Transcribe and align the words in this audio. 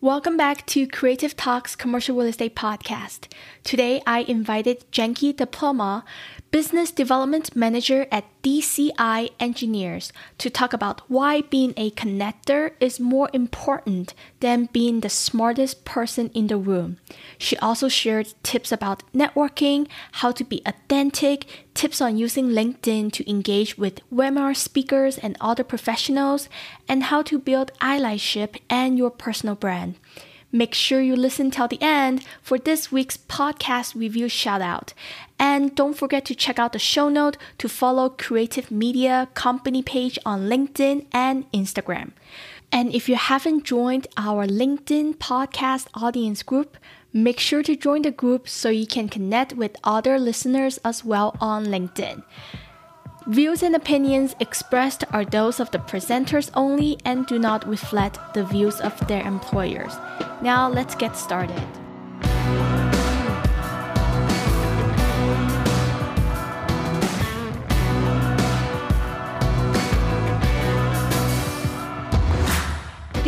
Welcome 0.00 0.36
back 0.36 0.64
to 0.66 0.86
Creative 0.86 1.36
Talks 1.36 1.74
Commercial 1.74 2.16
Real 2.16 2.28
Estate 2.28 2.54
Podcast. 2.54 3.26
Today 3.64 4.00
I 4.06 4.20
invited 4.20 4.84
Janki 4.92 5.34
DePalma, 5.34 6.04
Business 6.52 6.92
Development 6.92 7.54
Manager 7.56 8.06
at 8.12 8.24
DCI 8.44 9.30
Engineers, 9.40 10.12
to 10.38 10.50
talk 10.50 10.72
about 10.72 11.02
why 11.10 11.40
being 11.40 11.74
a 11.76 11.90
connector 11.90 12.74
is 12.78 13.00
more 13.00 13.28
important 13.32 14.14
than 14.38 14.68
being 14.72 15.00
the 15.00 15.08
smartest 15.08 15.84
person 15.84 16.30
in 16.32 16.46
the 16.46 16.56
room. 16.56 16.98
She 17.36 17.56
also 17.56 17.88
shared 17.88 18.34
tips 18.44 18.70
about 18.70 19.02
networking, 19.12 19.88
how 20.12 20.30
to 20.30 20.44
be 20.44 20.62
authentic, 20.64 21.44
tips 21.74 22.00
on 22.00 22.16
using 22.16 22.50
LinkedIn 22.50 23.12
to 23.12 23.28
engage 23.28 23.76
with 23.76 24.00
webinar 24.14 24.56
speakers 24.56 25.18
and 25.18 25.36
other 25.40 25.64
professionals, 25.64 26.48
and 26.88 27.04
how 27.04 27.22
to 27.22 27.38
build 27.38 27.72
allyship 27.80 28.60
and 28.70 28.96
your 28.96 29.10
personal 29.10 29.56
brand. 29.56 29.87
Make 30.50 30.72
sure 30.72 31.02
you 31.02 31.14
listen 31.14 31.50
till 31.50 31.68
the 31.68 31.82
end 31.82 32.24
for 32.42 32.58
this 32.58 32.90
week's 32.90 33.18
podcast 33.18 33.94
review 33.94 34.30
shout 34.30 34.62
out. 34.62 34.94
And 35.38 35.74
don't 35.74 35.92
forget 35.92 36.24
to 36.24 36.34
check 36.34 36.58
out 36.58 36.72
the 36.72 36.78
show 36.78 37.10
note 37.10 37.36
to 37.58 37.68
follow 37.68 38.08
Creative 38.08 38.70
Media 38.70 39.28
company 39.34 39.82
page 39.82 40.18
on 40.24 40.48
LinkedIn 40.48 41.04
and 41.12 41.50
Instagram. 41.52 42.12
And 42.72 42.94
if 42.94 43.08
you 43.10 43.16
haven't 43.16 43.64
joined 43.64 44.06
our 44.16 44.46
LinkedIn 44.46 45.16
podcast 45.16 45.88
audience 45.94 46.42
group, 46.42 46.78
make 47.12 47.40
sure 47.40 47.62
to 47.62 47.76
join 47.76 48.02
the 48.02 48.10
group 48.10 48.48
so 48.48 48.70
you 48.70 48.86
can 48.86 49.08
connect 49.08 49.52
with 49.52 49.76
other 49.84 50.18
listeners 50.18 50.78
as 50.84 51.04
well 51.04 51.36
on 51.40 51.66
LinkedIn. 51.66 52.22
Views 53.28 53.62
and 53.62 53.76
opinions 53.76 54.34
expressed 54.40 55.04
are 55.12 55.22
those 55.22 55.60
of 55.60 55.70
the 55.70 55.78
presenters 55.78 56.50
only 56.54 56.96
and 57.04 57.26
do 57.26 57.38
not 57.38 57.68
reflect 57.68 58.18
the 58.32 58.42
views 58.42 58.80
of 58.80 59.06
their 59.06 59.22
employers. 59.26 59.94
Now 60.40 60.66
let's 60.70 60.94
get 60.94 61.14
started. 61.14 61.62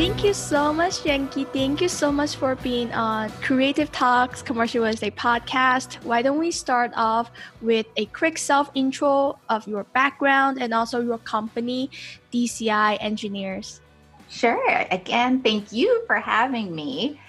Thank 0.00 0.24
you 0.24 0.32
so 0.32 0.72
much, 0.72 1.04
Janki. 1.04 1.44
Thank 1.44 1.82
you 1.82 1.88
so 1.88 2.10
much 2.10 2.36
for 2.36 2.54
being 2.54 2.90
on 2.94 3.28
Creative 3.42 3.92
Talks 3.92 4.40
Commercial 4.40 4.86
Estate 4.86 5.14
Podcast. 5.14 6.02
Why 6.04 6.22
don't 6.22 6.38
we 6.38 6.50
start 6.50 6.90
off 6.96 7.30
with 7.60 7.84
a 7.98 8.06
quick 8.06 8.38
self 8.38 8.70
intro 8.74 9.38
of 9.50 9.68
your 9.68 9.84
background 9.92 10.56
and 10.58 10.72
also 10.72 11.02
your 11.02 11.18
company, 11.18 11.90
DCI 12.32 12.96
Engineers? 12.98 13.82
Sure. 14.30 14.86
Again, 14.90 15.42
thank 15.42 15.70
you 15.70 16.02
for 16.06 16.16
having 16.16 16.74
me. 16.74 17.20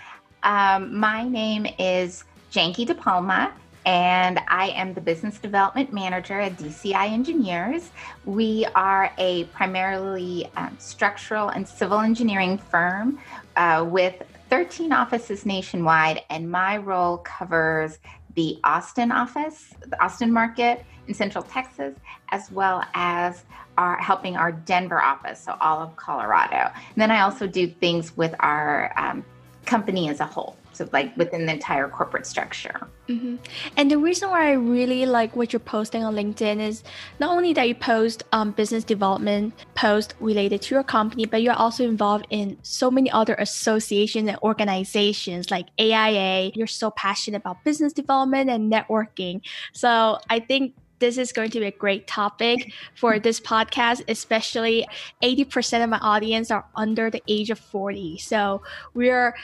Um, 0.41 0.97
my 0.97 1.28
name 1.28 1.67
is 1.78 2.23
Janki 2.52 2.85
DePalma, 2.85 3.52
and 3.85 4.39
I 4.47 4.69
am 4.69 4.93
the 4.93 5.01
business 5.01 5.39
development 5.39 5.91
manager 5.91 6.39
at 6.39 6.57
DCI 6.57 7.09
Engineers. 7.09 7.91
We 8.25 8.65
are 8.75 9.11
a 9.17 9.45
primarily 9.45 10.49
um, 10.55 10.77
structural 10.79 11.49
and 11.49 11.67
civil 11.67 11.99
engineering 11.99 12.57
firm 12.57 13.19
uh, 13.55 13.85
with 13.88 14.21
13 14.49 14.91
offices 14.91 15.45
nationwide, 15.45 16.21
and 16.29 16.51
my 16.51 16.77
role 16.77 17.17
covers 17.19 17.99
the 18.35 18.59
Austin 18.63 19.11
office, 19.11 19.73
the 19.88 20.01
Austin 20.03 20.31
market 20.31 20.85
in 21.07 21.13
Central 21.13 21.43
Texas, 21.43 21.95
as 22.29 22.51
well 22.51 22.83
as 22.93 23.43
our 23.77 23.97
helping 23.97 24.35
our 24.35 24.51
Denver 24.51 25.01
office, 25.01 25.39
so 25.39 25.55
all 25.59 25.79
of 25.79 25.95
Colorado. 25.95 26.71
And 26.73 26.97
then 26.97 27.11
I 27.11 27.21
also 27.21 27.47
do 27.47 27.67
things 27.67 28.16
with 28.16 28.35
our 28.39 28.93
um, 28.97 29.25
company 29.66 30.09
as 30.09 30.19
a 30.19 30.25
whole 30.25 30.55
so 30.73 30.88
like 30.91 31.16
within 31.17 31.45
the 31.45 31.53
entire 31.53 31.88
corporate 31.88 32.25
structure 32.25 32.88
mm-hmm. 33.08 33.36
and 33.77 33.91
the 33.91 33.97
reason 33.97 34.30
why 34.30 34.50
i 34.50 34.52
really 34.52 35.05
like 35.05 35.36
what 35.36 35.52
you're 35.52 35.59
posting 35.59 36.03
on 36.03 36.16
linkedin 36.16 36.59
is 36.59 36.83
not 37.19 37.35
only 37.35 37.53
that 37.53 37.68
you 37.68 37.75
post 37.75 38.23
um, 38.31 38.51
business 38.51 38.84
development 38.84 39.53
posts 39.75 40.13
related 40.19 40.62
to 40.62 40.75
your 40.75 40.84
company 40.84 41.25
but 41.25 41.41
you're 41.41 41.53
also 41.53 41.84
involved 41.84 42.25
in 42.29 42.57
so 42.62 42.90
many 42.90 43.09
other 43.12 43.35
associations 43.35 44.28
and 44.28 44.38
organizations 44.44 45.51
like 45.51 45.68
aia 45.79 46.51
you're 46.56 46.68
so 46.68 46.91
passionate 46.91 47.38
about 47.38 47.63
business 47.63 47.94
development 47.94 48.50
and 48.50 48.72
networking 48.72 49.41
so 49.74 50.18
i 50.29 50.40
think 50.40 50.74
this 51.01 51.18
is 51.18 51.34
going 51.34 51.50
to 51.50 51.59
be 51.59 51.66
a 51.66 51.72
great 51.72 52.07
topic 52.07 52.72
for 52.95 53.19
this 53.19 53.41
podcast, 53.41 54.03
especially 54.07 54.88
80% 55.22 55.84
of 55.84 55.90
my 55.90 55.97
audience 55.97 56.50
are 56.51 56.63
under 56.75 57.09
the 57.09 57.22
age 57.28 57.50
of 57.50 57.59
40. 57.59 58.19
So 58.19 58.62
we're 58.94 59.35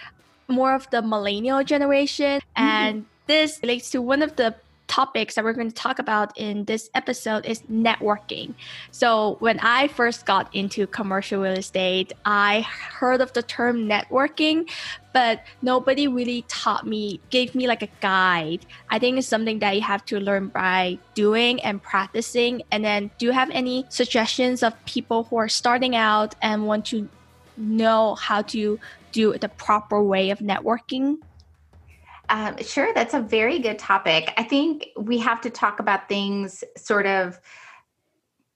more 0.47 0.73
of 0.73 0.89
the 0.89 1.01
millennial 1.01 1.63
generation. 1.63 2.39
Mm-hmm. 2.39 2.63
And 2.63 3.05
this 3.27 3.59
relates 3.61 3.91
to 3.91 4.01
one 4.01 4.21
of 4.21 4.35
the 4.35 4.55
topics 4.87 5.35
that 5.35 5.43
we're 5.43 5.53
going 5.53 5.69
to 5.69 5.75
talk 5.75 5.99
about 5.99 6.37
in 6.37 6.65
this 6.65 6.89
episode 6.95 7.45
is 7.45 7.61
networking. 7.63 8.53
So, 8.91 9.35
when 9.39 9.59
I 9.59 9.87
first 9.87 10.25
got 10.25 10.53
into 10.55 10.87
commercial 10.87 11.41
real 11.41 11.53
estate, 11.53 12.13
I 12.25 12.61
heard 12.61 13.21
of 13.21 13.33
the 13.33 13.43
term 13.43 13.87
networking, 13.87 14.69
but 15.13 15.43
nobody 15.61 16.07
really 16.07 16.43
taught 16.47 16.87
me, 16.87 17.19
gave 17.29 17.53
me 17.53 17.67
like 17.67 17.83
a 17.83 17.89
guide. 18.01 18.65
I 18.89 18.99
think 18.99 19.17
it's 19.17 19.27
something 19.27 19.59
that 19.59 19.75
you 19.75 19.81
have 19.81 20.05
to 20.05 20.19
learn 20.19 20.47
by 20.47 20.97
doing 21.15 21.61
and 21.61 21.81
practicing. 21.81 22.63
And 22.71 22.83
then, 22.83 23.11
do 23.17 23.25
you 23.25 23.31
have 23.31 23.49
any 23.51 23.85
suggestions 23.89 24.63
of 24.63 24.73
people 24.85 25.23
who 25.25 25.37
are 25.37 25.49
starting 25.49 25.95
out 25.95 26.35
and 26.41 26.65
want 26.65 26.85
to 26.87 27.07
know 27.57 28.15
how 28.15 28.41
to 28.43 28.79
do 29.17 29.35
the 29.35 29.49
proper 29.49 30.03
way 30.03 30.29
of 30.29 30.39
networking? 30.39 31.15
Um, 32.29 32.55
sure, 32.61 32.93
that's 32.93 33.15
a 33.15 33.19
very 33.19 33.57
good 33.57 33.79
topic. 33.79 34.31
I 34.37 34.43
think 34.43 34.89
we 34.95 35.17
have 35.17 35.41
to 35.41 35.49
talk 35.49 35.79
about 35.79 36.07
things 36.07 36.63
sort 36.75 37.07
of 37.07 37.39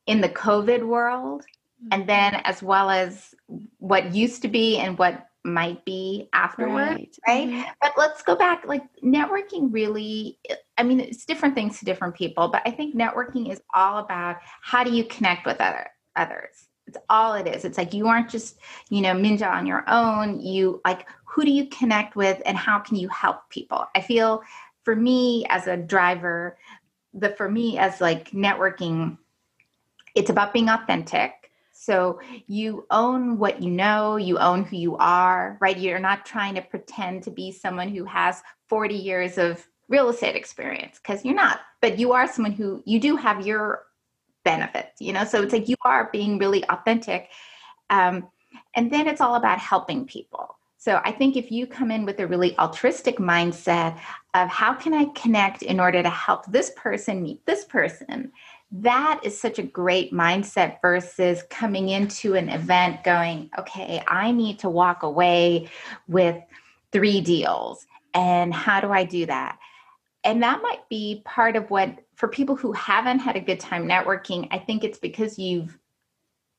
in 0.05 0.21
the 0.21 0.29
COVID 0.29 0.85
world, 0.85 1.45
and 1.91 2.07
then 2.07 2.35
as 2.43 2.61
well 2.61 2.91
as 2.91 3.33
what 3.79 4.13
used 4.13 4.43
to 4.43 4.47
be 4.47 4.77
and 4.77 4.99
what 4.99 5.25
might 5.43 5.83
be 5.83 6.29
afterward, 6.31 6.89
right? 6.89 7.17
right? 7.27 7.49
Mm-hmm. 7.49 7.61
But 7.81 7.93
let's 7.97 8.21
go 8.21 8.35
back. 8.35 8.67
Like 8.67 8.83
networking 9.03 9.73
really, 9.73 10.37
I 10.77 10.83
mean, 10.83 10.99
it's 10.99 11.25
different 11.25 11.55
things 11.55 11.79
to 11.79 11.85
different 11.85 12.13
people, 12.13 12.49
but 12.49 12.61
I 12.67 12.71
think 12.71 12.95
networking 12.95 13.51
is 13.51 13.61
all 13.73 13.97
about 13.97 14.35
how 14.61 14.83
do 14.83 14.91
you 14.91 15.05
connect 15.05 15.47
with 15.47 15.59
other 15.59 15.87
others 16.15 16.67
it's 16.91 17.03
all 17.09 17.33
it 17.35 17.47
is. 17.47 17.63
It's 17.63 17.77
like 17.77 17.93
you 17.93 18.07
aren't 18.07 18.29
just, 18.29 18.59
you 18.89 19.01
know, 19.01 19.13
ninja 19.13 19.49
on 19.49 19.65
your 19.65 19.85
own. 19.87 20.41
You 20.41 20.81
like 20.83 21.07
who 21.23 21.45
do 21.45 21.51
you 21.51 21.67
connect 21.67 22.17
with 22.17 22.41
and 22.45 22.57
how 22.57 22.79
can 22.79 22.97
you 22.97 23.07
help 23.07 23.49
people? 23.49 23.87
I 23.95 24.01
feel 24.01 24.43
for 24.83 24.95
me 24.95 25.45
as 25.49 25.67
a 25.67 25.77
driver, 25.77 26.57
the 27.13 27.29
for 27.29 27.49
me 27.49 27.77
as 27.77 28.01
like 28.01 28.31
networking, 28.31 29.17
it's 30.15 30.29
about 30.29 30.51
being 30.51 30.67
authentic. 30.67 31.31
So 31.71 32.19
you 32.47 32.85
own 32.91 33.37
what 33.37 33.63
you 33.63 33.71
know, 33.71 34.17
you 34.17 34.37
own 34.37 34.65
who 34.65 34.75
you 34.75 34.97
are, 34.97 35.57
right? 35.61 35.77
You're 35.77 35.99
not 35.99 36.25
trying 36.25 36.55
to 36.55 36.61
pretend 36.61 37.23
to 37.23 37.31
be 37.31 37.53
someone 37.53 37.87
who 37.87 38.03
has 38.03 38.43
40 38.67 38.95
years 38.95 39.37
of 39.37 39.65
real 39.87 40.09
estate 40.09 40.35
experience 40.35 40.99
because 41.01 41.23
you're 41.23 41.35
not, 41.35 41.61
but 41.81 41.97
you 41.97 42.11
are 42.11 42.27
someone 42.27 42.51
who 42.51 42.83
you 42.85 42.99
do 42.99 43.15
have 43.15 43.47
your 43.47 43.85
benefits 44.43 44.99
you 44.99 45.13
know? 45.13 45.23
So 45.23 45.41
it's 45.41 45.53
like 45.53 45.67
you 45.67 45.75
are 45.83 46.09
being 46.11 46.37
really 46.37 46.63
authentic 46.69 47.29
um, 47.89 48.29
and 48.75 48.91
then 48.91 49.07
it's 49.07 49.21
all 49.21 49.35
about 49.35 49.59
helping 49.59 50.05
people. 50.05 50.57
So 50.77 50.99
i 51.05 51.11
think 51.11 51.37
if 51.37 51.51
you 51.51 51.67
come 51.67 51.91
in 51.91 52.05
with 52.05 52.19
a 52.19 52.25
really 52.25 52.57
altruistic 52.57 53.17
mindset 53.17 53.99
of 54.33 54.49
how 54.49 54.73
can 54.73 54.93
i 54.95 55.05
connect 55.13 55.61
in 55.61 55.79
order 55.79 56.01
to 56.01 56.09
help 56.09 56.47
this 56.47 56.71
person 56.75 57.21
meet 57.21 57.45
this 57.45 57.65
person 57.65 58.31
that 58.71 59.19
is 59.23 59.39
such 59.39 59.59
a 59.59 59.63
great 59.63 60.13
mindset 60.13 60.77
versus 60.81 61.43
coming 61.49 61.89
into 61.89 62.33
an 62.35 62.49
event 62.49 63.03
going 63.03 63.49
okay 63.59 64.01
i 64.07 64.31
need 64.31 64.57
to 64.59 64.69
walk 64.69 65.03
away 65.03 65.69
with 66.07 66.37
three 66.91 67.21
deals 67.21 67.85
and 68.15 68.53
how 68.53 68.79
do 68.81 68.91
i 68.91 69.03
do 69.03 69.25
that 69.25 69.59
and 70.23 70.43
that 70.43 70.61
might 70.61 70.87
be 70.89 71.21
part 71.25 71.55
of 71.55 71.69
what 71.69 71.97
for 72.15 72.27
people 72.27 72.55
who 72.55 72.71
haven't 72.73 73.19
had 73.19 73.35
a 73.35 73.41
good 73.41 73.59
time 73.59 73.87
networking 73.87 74.47
i 74.51 74.57
think 74.57 74.83
it's 74.83 74.99
because 74.99 75.39
you've 75.39 75.77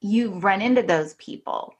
you've 0.01 0.43
run 0.43 0.61
into 0.61 0.83
those 0.83 1.15
people 1.15 1.75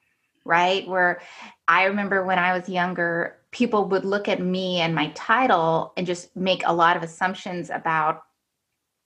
right? 0.45 0.87
Where 0.87 1.21
i 1.67 1.85
remember 1.85 2.25
when 2.25 2.39
i 2.39 2.57
was 2.57 2.67
younger 2.67 3.37
people 3.51 3.87
would 3.87 4.05
look 4.05 4.27
at 4.27 4.41
me 4.41 4.79
and 4.79 4.95
my 4.95 5.09
title 5.09 5.93
and 5.95 6.07
just 6.07 6.35
make 6.35 6.63
a 6.65 6.73
lot 6.73 6.97
of 6.97 7.03
assumptions 7.03 7.69
about 7.69 8.23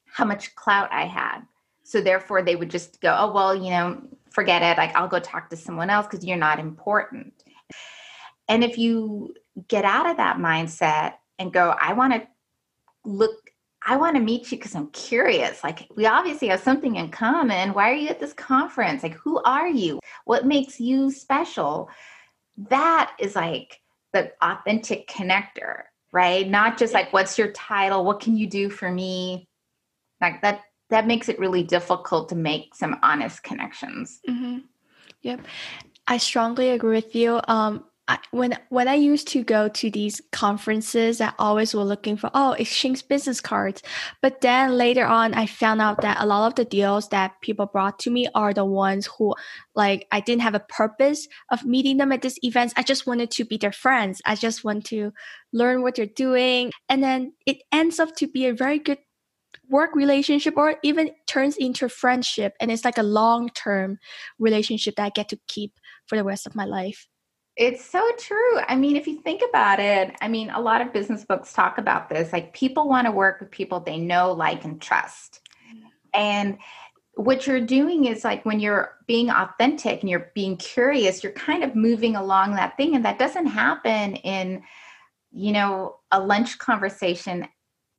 how 0.05 0.25
much 0.25 0.55
clout 0.55 0.89
i 0.91 1.05
had. 1.05 1.41
So 1.83 2.01
therefore 2.01 2.41
they 2.41 2.55
would 2.55 2.71
just 2.71 3.01
go 3.01 3.15
oh 3.17 3.31
well 3.31 3.55
you 3.55 3.69
know 3.69 4.01
forget 4.31 4.61
it. 4.63 4.77
Like 4.77 4.95
i'll 4.95 5.07
go 5.07 5.19
talk 5.19 5.49
to 5.49 5.57
someone 5.57 5.89
else 5.89 6.07
because 6.07 6.25
you're 6.25 6.37
not 6.37 6.59
important. 6.59 7.33
And 8.49 8.63
if 8.63 8.77
you 8.77 9.35
get 9.67 9.85
out 9.85 10.09
of 10.09 10.17
that 10.17 10.37
mindset 10.37 11.15
and 11.39 11.53
go 11.53 11.75
i 11.81 11.93
want 11.93 12.13
to 12.13 12.27
look 13.07 13.51
I 13.85 13.95
want 13.95 14.17
to 14.17 14.21
meet 14.21 14.51
you 14.51 14.57
because 14.57 14.75
I'm 14.75 14.89
curious. 14.89 15.63
Like, 15.63 15.87
we 15.95 16.05
obviously 16.05 16.49
have 16.49 16.59
something 16.59 16.97
in 16.97 17.09
common. 17.09 17.73
Why 17.73 17.89
are 17.91 17.95
you 17.95 18.09
at 18.09 18.19
this 18.19 18.33
conference? 18.33 19.01
Like, 19.01 19.13
who 19.13 19.41
are 19.43 19.69
you? 19.69 20.01
What 20.25 20.45
makes 20.45 20.77
you 20.77 21.09
special? 21.09 21.89
That 22.69 23.13
is 23.17 23.33
like 23.33 23.79
the 24.11 24.33
authentic 24.41 25.07
connector, 25.07 25.83
right? 26.11 26.47
Not 26.49 26.77
just 26.77 26.93
like 26.93 27.13
what's 27.13 27.37
your 27.37 27.51
title, 27.53 28.03
what 28.03 28.19
can 28.19 28.35
you 28.35 28.47
do 28.47 28.69
for 28.69 28.91
me? 28.91 29.47
Like 30.19 30.41
that 30.41 30.61
that 30.89 31.07
makes 31.07 31.29
it 31.29 31.39
really 31.39 31.63
difficult 31.63 32.29
to 32.29 32.35
make 32.35 32.73
some 32.73 32.97
honest 33.03 33.43
connections. 33.43 34.19
Mm-hmm. 34.27 34.59
Yep. 35.21 35.41
I 36.07 36.17
strongly 36.17 36.69
agree 36.69 36.95
with 36.95 37.15
you. 37.15 37.41
Um, 37.47 37.83
I, 38.09 38.19
when 38.31 38.57
when 38.69 38.87
I 38.87 38.93
used 38.95 39.27
to 39.29 39.43
go 39.43 39.67
to 39.67 39.91
these 39.91 40.21
conferences, 40.31 41.19
I 41.19 41.33
always 41.37 41.75
were 41.75 41.83
looking 41.83 42.15
for 42.15 42.29
oh 42.33 42.53
exchange 42.53 43.07
business 43.07 43.41
cards. 43.41 43.81
But 44.21 44.39
then 44.41 44.77
later 44.77 45.05
on, 45.05 45.33
I 45.33 45.45
found 45.45 45.81
out 45.81 46.01
that 46.01 46.17
a 46.21 46.25
lot 46.25 46.47
of 46.47 46.55
the 46.55 46.63
deals 46.63 47.09
that 47.09 47.33
people 47.41 47.65
brought 47.65 47.99
to 47.99 48.09
me 48.09 48.27
are 48.33 48.53
the 48.53 48.63
ones 48.63 49.09
who 49.17 49.35
like 49.75 50.07
I 50.11 50.21
didn't 50.21 50.43
have 50.43 50.55
a 50.55 50.65
purpose 50.69 51.27
of 51.51 51.65
meeting 51.65 51.97
them 51.97 52.13
at 52.13 52.21
these 52.21 52.39
events. 52.43 52.73
I 52.77 52.83
just 52.83 53.05
wanted 53.07 53.29
to 53.31 53.45
be 53.45 53.57
their 53.57 53.73
friends. 53.73 54.21
I 54.25 54.35
just 54.35 54.63
want 54.63 54.85
to 54.85 55.11
learn 55.51 55.81
what 55.81 55.95
they're 55.95 56.05
doing, 56.05 56.71
and 56.87 57.03
then 57.03 57.33
it 57.45 57.57
ends 57.73 57.99
up 57.99 58.15
to 58.17 58.27
be 58.27 58.45
a 58.47 58.53
very 58.53 58.79
good 58.79 58.99
work 59.69 59.95
relationship 59.95 60.55
or 60.55 60.75
even 60.81 61.11
turns 61.25 61.57
into 61.57 61.89
friendship 61.89 62.53
and 62.61 62.71
it's 62.71 62.85
like 62.85 62.97
a 62.97 63.03
long 63.03 63.49
term 63.49 63.97
relationship 64.39 64.95
that 64.95 65.03
I 65.03 65.09
get 65.09 65.29
to 65.29 65.39
keep 65.47 65.73
for 66.05 66.15
the 66.15 66.23
rest 66.23 66.47
of 66.47 66.55
my 66.55 66.63
life. 66.63 67.07
It's 67.57 67.83
so 67.83 68.07
true. 68.19 68.59
I 68.67 68.75
mean, 68.75 68.95
if 68.95 69.07
you 69.07 69.19
think 69.21 69.41
about 69.49 69.79
it, 69.79 70.15
I 70.21 70.27
mean, 70.27 70.51
a 70.51 70.61
lot 70.61 70.81
of 70.81 70.93
business 70.93 71.25
books 71.25 71.53
talk 71.53 71.79
about 71.79 72.07
this. 72.07 72.31
Like, 72.31 72.53
people 72.53 72.87
want 72.87 73.05
to 73.07 73.11
work 73.11 73.39
with 73.39 73.49
people 73.49 73.79
they 73.79 73.97
know, 73.97 74.31
like, 74.31 74.63
and 74.63 74.79
trust. 74.79 75.41
Mm-hmm. 75.67 75.87
And 76.13 76.57
what 77.15 77.47
you're 77.47 77.65
doing 77.65 78.05
is 78.05 78.23
like 78.23 78.45
when 78.45 78.59
you're 78.59 78.93
being 79.07 79.31
authentic 79.31 80.01
and 80.01 80.09
you're 80.09 80.31
being 80.35 80.55
curious, 80.55 81.23
you're 81.23 81.31
kind 81.33 81.63
of 81.63 81.75
moving 81.75 82.15
along 82.15 82.53
that 82.53 82.77
thing. 82.77 82.95
And 82.95 83.03
that 83.05 83.17
doesn't 83.17 83.47
happen 83.47 84.17
in, 84.17 84.61
you 85.31 85.51
know, 85.51 85.95
a 86.11 86.19
lunch 86.19 86.59
conversation 86.59 87.47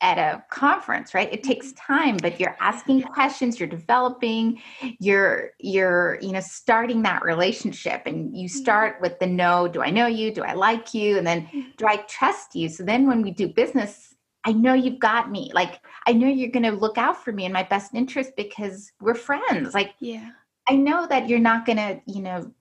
at 0.01 0.19
a 0.19 0.45
conference 0.51 1.13
right? 1.13 1.33
It 1.33 1.43
takes 1.43 1.69
mm-hmm. 1.69 1.93
time 1.93 2.17
but 2.19 2.39
you're 2.39 2.57
asking 2.61 3.03
questions 3.03 3.59
you're 3.59 3.69
developing 3.69 4.61
you're 4.99 5.51
you're 5.59 6.19
you 6.21 6.33
know 6.33 6.41
starting 6.41 7.03
that 7.03 7.25
relationship 7.25 8.03
and 8.07 8.37
you 8.37 8.49
mm-hmm. 8.49 8.59
start 8.59 9.01
with 9.01 9.19
the 9.19 9.27
no 9.27 9.67
do 9.67 9.83
i 9.83 9.91
know 9.91 10.07
you? 10.07 10.33
Do 10.33 10.43
i 10.43 10.55
like 10.55 10.95
you? 10.95 11.19
and 11.19 11.27
then 11.27 11.43
mm-hmm. 11.43 11.71
do 11.77 11.87
i 11.87 11.97
trust 12.09 12.55
you? 12.55 12.69
So 12.69 12.85
then 12.85 13.07
when 13.07 13.23
we 13.23 13.31
do 13.31 13.49
business 13.49 14.15
i 14.45 14.53
know 14.53 14.75
you've 14.75 15.01
got 15.01 15.31
me. 15.31 15.51
Like 15.53 15.81
i 16.07 16.13
know 16.13 16.29
you're 16.29 16.51
going 16.51 16.63
to 16.65 16.73
look 16.73 16.99
out 16.99 17.23
for 17.23 17.33
me 17.33 17.45
in 17.45 17.53
my 17.53 17.65
best 17.65 17.95
interest 17.95 18.33
because 18.37 18.93
we're 19.01 19.15
friends. 19.15 19.75
Like 19.75 19.95
yeah. 19.99 20.31
I 20.69 20.77
know 20.77 21.07
that 21.07 21.29
you're 21.29 21.39
not 21.39 21.67
going 21.67 21.79
to 21.79 22.01
you 22.07 22.23
know 22.23 22.53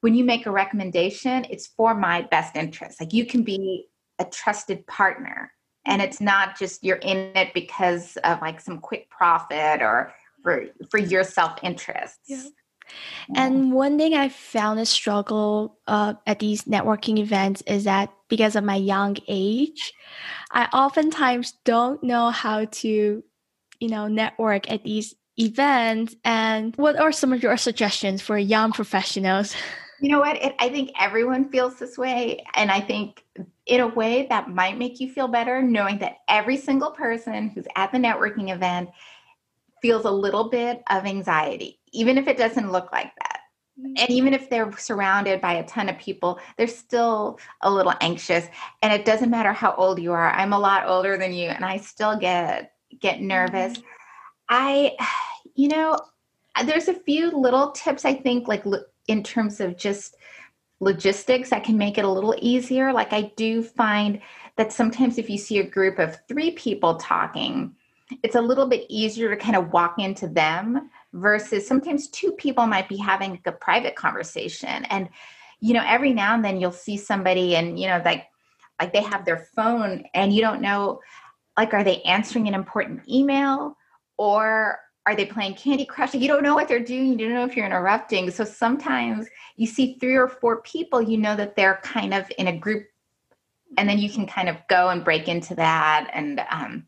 when 0.00 0.14
you 0.14 0.24
make 0.24 0.46
a 0.46 0.50
recommendation 0.50 1.46
it's 1.48 1.68
for 1.68 1.94
my 1.94 2.22
best 2.22 2.54
interest. 2.54 3.00
Like 3.00 3.14
you 3.14 3.24
can 3.24 3.44
be 3.44 3.86
a 4.18 4.24
trusted 4.26 4.86
partner 4.86 5.52
and 5.84 6.00
it's 6.00 6.20
not 6.20 6.58
just 6.58 6.84
you're 6.84 6.96
in 6.96 7.32
it 7.36 7.52
because 7.54 8.16
of 8.18 8.40
like 8.40 8.60
some 8.60 8.78
quick 8.78 9.10
profit 9.10 9.82
or 9.82 10.12
for 10.42 10.66
for 10.90 10.98
your 10.98 11.24
self 11.24 11.58
interests. 11.62 12.18
yeah. 12.26 12.44
And 13.34 13.72
one 13.72 13.96
thing 13.96 14.14
I 14.14 14.28
found 14.28 14.78
a 14.80 14.86
struggle 14.86 15.78
uh, 15.86 16.14
at 16.26 16.40
these 16.40 16.64
networking 16.64 17.18
events 17.18 17.62
is 17.66 17.84
that 17.84 18.12
because 18.28 18.56
of 18.56 18.64
my 18.64 18.76
young 18.76 19.16
age, 19.28 19.92
I 20.50 20.64
oftentimes 20.66 21.54
don't 21.64 22.02
know 22.02 22.30
how 22.30 22.66
to, 22.66 23.22
you 23.80 23.88
know, 23.88 24.08
network 24.08 24.70
at 24.70 24.84
these 24.84 25.14
events. 25.38 26.14
And 26.24 26.74
what 26.76 26.96
are 26.96 27.12
some 27.12 27.32
of 27.32 27.42
your 27.42 27.56
suggestions 27.56 28.20
for 28.20 28.36
young 28.36 28.72
professionals? 28.72 29.54
You 30.02 30.08
know 30.08 30.18
what? 30.18 30.36
It, 30.42 30.56
I 30.58 30.68
think 30.68 30.90
everyone 30.98 31.48
feels 31.48 31.76
this 31.76 31.96
way. 31.96 32.44
And 32.54 32.72
I 32.72 32.80
think 32.80 33.24
in 33.66 33.80
a 33.80 33.86
way 33.86 34.26
that 34.28 34.50
might 34.50 34.76
make 34.76 34.98
you 34.98 35.08
feel 35.08 35.28
better, 35.28 35.62
knowing 35.62 35.98
that 35.98 36.18
every 36.28 36.56
single 36.56 36.90
person 36.90 37.48
who's 37.48 37.66
at 37.76 37.92
the 37.92 37.98
networking 37.98 38.52
event 38.52 38.90
feels 39.80 40.04
a 40.04 40.10
little 40.10 40.50
bit 40.50 40.82
of 40.90 41.06
anxiety, 41.06 41.78
even 41.92 42.18
if 42.18 42.26
it 42.26 42.36
doesn't 42.36 42.72
look 42.72 42.90
like 42.90 43.12
that. 43.20 43.38
Mm-hmm. 43.78 43.94
And 43.96 44.10
even 44.10 44.34
if 44.34 44.50
they're 44.50 44.76
surrounded 44.76 45.40
by 45.40 45.54
a 45.54 45.66
ton 45.68 45.88
of 45.88 45.96
people, 45.98 46.40
they're 46.58 46.66
still 46.66 47.38
a 47.60 47.70
little 47.70 47.94
anxious. 48.00 48.46
And 48.82 48.92
it 48.92 49.04
doesn't 49.04 49.30
matter 49.30 49.52
how 49.52 49.72
old 49.76 50.02
you 50.02 50.12
are. 50.12 50.32
I'm 50.32 50.52
a 50.52 50.58
lot 50.58 50.88
older 50.88 51.16
than 51.16 51.32
you, 51.32 51.48
and 51.48 51.64
I 51.64 51.76
still 51.76 52.18
get 52.18 52.72
get 53.00 53.20
nervous. 53.20 53.78
Mm-hmm. 53.78 53.86
I, 54.48 54.96
you 55.54 55.68
know, 55.68 55.96
there's 56.64 56.88
a 56.88 56.94
few 56.94 57.30
little 57.30 57.70
tips 57.70 58.04
I 58.04 58.14
think, 58.14 58.48
like 58.48 58.64
in 59.08 59.22
terms 59.22 59.60
of 59.60 59.76
just 59.76 60.16
logistics 60.80 61.52
I 61.52 61.60
can 61.60 61.78
make 61.78 61.96
it 61.96 62.04
a 62.04 62.10
little 62.10 62.34
easier. 62.40 62.92
Like 62.92 63.12
I 63.12 63.32
do 63.36 63.62
find 63.62 64.20
that 64.56 64.72
sometimes 64.72 65.16
if 65.16 65.30
you 65.30 65.38
see 65.38 65.58
a 65.58 65.64
group 65.68 65.98
of 65.98 66.18
three 66.28 66.50
people 66.50 66.96
talking, 66.96 67.74
it's 68.22 68.34
a 68.34 68.40
little 68.40 68.66
bit 68.66 68.84
easier 68.88 69.30
to 69.30 69.36
kind 69.36 69.56
of 69.56 69.72
walk 69.72 69.94
into 69.98 70.26
them 70.26 70.90
versus 71.12 71.66
sometimes 71.66 72.08
two 72.08 72.32
people 72.32 72.66
might 72.66 72.88
be 72.88 72.96
having 72.96 73.40
a 73.46 73.52
private 73.52 73.94
conversation. 73.96 74.84
And, 74.86 75.08
you 75.60 75.72
know, 75.72 75.84
every 75.86 76.12
now 76.12 76.34
and 76.34 76.44
then 76.44 76.60
you'll 76.60 76.72
see 76.72 76.96
somebody 76.96 77.56
and, 77.56 77.78
you 77.78 77.86
know, 77.86 78.02
like, 78.04 78.26
like 78.80 78.92
they 78.92 79.02
have 79.02 79.24
their 79.24 79.46
phone 79.54 80.04
and 80.14 80.32
you 80.32 80.40
don't 80.40 80.60
know, 80.60 81.00
like, 81.56 81.72
are 81.72 81.84
they 81.84 82.02
answering 82.02 82.48
an 82.48 82.54
important 82.54 83.08
email 83.08 83.76
or 84.16 84.78
are 85.06 85.16
they 85.16 85.26
playing 85.26 85.54
Candy 85.54 85.84
Crush? 85.84 86.14
You 86.14 86.28
don't 86.28 86.42
know 86.42 86.54
what 86.54 86.68
they're 86.68 86.78
doing. 86.78 87.18
You 87.18 87.26
don't 87.26 87.34
know 87.34 87.44
if 87.44 87.56
you're 87.56 87.66
interrupting. 87.66 88.30
So 88.30 88.44
sometimes 88.44 89.26
you 89.56 89.66
see 89.66 89.98
three 89.98 90.14
or 90.14 90.28
four 90.28 90.62
people, 90.62 91.02
you 91.02 91.18
know 91.18 91.34
that 91.34 91.56
they're 91.56 91.80
kind 91.82 92.14
of 92.14 92.30
in 92.38 92.46
a 92.46 92.56
group, 92.56 92.86
and 93.76 93.88
then 93.88 93.98
you 93.98 94.08
can 94.08 94.26
kind 94.26 94.48
of 94.48 94.56
go 94.68 94.90
and 94.90 95.04
break 95.04 95.28
into 95.28 95.54
that 95.56 96.10
and 96.12 96.40
um, 96.50 96.86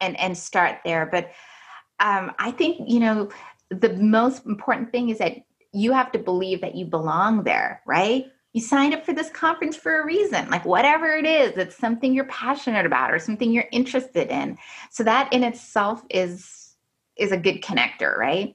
and 0.00 0.18
and 0.18 0.38
start 0.38 0.78
there. 0.84 1.06
But 1.06 1.32
um, 2.00 2.32
I 2.38 2.50
think 2.50 2.88
you 2.88 3.00
know 3.00 3.30
the 3.70 3.94
most 3.94 4.46
important 4.46 4.90
thing 4.90 5.10
is 5.10 5.18
that 5.18 5.36
you 5.72 5.92
have 5.92 6.10
to 6.12 6.18
believe 6.18 6.62
that 6.62 6.74
you 6.74 6.86
belong 6.86 7.44
there, 7.44 7.82
right? 7.86 8.26
You 8.54 8.62
signed 8.62 8.94
up 8.94 9.04
for 9.04 9.12
this 9.12 9.28
conference 9.28 9.76
for 9.76 10.00
a 10.00 10.06
reason, 10.06 10.48
like 10.48 10.64
whatever 10.64 11.14
it 11.14 11.26
is, 11.26 11.58
it's 11.58 11.76
something 11.76 12.14
you're 12.14 12.24
passionate 12.24 12.86
about 12.86 13.12
or 13.12 13.18
something 13.18 13.52
you're 13.52 13.68
interested 13.70 14.30
in. 14.30 14.56
So 14.90 15.04
that 15.04 15.30
in 15.32 15.44
itself 15.44 16.02
is 16.08 16.67
is 17.18 17.32
a 17.32 17.36
good 17.36 17.62
connector, 17.62 18.16
right? 18.16 18.54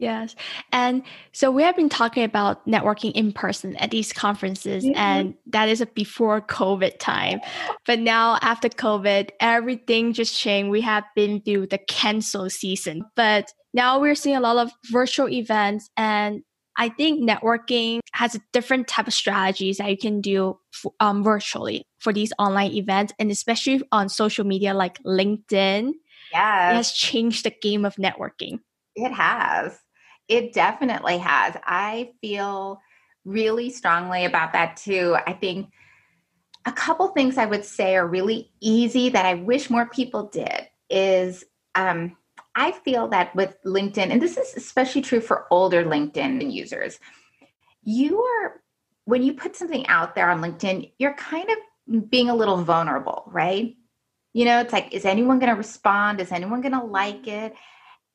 Yes. 0.00 0.34
And 0.72 1.02
so 1.32 1.50
we 1.50 1.62
have 1.62 1.76
been 1.76 1.90
talking 1.90 2.24
about 2.24 2.66
networking 2.66 3.12
in 3.12 3.32
person 3.34 3.76
at 3.76 3.90
these 3.90 4.14
conferences, 4.14 4.82
mm-hmm. 4.82 4.96
and 4.96 5.34
that 5.48 5.68
is 5.68 5.82
a 5.82 5.86
before 5.86 6.40
COVID 6.40 6.98
time. 6.98 7.40
But 7.86 7.98
now, 7.98 8.38
after 8.40 8.70
COVID, 8.70 9.28
everything 9.40 10.14
just 10.14 10.38
changed. 10.38 10.70
We 10.70 10.80
have 10.80 11.04
been 11.14 11.42
through 11.42 11.66
the 11.66 11.76
cancel 11.76 12.48
season, 12.48 13.02
but 13.14 13.52
now 13.74 14.00
we're 14.00 14.14
seeing 14.14 14.36
a 14.36 14.40
lot 14.40 14.56
of 14.56 14.72
virtual 14.90 15.28
events. 15.28 15.90
And 15.98 16.44
I 16.78 16.88
think 16.88 17.20
networking 17.28 18.00
has 18.14 18.34
a 18.34 18.40
different 18.54 18.88
type 18.88 19.06
of 19.06 19.12
strategies 19.12 19.76
that 19.76 19.90
you 19.90 19.98
can 19.98 20.22
do 20.22 20.58
um, 20.98 21.22
virtually 21.22 21.84
for 21.98 22.14
these 22.14 22.32
online 22.38 22.72
events, 22.72 23.12
and 23.18 23.30
especially 23.30 23.82
on 23.92 24.08
social 24.08 24.46
media 24.46 24.72
like 24.72 24.98
LinkedIn 25.02 25.92
yeah. 26.32 26.72
It 26.72 26.76
has 26.76 26.92
changed 26.92 27.44
the 27.44 27.50
game 27.50 27.84
of 27.84 27.96
networking. 27.96 28.60
It 28.94 29.12
has. 29.12 29.78
It 30.28 30.52
definitely 30.52 31.18
has. 31.18 31.56
I 31.64 32.12
feel 32.20 32.80
really 33.24 33.70
strongly 33.70 34.24
about 34.24 34.52
that 34.52 34.76
too. 34.76 35.16
I 35.26 35.32
think 35.32 35.70
a 36.66 36.72
couple 36.72 37.08
things 37.08 37.38
I 37.38 37.46
would 37.46 37.64
say 37.64 37.96
are 37.96 38.06
really 38.06 38.52
easy 38.60 39.08
that 39.10 39.26
I 39.26 39.34
wish 39.34 39.70
more 39.70 39.86
people 39.86 40.28
did 40.28 40.68
is 40.88 41.44
um, 41.74 42.16
I 42.54 42.72
feel 42.72 43.08
that 43.08 43.34
with 43.34 43.56
LinkedIn, 43.64 44.10
and 44.10 44.20
this 44.20 44.36
is 44.36 44.54
especially 44.56 45.02
true 45.02 45.20
for 45.20 45.46
older 45.50 45.84
LinkedIn 45.84 46.52
users, 46.52 46.98
you 47.82 48.20
are, 48.22 48.60
when 49.04 49.22
you 49.22 49.34
put 49.34 49.56
something 49.56 49.86
out 49.86 50.14
there 50.14 50.28
on 50.28 50.40
LinkedIn, 50.40 50.92
you're 50.98 51.14
kind 51.14 51.48
of 51.48 52.10
being 52.10 52.28
a 52.28 52.34
little 52.34 52.62
vulnerable, 52.62 53.24
right? 53.28 53.76
You 54.32 54.44
know, 54.44 54.60
it's 54.60 54.72
like, 54.72 54.92
is 54.94 55.04
anyone 55.04 55.38
going 55.38 55.50
to 55.50 55.56
respond? 55.56 56.20
Is 56.20 56.32
anyone 56.32 56.60
going 56.60 56.78
to 56.78 56.84
like 56.84 57.26
it? 57.26 57.54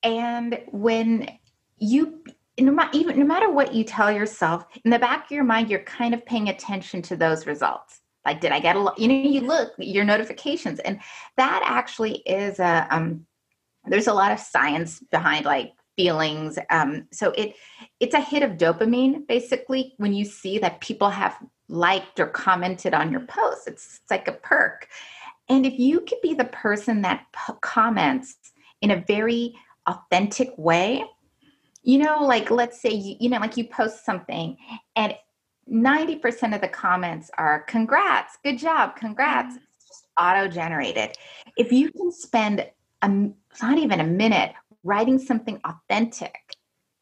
And 0.04 0.60
when 0.68 1.30
you, 1.78 2.24
no 2.60 2.72
matter, 2.72 2.98
even 2.98 3.20
no 3.20 3.26
matter 3.26 3.50
what 3.52 3.74
you 3.74 3.84
tell 3.84 4.12
yourself, 4.12 4.66
in 4.86 4.92
the 4.92 5.00
back 5.00 5.26
of 5.26 5.32
your 5.32 5.44
mind, 5.44 5.70
you're 5.70 5.80
kind 5.82 6.14
of 6.14 6.26
paying 6.26 6.50
attention 6.50 7.02
to 7.04 7.18
those 7.18 7.46
results. 7.46 8.02
Like, 8.26 8.42
did 8.42 8.52
I 8.52 8.60
get 8.60 8.76
a 8.76 8.80
lot? 8.80 8.98
You 8.98 9.08
know, 9.08 9.14
you 9.16 9.42
look 9.42 9.74
your 9.78 10.04
notifications, 10.04 10.80
and 10.80 11.00
that 11.38 11.62
actually 11.66 12.18
is 12.20 12.60
a. 12.60 12.88
Um, 12.90 13.26
there's 13.88 14.08
a 14.08 14.14
lot 14.14 14.32
of 14.32 14.40
science 14.40 15.00
behind 15.12 15.46
like 15.46 15.74
feelings. 15.96 16.58
Um, 16.70 17.08
so 17.12 17.32
it 17.32 17.56
it's 18.00 18.16
a 18.16 18.20
hit 18.22 18.44
of 18.44 18.52
dopamine 18.52 19.28
basically 19.28 19.94
when 19.98 20.14
you 20.14 20.26
see 20.26 20.58
that 20.60 20.82
people 20.82 21.10
have 21.10 21.38
liked 21.70 22.20
or 22.20 22.28
commented 22.28 22.94
on 22.94 23.12
your 23.12 23.22
post. 23.22 23.68
It's, 23.68 24.00
it's 24.02 24.12
like 24.12 24.28
a 24.28 24.34
perk. 24.34 24.88
And 25.50 25.66
if 25.66 25.78
you 25.78 26.02
could 26.02 26.22
be 26.22 26.34
the 26.34 26.46
person 26.46 27.02
that 27.04 27.26
p- 27.34 27.54
comments 27.62 28.36
in 28.82 28.92
a 28.92 29.04
very 29.08 29.56
authentic 29.88 30.54
way, 30.58 31.06
you 31.84 32.00
know, 32.00 32.24
like 32.24 32.50
let's 32.50 32.82
say 32.82 32.92
you, 32.92 33.16
you 33.20 33.30
know, 33.30 33.40
like 33.40 33.58
you 33.58 33.66
post 33.66 34.06
something 34.06 34.58
and 34.96 35.14
90% 35.72 36.56
of 36.56 36.62
the 36.62 36.68
comments 36.68 37.30
are 37.38 37.62
congrats, 37.64 38.38
good 38.44 38.58
job, 38.58 38.96
congrats. 38.96 39.56
Mm. 39.56 39.60
It's 39.76 39.88
just 39.88 40.08
auto 40.20 40.48
generated. 40.48 41.16
If 41.58 41.72
you 41.72 41.92
can 41.92 42.12
spend 42.12 42.66
a, 43.02 43.10
not 43.62 43.78
even 43.78 44.00
a 44.00 44.06
minute 44.06 44.54
writing 44.84 45.20
something 45.20 45.60
authentic 45.64 46.36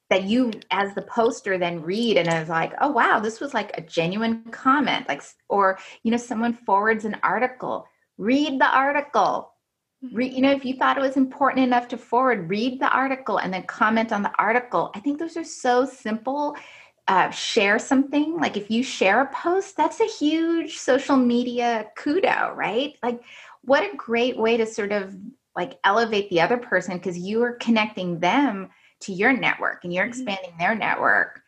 that 0.09 0.23
you 0.23 0.51
as 0.69 0.93
the 0.95 1.01
poster 1.01 1.57
then 1.57 1.81
read 1.81 2.17
and 2.17 2.27
is 2.27 2.50
like 2.50 2.73
oh 2.81 2.91
wow 2.91 3.19
this 3.19 3.39
was 3.39 3.53
like 3.53 3.75
a 3.75 3.81
genuine 3.81 4.43
comment 4.51 5.07
like 5.07 5.23
or 5.50 5.79
you 6.03 6.12
know 6.12 6.17
someone 6.17 6.53
forwards 6.53 7.03
an 7.03 7.17
article 7.23 7.88
read 8.17 8.60
the 8.60 8.67
article 8.67 9.53
read, 10.12 10.34
you 10.34 10.41
know 10.41 10.51
if 10.51 10.65
you 10.65 10.75
thought 10.75 10.98
it 10.98 11.01
was 11.01 11.17
important 11.17 11.63
enough 11.63 11.88
to 11.88 11.98
forward 11.98 12.50
read 12.50 12.79
the 12.79 12.89
article 12.89 13.38
and 13.38 13.53
then 13.53 13.63
comment 13.63 14.12
on 14.12 14.22
the 14.22 14.32
article 14.38 14.91
i 14.96 15.00
think 15.00 15.20
those 15.20 15.38
are 15.38 15.43
so 15.43 15.86
simple 15.86 16.55
uh, 17.10 17.29
share 17.32 17.77
something 17.79 18.38
like 18.39 18.55
if 18.55 18.72
you 18.72 18.82
share 18.82 19.22
a 19.22 19.34
post 19.34 19.75
that's 19.75 20.00
a 20.00 20.05
huge 20.05 20.77
social 20.77 21.17
media 21.17 21.86
kudo 21.98 22.55
right 22.55 22.96
like 23.03 23.22
what 23.63 23.84
a 23.84 23.96
great 23.98 24.38
way 24.38 24.55
to 24.55 24.65
sort 24.65 24.93
of 24.93 25.13
like 25.55 25.77
elevate 25.84 26.29
the 26.29 26.41
other 26.41 26.58
person 26.58 26.98
because 26.98 27.17
you 27.17 27.43
are 27.43 27.53
connecting 27.53 28.20
them 28.20 28.70
to 29.01 29.13
your 29.13 29.34
network 29.34 29.84
and 29.84 29.93
you're 29.93 30.03
mm-hmm. 30.03 30.10
expanding 30.10 30.51
mm-hmm. 30.51 30.60
their 30.60 30.75
network. 30.75 31.41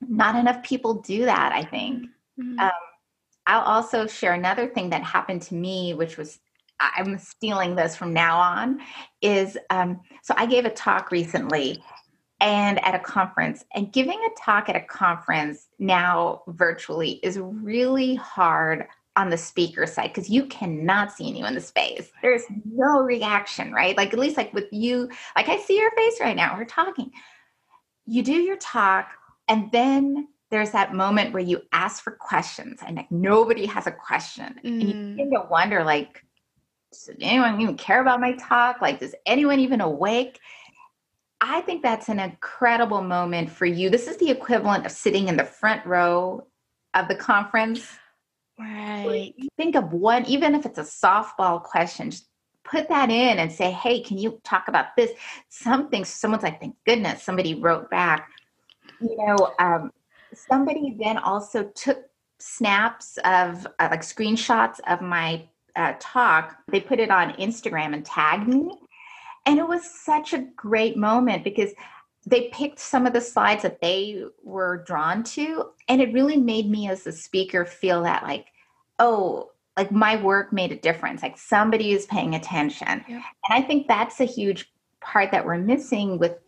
Not 0.00 0.36
enough 0.36 0.62
people 0.62 0.94
do 1.02 1.24
that, 1.24 1.52
I 1.52 1.64
think. 1.64 2.04
Mm-hmm. 2.40 2.58
Um, 2.58 2.70
I'll 3.46 3.62
also 3.62 4.06
share 4.06 4.32
another 4.32 4.66
thing 4.66 4.90
that 4.90 5.02
happened 5.02 5.42
to 5.42 5.54
me, 5.54 5.94
which 5.94 6.16
was 6.16 6.38
I'm 6.80 7.18
stealing 7.18 7.76
this 7.76 7.96
from 7.96 8.12
now 8.12 8.38
on. 8.38 8.80
Is 9.22 9.56
um, 9.70 10.00
so 10.22 10.34
I 10.36 10.46
gave 10.46 10.64
a 10.64 10.70
talk 10.70 11.10
recently 11.10 11.82
and 12.40 12.84
at 12.84 12.94
a 12.94 12.98
conference, 12.98 13.64
and 13.74 13.92
giving 13.92 14.18
a 14.18 14.40
talk 14.40 14.68
at 14.68 14.76
a 14.76 14.80
conference 14.80 15.68
now 15.78 16.42
virtually 16.48 17.12
is 17.22 17.38
really 17.38 18.16
hard 18.16 18.86
on 19.16 19.30
the 19.30 19.38
speaker 19.38 19.86
side 19.86 20.12
because 20.12 20.28
you 20.28 20.44
cannot 20.46 21.12
see 21.12 21.28
anyone 21.28 21.50
in 21.50 21.54
the 21.54 21.60
space. 21.60 22.10
There's 22.20 22.42
no 22.64 23.00
reaction, 23.00 23.72
right? 23.72 23.96
Like 23.96 24.12
at 24.12 24.18
least 24.18 24.36
like 24.36 24.52
with 24.52 24.66
you, 24.72 25.08
like 25.36 25.48
I 25.48 25.58
see 25.58 25.78
your 25.78 25.92
face 25.92 26.20
right 26.20 26.36
now. 26.36 26.56
We're 26.58 26.64
talking. 26.64 27.12
You 28.06 28.22
do 28.22 28.32
your 28.32 28.56
talk, 28.56 29.08
and 29.48 29.70
then 29.72 30.28
there's 30.50 30.70
that 30.72 30.94
moment 30.94 31.32
where 31.32 31.42
you 31.42 31.62
ask 31.72 32.02
for 32.02 32.12
questions, 32.12 32.80
and 32.86 32.96
like 32.96 33.10
nobody 33.10 33.66
has 33.66 33.86
a 33.86 33.92
question, 33.92 34.54
mm. 34.64 34.68
and 34.68 34.82
you 34.82 34.94
mm. 34.94 35.16
begin 35.16 35.30
to 35.32 35.46
wonder, 35.50 35.84
like, 35.84 36.24
does 36.92 37.10
anyone 37.20 37.60
even 37.60 37.76
care 37.76 38.00
about 38.00 38.20
my 38.20 38.32
talk? 38.32 38.80
Like, 38.80 39.00
does 39.00 39.14
anyone 39.26 39.60
even 39.60 39.80
awake? 39.80 40.38
I 41.40 41.60
think 41.62 41.82
that's 41.82 42.08
an 42.08 42.20
incredible 42.20 43.02
moment 43.02 43.50
for 43.50 43.66
you. 43.66 43.90
This 43.90 44.06
is 44.06 44.16
the 44.18 44.30
equivalent 44.30 44.86
of 44.86 44.92
sitting 44.92 45.28
in 45.28 45.36
the 45.36 45.44
front 45.44 45.84
row 45.84 46.46
of 46.94 47.08
the 47.08 47.16
conference 47.16 47.86
Right. 48.58 49.34
Think 49.56 49.74
of 49.74 49.92
one, 49.92 50.24
even 50.26 50.54
if 50.54 50.64
it's 50.64 50.78
a 50.78 50.82
softball 50.82 51.62
question, 51.62 52.10
just 52.10 52.28
put 52.64 52.88
that 52.88 53.10
in 53.10 53.38
and 53.38 53.50
say, 53.50 53.70
hey, 53.70 54.00
can 54.00 54.18
you 54.18 54.40
talk 54.44 54.68
about 54.68 54.96
this? 54.96 55.10
Something, 55.48 56.04
someone's 56.04 56.44
like, 56.44 56.60
thank 56.60 56.76
goodness 56.86 57.22
somebody 57.22 57.54
wrote 57.54 57.90
back. 57.90 58.28
You 59.00 59.16
know, 59.16 59.52
um, 59.58 59.90
somebody 60.34 60.96
then 60.98 61.18
also 61.18 61.64
took 61.74 62.04
snaps 62.38 63.18
of 63.24 63.66
uh, 63.78 63.88
like 63.90 64.02
screenshots 64.02 64.80
of 64.88 65.00
my 65.00 65.48
uh, 65.76 65.94
talk. 65.98 66.56
They 66.68 66.80
put 66.80 67.00
it 67.00 67.10
on 67.10 67.32
Instagram 67.34 67.94
and 67.94 68.04
tagged 68.04 68.48
me. 68.48 68.78
And 69.46 69.58
it 69.58 69.66
was 69.66 69.84
such 69.84 70.32
a 70.32 70.46
great 70.56 70.96
moment 70.96 71.44
because 71.44 71.72
they 72.26 72.48
picked 72.52 72.78
some 72.78 73.06
of 73.06 73.12
the 73.12 73.20
slides 73.20 73.62
that 73.62 73.80
they 73.80 74.24
were 74.42 74.82
drawn 74.86 75.22
to 75.22 75.70
and 75.88 76.00
it 76.00 76.12
really 76.12 76.36
made 76.36 76.70
me 76.70 76.88
as 76.88 77.06
a 77.06 77.12
speaker 77.12 77.64
feel 77.64 78.02
that 78.02 78.22
like 78.22 78.46
oh 78.98 79.50
like 79.76 79.90
my 79.90 80.16
work 80.16 80.52
made 80.52 80.72
a 80.72 80.76
difference 80.76 81.22
like 81.22 81.36
somebody 81.36 81.92
is 81.92 82.06
paying 82.06 82.34
attention 82.34 83.04
yeah. 83.08 83.16
and 83.16 83.50
i 83.50 83.60
think 83.60 83.86
that's 83.86 84.20
a 84.20 84.24
huge 84.24 84.72
part 85.00 85.30
that 85.30 85.44
we're 85.44 85.58
missing 85.58 86.18
with 86.18 86.38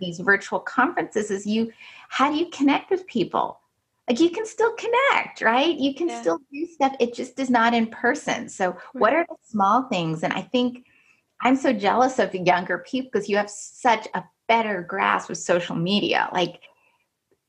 these 0.00 0.18
virtual 0.20 0.60
conferences 0.60 1.30
is 1.30 1.46
you 1.46 1.70
how 2.08 2.30
do 2.30 2.36
you 2.36 2.48
connect 2.50 2.90
with 2.90 3.06
people 3.06 3.60
like 4.08 4.20
you 4.20 4.30
can 4.30 4.46
still 4.46 4.72
connect 4.74 5.40
right 5.40 5.76
you 5.76 5.94
can 5.94 6.08
yeah. 6.08 6.20
still 6.20 6.38
do 6.52 6.66
stuff 6.66 6.94
it 7.00 7.14
just 7.14 7.38
is 7.38 7.50
not 7.50 7.74
in 7.74 7.86
person 7.86 8.48
so 8.48 8.70
right. 8.70 8.78
what 8.94 9.12
are 9.12 9.26
the 9.28 9.36
small 9.42 9.84
things 9.84 10.22
and 10.22 10.32
i 10.32 10.40
think 10.40 10.84
i'm 11.42 11.56
so 11.56 11.72
jealous 11.72 12.18
of 12.18 12.30
the 12.32 12.40
younger 12.40 12.78
people 12.78 13.10
because 13.12 13.28
you 13.28 13.36
have 13.36 13.50
such 13.50 14.06
a 14.14 14.22
better 14.48 14.82
grasp 14.82 15.28
with 15.28 15.38
social 15.38 15.76
media. 15.76 16.28
Like, 16.32 16.60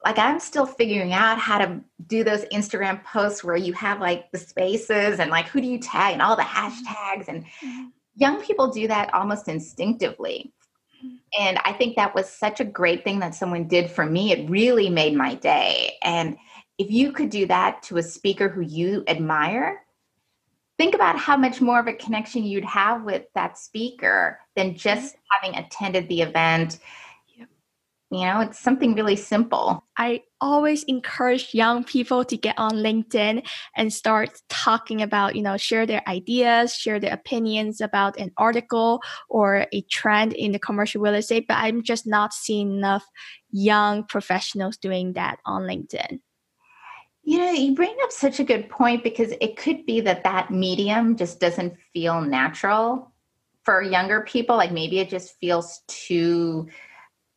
like 0.06 0.18
I'm 0.18 0.40
still 0.40 0.66
figuring 0.66 1.14
out 1.14 1.40
how 1.40 1.58
to 1.58 1.82
do 2.06 2.24
those 2.24 2.46
Instagram 2.46 3.04
posts 3.04 3.44
where 3.44 3.56
you 3.56 3.74
have 3.74 4.00
like 4.00 4.32
the 4.32 4.38
spaces 4.38 5.20
and 5.20 5.32
like 5.32 5.48
who 5.48 5.60
do 5.60 5.68
you 5.68 5.80
tag 5.80 6.14
and 6.14 6.22
all 6.22 6.36
the 6.36 6.44
mm-hmm. 6.44 6.68
hashtags 6.68 7.28
and 7.28 7.44
mm-hmm. 7.44 7.88
young 8.16 8.42
people 8.42 8.70
do 8.70 8.88
that 8.88 9.14
almost 9.14 9.48
instinctively. 9.48 10.54
And 11.40 11.60
I 11.66 11.74
think 11.74 11.96
that 11.96 12.16
was 12.16 12.30
such 12.30 12.60
a 12.60 12.66
great 12.66 13.04
thing 13.04 13.20
that 13.20 13.36
someone 13.36 13.68
did 13.68 13.92
for 13.92 14.06
me. 14.06 14.32
It 14.32 14.50
really 14.50 14.90
made 14.90 15.16
my 15.16 15.36
day. 15.36 15.94
And 16.02 16.38
if 16.78 16.90
you 16.90 17.12
could 17.12 17.30
do 17.30 17.46
that 17.48 17.82
to 17.84 17.98
a 17.98 18.04
speaker 18.04 18.50
who 18.50 18.62
you 18.62 19.04
admire, 19.08 19.84
think 20.78 20.96
about 20.96 21.18
how 21.18 21.36
much 21.36 21.60
more 21.62 21.80
of 21.80 21.88
a 21.88 21.94
connection 21.94 22.44
you'd 22.44 22.66
have 22.66 23.04
with 23.04 23.24
that 23.36 23.58
speaker 23.58 24.40
than 24.56 24.76
just 24.76 25.16
having 25.32 25.58
attended 25.58 26.08
the 26.08 26.22
event 26.22 26.80
you 28.10 28.26
know 28.26 28.40
it's 28.40 28.60
something 28.60 28.94
really 28.96 29.16
simple 29.16 29.84
i 29.98 30.22
always 30.42 30.84
encourage 30.84 31.54
young 31.54 31.84
people 31.84 32.24
to 32.24 32.38
get 32.38 32.58
on 32.58 32.72
linkedin 32.72 33.46
and 33.76 33.92
start 33.92 34.30
talking 34.50 35.02
about 35.02 35.36
you 35.36 35.42
know 35.42 35.58
share 35.58 35.86
their 35.86 36.08
ideas 36.08 36.74
share 36.74 37.00
their 37.00 37.14
opinions 37.14 37.82
about 37.82 38.18
an 38.20 38.32
article 38.38 39.02
or 39.30 39.66
a 39.72 39.82
trend 39.84 40.34
in 40.34 40.52
the 40.52 40.60
commercial 40.60 41.02
real 41.02 41.16
estate 41.16 41.46
but 41.48 41.58
i'm 41.58 41.82
just 41.82 42.06
not 42.06 42.34
seeing 42.34 42.78
enough 42.78 43.06
young 43.52 44.04
professionals 44.04 44.78
doing 44.78 45.14
that 45.14 45.40
on 45.46 45.64
linkedin 45.64 46.20
you 47.28 47.40
know, 47.40 47.52
you 47.52 47.76
bring 47.76 47.94
up 48.04 48.12
such 48.14 48.40
a 48.40 48.46
good 48.46 48.70
point 48.70 49.04
because 49.04 49.34
it 49.42 49.58
could 49.58 49.86
be 49.86 50.00
that 50.00 50.24
that 50.24 50.50
medium 50.50 51.18
just 51.18 51.42
doesn't 51.42 51.74
feel 51.92 52.22
natural 52.22 53.12
for 53.64 53.82
younger 53.82 54.22
people. 54.22 54.56
Like 54.56 54.72
maybe 54.72 55.00
it 55.00 55.10
just 55.10 55.38
feels 55.38 55.82
too, 55.90 56.70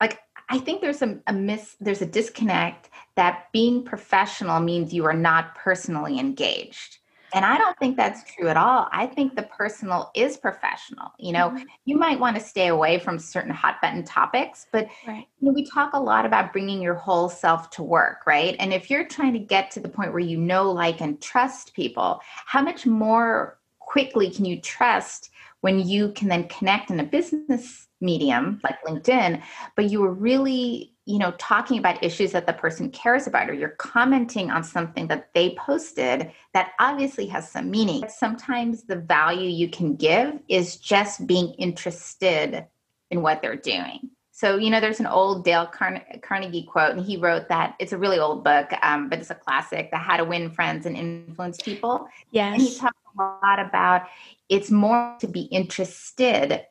like, 0.01 0.21
I 0.51 0.59
think 0.59 0.81
there's 0.81 1.01
a, 1.01 1.19
a 1.29 1.33
miss, 1.33 1.77
there's 1.81 2.03
a 2.03 2.07
disconnect 2.07 2.91
that 3.15 3.47
being 3.53 3.85
professional 3.85 4.61
means 4.61 4.93
you 4.93 5.05
are 5.07 5.15
not 5.15 5.55
personally 5.55 6.19
engaged. 6.19 6.99
And 7.33 7.45
I 7.45 7.59
don't 7.59 7.79
think 7.79 7.97
that's 7.97 8.25
true 8.35 8.49
at 8.49 8.57
all. 8.57 8.89
I 8.91 9.07
think 9.07 9.37
the 9.37 9.45
personal 9.45 10.11
is 10.17 10.37
professional. 10.37 11.13
You 11.19 11.33
know, 11.33 11.51
mm-hmm. 11.51 11.63
you 11.85 11.97
might 11.97 12.19
want 12.19 12.37
to 12.37 12.43
stay 12.43 12.67
away 12.67 12.99
from 12.99 13.21
certain 13.21 13.53
hot 13.53 13.77
button 13.81 14.03
topics, 14.05 14.67
but 14.73 14.89
right. 15.07 15.27
you 15.39 15.47
know, 15.47 15.53
we 15.53 15.65
talk 15.65 15.93
a 15.93 16.01
lot 16.01 16.27
about 16.27 16.53
bringing 16.53 16.83
your 16.83 16.95
whole 16.95 17.29
self 17.29 17.71
to 17.71 17.85
work, 17.85 18.27
right? 18.27 18.57
And 18.59 18.73
if 18.73 18.91
you're 18.91 19.07
trying 19.07 19.33
to 19.35 19.39
get 19.39 19.71
to 19.73 19.81
the 19.81 19.89
point 19.89 20.13
where 20.13 20.19
you 20.19 20.39
know, 20.39 20.73
like, 20.73 21.01
and 21.01 21.21
trust 21.21 21.73
people, 21.73 22.21
how 22.47 22.63
much 22.63 22.85
more 22.85 23.59
quickly 23.79 24.31
can 24.31 24.45
you 24.45 24.61
trust 24.61 25.31
when 25.61 25.79
you 25.79 26.11
can 26.13 26.29
then 26.29 26.49
connect 26.49 26.91
in 26.91 26.99
a 26.99 27.05
business 27.05 27.87
medium 28.01 28.61
like 28.65 28.83
LinkedIn, 28.85 29.43
but 29.77 29.91
you 29.91 30.01
were 30.01 30.13
really 30.13 30.95
you 31.07 31.19
know 31.19 31.33
talking 31.39 31.79
about 31.79 32.03
issues 32.05 32.33
that 32.33 32.47
the 32.47 32.53
person 32.53 32.91
cares 32.91 33.27
about 33.27 33.51
or 33.51 33.55
you're 33.55 33.71
commenting 33.71 34.51
on 34.51 34.63
something 34.63 35.09
that 35.09 35.33
they 35.35 35.57
posted 35.57 36.31
that 36.55 36.73
obviously 36.79 37.27
has 37.27 37.51
some 37.51 37.71
meaning. 37.71 38.05
Sometimes 38.09 38.85
the 38.85 38.97
value 38.97 39.49
you 39.49 39.69
can 39.69 39.97
give 39.97 40.39
is 40.49 40.77
just 40.77 41.27
being 41.27 41.53
interested 41.55 42.67
in 43.11 43.23
what 43.23 43.43
they're 43.43 43.57
doing. 43.57 44.11
So 44.31 44.57
you 44.57 44.71
know 44.71 44.81
there's 44.81 45.01
an 45.01 45.07
old 45.07 45.45
dale 45.45 45.67
carnegie 45.67 46.63
quote 46.63 46.97
and 46.97 47.05
he 47.05 47.17
wrote 47.19 47.49
that 47.49 47.75
it's 47.79 47.93
a 47.93 47.99
really 47.99 48.19
old 48.19 48.43
book 48.43 48.73
um, 48.83 49.11
but 49.11 49.19
it's 49.19 49.31
a 49.31 49.35
classic 49.35 49.91
the 49.91 49.99
how 49.99 50.17
to 50.17 50.25
win 50.25 50.51
friends 50.51 50.87
and 50.87 50.97
influence 50.97 51.59
people. 51.61 52.09
Yes 52.31 52.55
and 52.55 52.63
he 52.63 52.79
talks 52.79 52.97
a 53.19 53.23
lot 53.23 53.59
about 53.59 54.07
it's 54.49 54.71
more 54.71 55.17
to 55.21 55.27
be 55.27 55.43
interested 55.43 56.63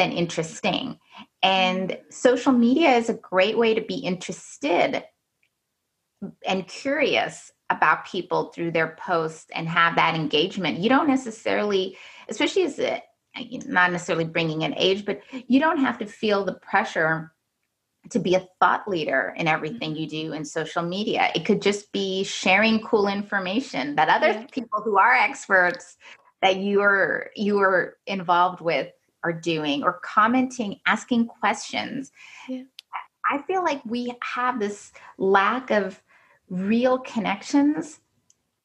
than 0.00 0.12
interesting 0.12 0.98
and 1.42 1.90
mm-hmm. 1.90 2.10
social 2.10 2.52
media 2.52 2.96
is 2.96 3.08
a 3.08 3.14
great 3.14 3.56
way 3.56 3.74
to 3.74 3.82
be 3.82 3.96
interested 3.96 5.04
and 6.46 6.66
curious 6.66 7.50
about 7.70 8.06
people 8.06 8.52
through 8.52 8.72
their 8.72 8.96
posts 8.98 9.46
and 9.54 9.68
have 9.68 9.96
that 9.96 10.14
engagement. 10.14 10.78
You 10.78 10.88
don't 10.88 11.08
necessarily, 11.08 11.96
especially 12.28 12.64
as 12.64 12.78
a, 12.78 13.02
not 13.66 13.92
necessarily 13.92 14.24
bringing 14.24 14.64
an 14.64 14.74
age, 14.76 15.04
but 15.04 15.20
you 15.46 15.60
don't 15.60 15.78
have 15.78 15.98
to 15.98 16.06
feel 16.06 16.44
the 16.44 16.54
pressure 16.54 17.32
to 18.10 18.18
be 18.18 18.34
a 18.34 18.46
thought 18.58 18.88
leader 18.88 19.34
in 19.36 19.46
everything 19.46 19.94
you 19.94 20.06
mm-hmm. 20.06 20.28
do 20.28 20.32
in 20.32 20.44
social 20.44 20.82
media. 20.82 21.30
It 21.34 21.44
could 21.44 21.62
just 21.62 21.92
be 21.92 22.24
sharing 22.24 22.80
cool 22.80 23.06
information 23.06 23.94
that 23.96 24.08
other 24.08 24.46
people 24.50 24.80
who 24.82 24.98
are 24.98 25.12
experts 25.12 25.96
that 26.42 26.56
you 26.56 26.80
are 26.80 27.30
you 27.36 27.60
are 27.60 27.98
involved 28.06 28.60
with 28.62 28.88
are 29.24 29.32
doing 29.32 29.82
or 29.82 30.00
commenting, 30.02 30.80
asking 30.86 31.26
questions. 31.26 32.12
Yeah. 32.48 32.62
I 33.30 33.42
feel 33.42 33.62
like 33.62 33.80
we 33.84 34.12
have 34.22 34.58
this 34.58 34.92
lack 35.18 35.70
of 35.70 36.02
real 36.48 36.98
connections. 36.98 38.00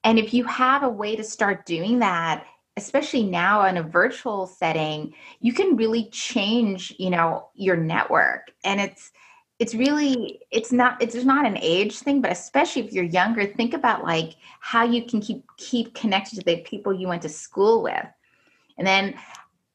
And 0.04 0.18
if 0.18 0.34
you 0.34 0.44
have 0.46 0.84
a 0.84 0.90
way 0.90 1.16
to 1.16 1.24
start 1.24 1.66
doing 1.66 2.00
that, 2.00 2.46
especially 2.78 3.24
now 3.24 3.66
in 3.66 3.78
a 3.78 3.84
virtual 3.84 4.48
setting, 4.48 5.14
you 5.40 5.54
can 5.54 5.76
really 5.76 6.10
change, 6.10 6.94
you 6.98 7.10
know, 7.10 7.50
your 7.54 7.78
network. 7.78 8.52
And 8.64 8.82
it's 8.82 9.12
it's 9.60 9.74
really 9.74 10.42
it's 10.52 10.72
not 10.72 11.02
it's 11.02 11.16
not 11.24 11.46
an 11.46 11.58
age 11.62 12.00
thing 12.00 12.22
but 12.22 12.32
especially 12.32 12.86
if 12.86 12.92
you're 12.92 13.06
younger 13.06 13.46
think 13.46 13.74
about 13.74 14.04
like 14.04 14.36
how 14.60 14.84
you 14.84 15.06
can 15.06 15.22
keep 15.22 15.46
keep 15.58 15.94
connected 15.94 16.36
to 16.36 16.46
the 16.46 16.58
people 16.64 16.94
you 16.94 17.08
went 17.08 17.22
to 17.22 17.30
school 17.30 17.82
with 17.82 18.06
and 18.78 18.86
then 18.86 19.16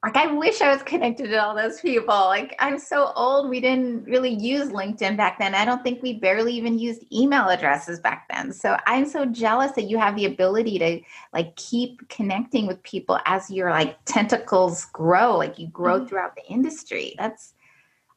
like 0.03 0.17
I 0.17 0.31
wish 0.31 0.61
I 0.61 0.73
was 0.73 0.81
connected 0.81 1.27
to 1.27 1.37
all 1.37 1.55
those 1.55 1.79
people. 1.79 2.07
Like 2.07 2.55
I'm 2.57 2.79
so 2.79 3.11
old, 3.15 3.49
we 3.49 3.59
didn't 3.61 4.05
really 4.05 4.33
use 4.33 4.69
LinkedIn 4.69 5.15
back 5.15 5.37
then. 5.37 5.53
I 5.53 5.63
don't 5.63 5.83
think 5.83 6.01
we 6.01 6.13
barely 6.13 6.53
even 6.55 6.79
used 6.79 7.05
email 7.13 7.49
addresses 7.49 7.99
back 7.99 8.27
then. 8.31 8.51
So 8.51 8.77
I'm 8.87 9.05
so 9.05 9.25
jealous 9.25 9.73
that 9.73 9.83
you 9.83 9.99
have 9.99 10.15
the 10.15 10.25
ability 10.25 10.79
to 10.79 11.01
like 11.33 11.55
keep 11.55 12.07
connecting 12.09 12.65
with 12.65 12.81
people 12.81 13.19
as 13.25 13.51
your 13.51 13.69
like 13.69 13.97
tentacles 14.05 14.85
grow, 14.85 15.37
like 15.37 15.59
you 15.59 15.67
grow 15.67 15.97
mm-hmm. 15.99 16.07
throughout 16.07 16.35
the 16.35 16.45
industry. 16.51 17.13
That's 17.19 17.53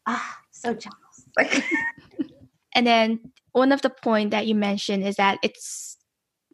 ah 0.06 0.38
so 0.52 0.72
jealous. 0.72 1.26
Like 1.36 1.62
and 2.74 2.86
then 2.86 3.20
one 3.52 3.72
of 3.72 3.82
the 3.82 3.90
point 3.90 4.30
that 4.30 4.46
you 4.46 4.54
mentioned 4.54 5.06
is 5.06 5.16
that 5.16 5.38
it's 5.42 5.98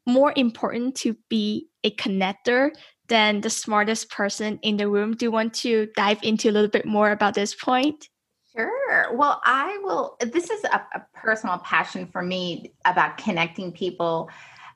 more 0.07 0.33
important 0.35 0.97
to 0.97 1.17
be 1.29 1.69
a 1.85 1.91
connector 1.93 2.71
than 3.11 3.43
the 3.43 3.51
smartest 3.51 4.11
person 4.11 4.59
in 4.63 4.79
the 4.79 4.89
room. 4.89 5.15
Do 5.15 5.27
you 5.27 5.31
want 5.31 5.53
to 5.55 5.89
dive 5.97 6.21
into 6.23 6.49
a 6.49 6.53
little 6.53 6.71
bit 6.71 6.87
more 6.87 7.11
about 7.11 7.35
this 7.35 7.55
point? 7.55 8.09
Sure. 8.57 9.13
Well, 9.13 9.43
I 9.45 9.79
will. 9.83 10.17
This 10.21 10.49
is 10.49 10.65
a, 10.65 10.77
a, 10.95 11.07
personal 11.15 11.59
passion 11.59 12.07
for 12.07 12.23
me 12.23 12.73
about 12.85 13.19
connecting 13.19 13.73
people. 13.73 14.31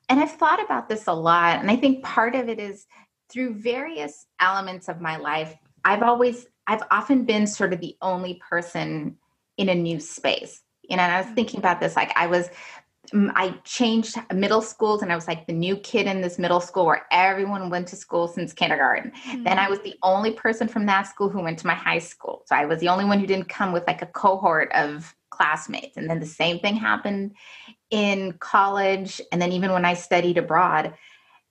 And 0.09 0.21
I've 0.21 0.33
thought 0.33 0.63
about 0.63 0.89
this 0.89 1.07
a 1.07 1.13
lot. 1.13 1.61
And 1.61 1.71
I 1.71 1.77
think 1.77 2.05
part 2.05 2.35
of 2.35 2.49
it 2.49 2.61
is 2.61 2.87
through 3.31 3.55
various 3.55 4.27
elements 4.41 4.89
of 4.89 5.01
my 5.01 5.17
life, 5.17 5.55
I've 5.85 6.03
always, 6.03 6.47
I've 6.67 6.83
often 6.91 7.25
been 7.25 7.47
sort 7.47 7.73
of 7.73 7.81
the 7.81 7.97
only 8.03 8.41
person 8.49 9.17
in 9.57 9.69
a 9.69 9.75
new 9.75 9.99
space. 9.99 10.61
You 10.83 10.97
know, 10.97 11.03
and 11.03 11.13
I 11.13 11.21
was 11.21 11.31
mm. 11.31 11.35
thinking 11.35 11.59
about 11.59 11.81
this 11.81 11.97
like 11.97 12.13
I 12.17 12.27
was 12.27 12.51
I 13.13 13.55
changed 13.65 14.17
middle 14.33 14.63
schools 14.63 15.03
and 15.03 15.13
I 15.13 15.15
was 15.15 15.29
like 15.29 15.47
the 15.47 15.53
new 15.53 15.77
kid 15.77 16.07
in 16.07 16.21
this 16.21 16.39
middle 16.39 16.61
school 16.61 16.87
where 16.87 17.07
everyone 17.11 17.71
went 17.71 17.89
to 17.89 17.97
school 17.97 18.29
since 18.29 18.53
kindergarten. 18.53 19.13
Mm-hmm. 19.13 19.45
Then 19.45 19.59
I 19.59 19.69
was 19.69 19.81
the 19.81 19.95
only 20.03 20.33
person 20.33 20.69
from 20.69 20.87
that 20.87 21.03
school 21.03 21.29
who 21.29 21.43
went 21.43 21.59
to 21.61 21.67
my 21.67 21.75
high 21.75 21.99
school. 21.99 22.43
So 22.47 22.57
I 22.57 22.65
was 22.67 22.81
the 22.81 22.89
only 22.89 23.05
one 23.05 23.21
who 23.21 23.27
didn't 23.27 23.49
come 23.49 23.73
with 23.73 23.87
like 23.87 24.03
a 24.03 24.07
cohort 24.07 24.73
of 24.73 25.15
classmates. 25.31 25.97
And 25.97 26.09
then 26.09 26.21
the 26.21 26.27
same 26.27 26.61
thing 26.61 26.77
happened 26.77 27.35
in 27.91 28.33
college. 28.35 29.21
And 29.33 29.41
then 29.41 29.53
even 29.53 29.73
when 29.73 29.85
I 29.85 29.95
studied 29.95 30.39
abroad, 30.39 30.95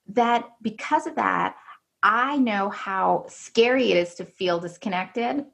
that 0.07 0.50
because 0.62 1.07
of 1.07 1.15
that, 1.15 1.55
I 2.01 2.38
know 2.38 2.69
how 2.69 3.25
scary 3.29 3.91
it 3.91 3.98
is 3.98 4.15
to 4.15 4.25
feel 4.25 4.60
disconnected 4.60 5.45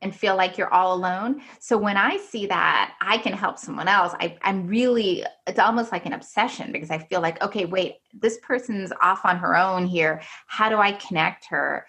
and 0.00 0.14
feel 0.14 0.36
like 0.36 0.56
you're 0.56 0.72
all 0.72 0.94
alone. 0.94 1.42
So 1.58 1.76
when 1.76 1.96
I 1.96 2.18
see 2.18 2.46
that 2.46 2.94
I 3.00 3.18
can 3.18 3.32
help 3.32 3.58
someone 3.58 3.88
else, 3.88 4.14
I, 4.20 4.36
am 4.42 4.66
really, 4.66 5.24
it's 5.46 5.58
almost 5.58 5.90
like 5.90 6.06
an 6.06 6.12
obsession 6.12 6.70
because 6.70 6.90
I 6.90 6.98
feel 6.98 7.20
like, 7.20 7.42
okay, 7.42 7.64
wait, 7.64 7.96
this 8.12 8.38
person's 8.42 8.92
off 9.00 9.24
on 9.24 9.38
her 9.38 9.56
own 9.56 9.86
here. 9.86 10.22
How 10.46 10.68
do 10.68 10.76
I 10.76 10.92
connect 10.92 11.46
her? 11.46 11.86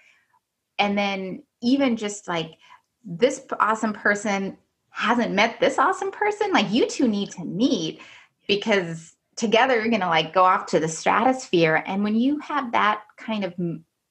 And 0.79 0.97
then 0.97 1.43
even 1.61 1.97
just 1.97 2.27
like 2.27 2.53
this 3.03 3.45
awesome 3.59 3.93
person 3.93 4.57
hasn't 4.89 5.33
met 5.33 5.59
this 5.59 5.77
awesome 5.77 6.11
person, 6.11 6.51
like 6.51 6.71
you 6.71 6.87
two 6.87 7.07
need 7.07 7.31
to 7.31 7.45
meet 7.45 8.01
because 8.47 9.15
together 9.35 9.75
you're 9.75 9.89
going 9.89 10.01
to 10.01 10.07
like 10.07 10.33
go 10.33 10.43
off 10.43 10.65
to 10.67 10.79
the 10.79 10.87
stratosphere. 10.87 11.83
And 11.85 12.03
when 12.03 12.15
you 12.15 12.39
have 12.39 12.71
that 12.71 13.03
kind 13.17 13.43
of 13.43 13.53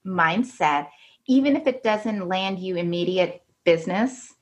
mindset, 0.07 0.89
even 1.27 1.57
if 1.57 1.67
it 1.67 1.83
doesn't 1.83 2.29
land 2.29 2.61
you 2.61 2.77
immediate 2.77 3.43
business, 3.65 4.35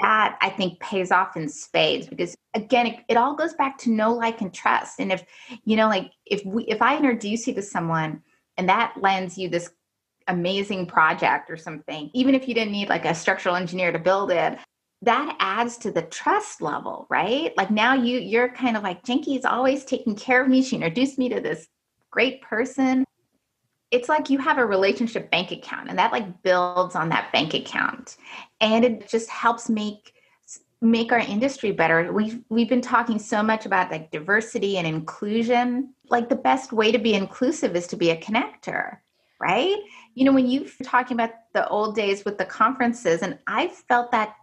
that 0.00 0.38
I 0.40 0.50
think 0.50 0.80
pays 0.80 1.10
off 1.10 1.36
in 1.36 1.48
spades 1.48 2.06
because 2.06 2.34
again, 2.54 2.86
it, 2.86 2.96
it, 3.08 3.16
all 3.16 3.34
goes 3.34 3.54
back 3.54 3.78
to 3.78 3.90
know, 3.90 4.12
like, 4.14 4.40
and 4.40 4.52
trust. 4.52 5.00
And 5.00 5.12
if 5.12 5.24
you 5.64 5.76
know, 5.76 5.88
like, 5.88 6.12
if 6.26 6.44
we 6.44 6.64
if 6.64 6.82
I 6.82 6.96
introduce 6.96 7.46
you 7.46 7.54
to 7.54 7.62
someone 7.62 8.22
and 8.56 8.68
that 8.68 8.94
lends 9.00 9.36
you 9.36 9.48
this 9.48 9.70
amazing 10.28 10.86
project 10.86 11.50
or 11.50 11.56
something, 11.56 12.10
even 12.14 12.34
if 12.34 12.48
you 12.48 12.54
didn't 12.54 12.72
need 12.72 12.88
like 12.88 13.04
a 13.04 13.14
structural 13.14 13.56
engineer 13.56 13.92
to 13.92 13.98
build 13.98 14.30
it, 14.30 14.58
that 15.02 15.36
adds 15.40 15.76
to 15.78 15.90
the 15.90 16.02
trust 16.02 16.60
level, 16.60 17.06
right? 17.10 17.56
Like 17.56 17.70
now 17.70 17.94
you 17.94 18.18
you're 18.18 18.50
kind 18.50 18.76
of 18.76 18.82
like 18.82 19.08
is 19.08 19.44
always 19.44 19.84
taking 19.84 20.14
care 20.14 20.42
of 20.42 20.48
me. 20.48 20.62
She 20.62 20.76
introduced 20.76 21.18
me 21.18 21.28
to 21.30 21.40
this 21.40 21.66
great 22.10 22.42
person 22.42 23.04
it's 23.90 24.08
like 24.08 24.30
you 24.30 24.38
have 24.38 24.58
a 24.58 24.64
relationship 24.64 25.30
bank 25.30 25.50
account 25.50 25.88
and 25.88 25.98
that 25.98 26.12
like 26.12 26.42
builds 26.42 26.94
on 26.94 27.08
that 27.08 27.32
bank 27.32 27.54
account. 27.54 28.16
And 28.60 28.84
it 28.84 29.08
just 29.08 29.28
helps 29.28 29.68
make 29.68 30.14
make 30.82 31.12
our 31.12 31.18
industry 31.18 31.72
better. 31.72 32.12
We've 32.12 32.40
we've 32.48 32.68
been 32.68 32.80
talking 32.80 33.18
so 33.18 33.42
much 33.42 33.66
about 33.66 33.90
like 33.90 34.10
diversity 34.10 34.78
and 34.78 34.86
inclusion. 34.86 35.94
Like 36.08 36.28
the 36.28 36.36
best 36.36 36.72
way 36.72 36.92
to 36.92 36.98
be 36.98 37.14
inclusive 37.14 37.76
is 37.76 37.86
to 37.88 37.96
be 37.96 38.10
a 38.10 38.20
connector 38.20 38.98
right? 39.40 39.78
You 40.14 40.24
know 40.24 40.32
when 40.32 40.46
you're 40.48 40.66
talking 40.84 41.16
about 41.16 41.30
the 41.54 41.66
old 41.68 41.96
days 41.96 42.24
with 42.24 42.38
the 42.38 42.44
conferences 42.44 43.22
and 43.22 43.38
i 43.46 43.68
felt 43.68 44.12
that 44.12 44.36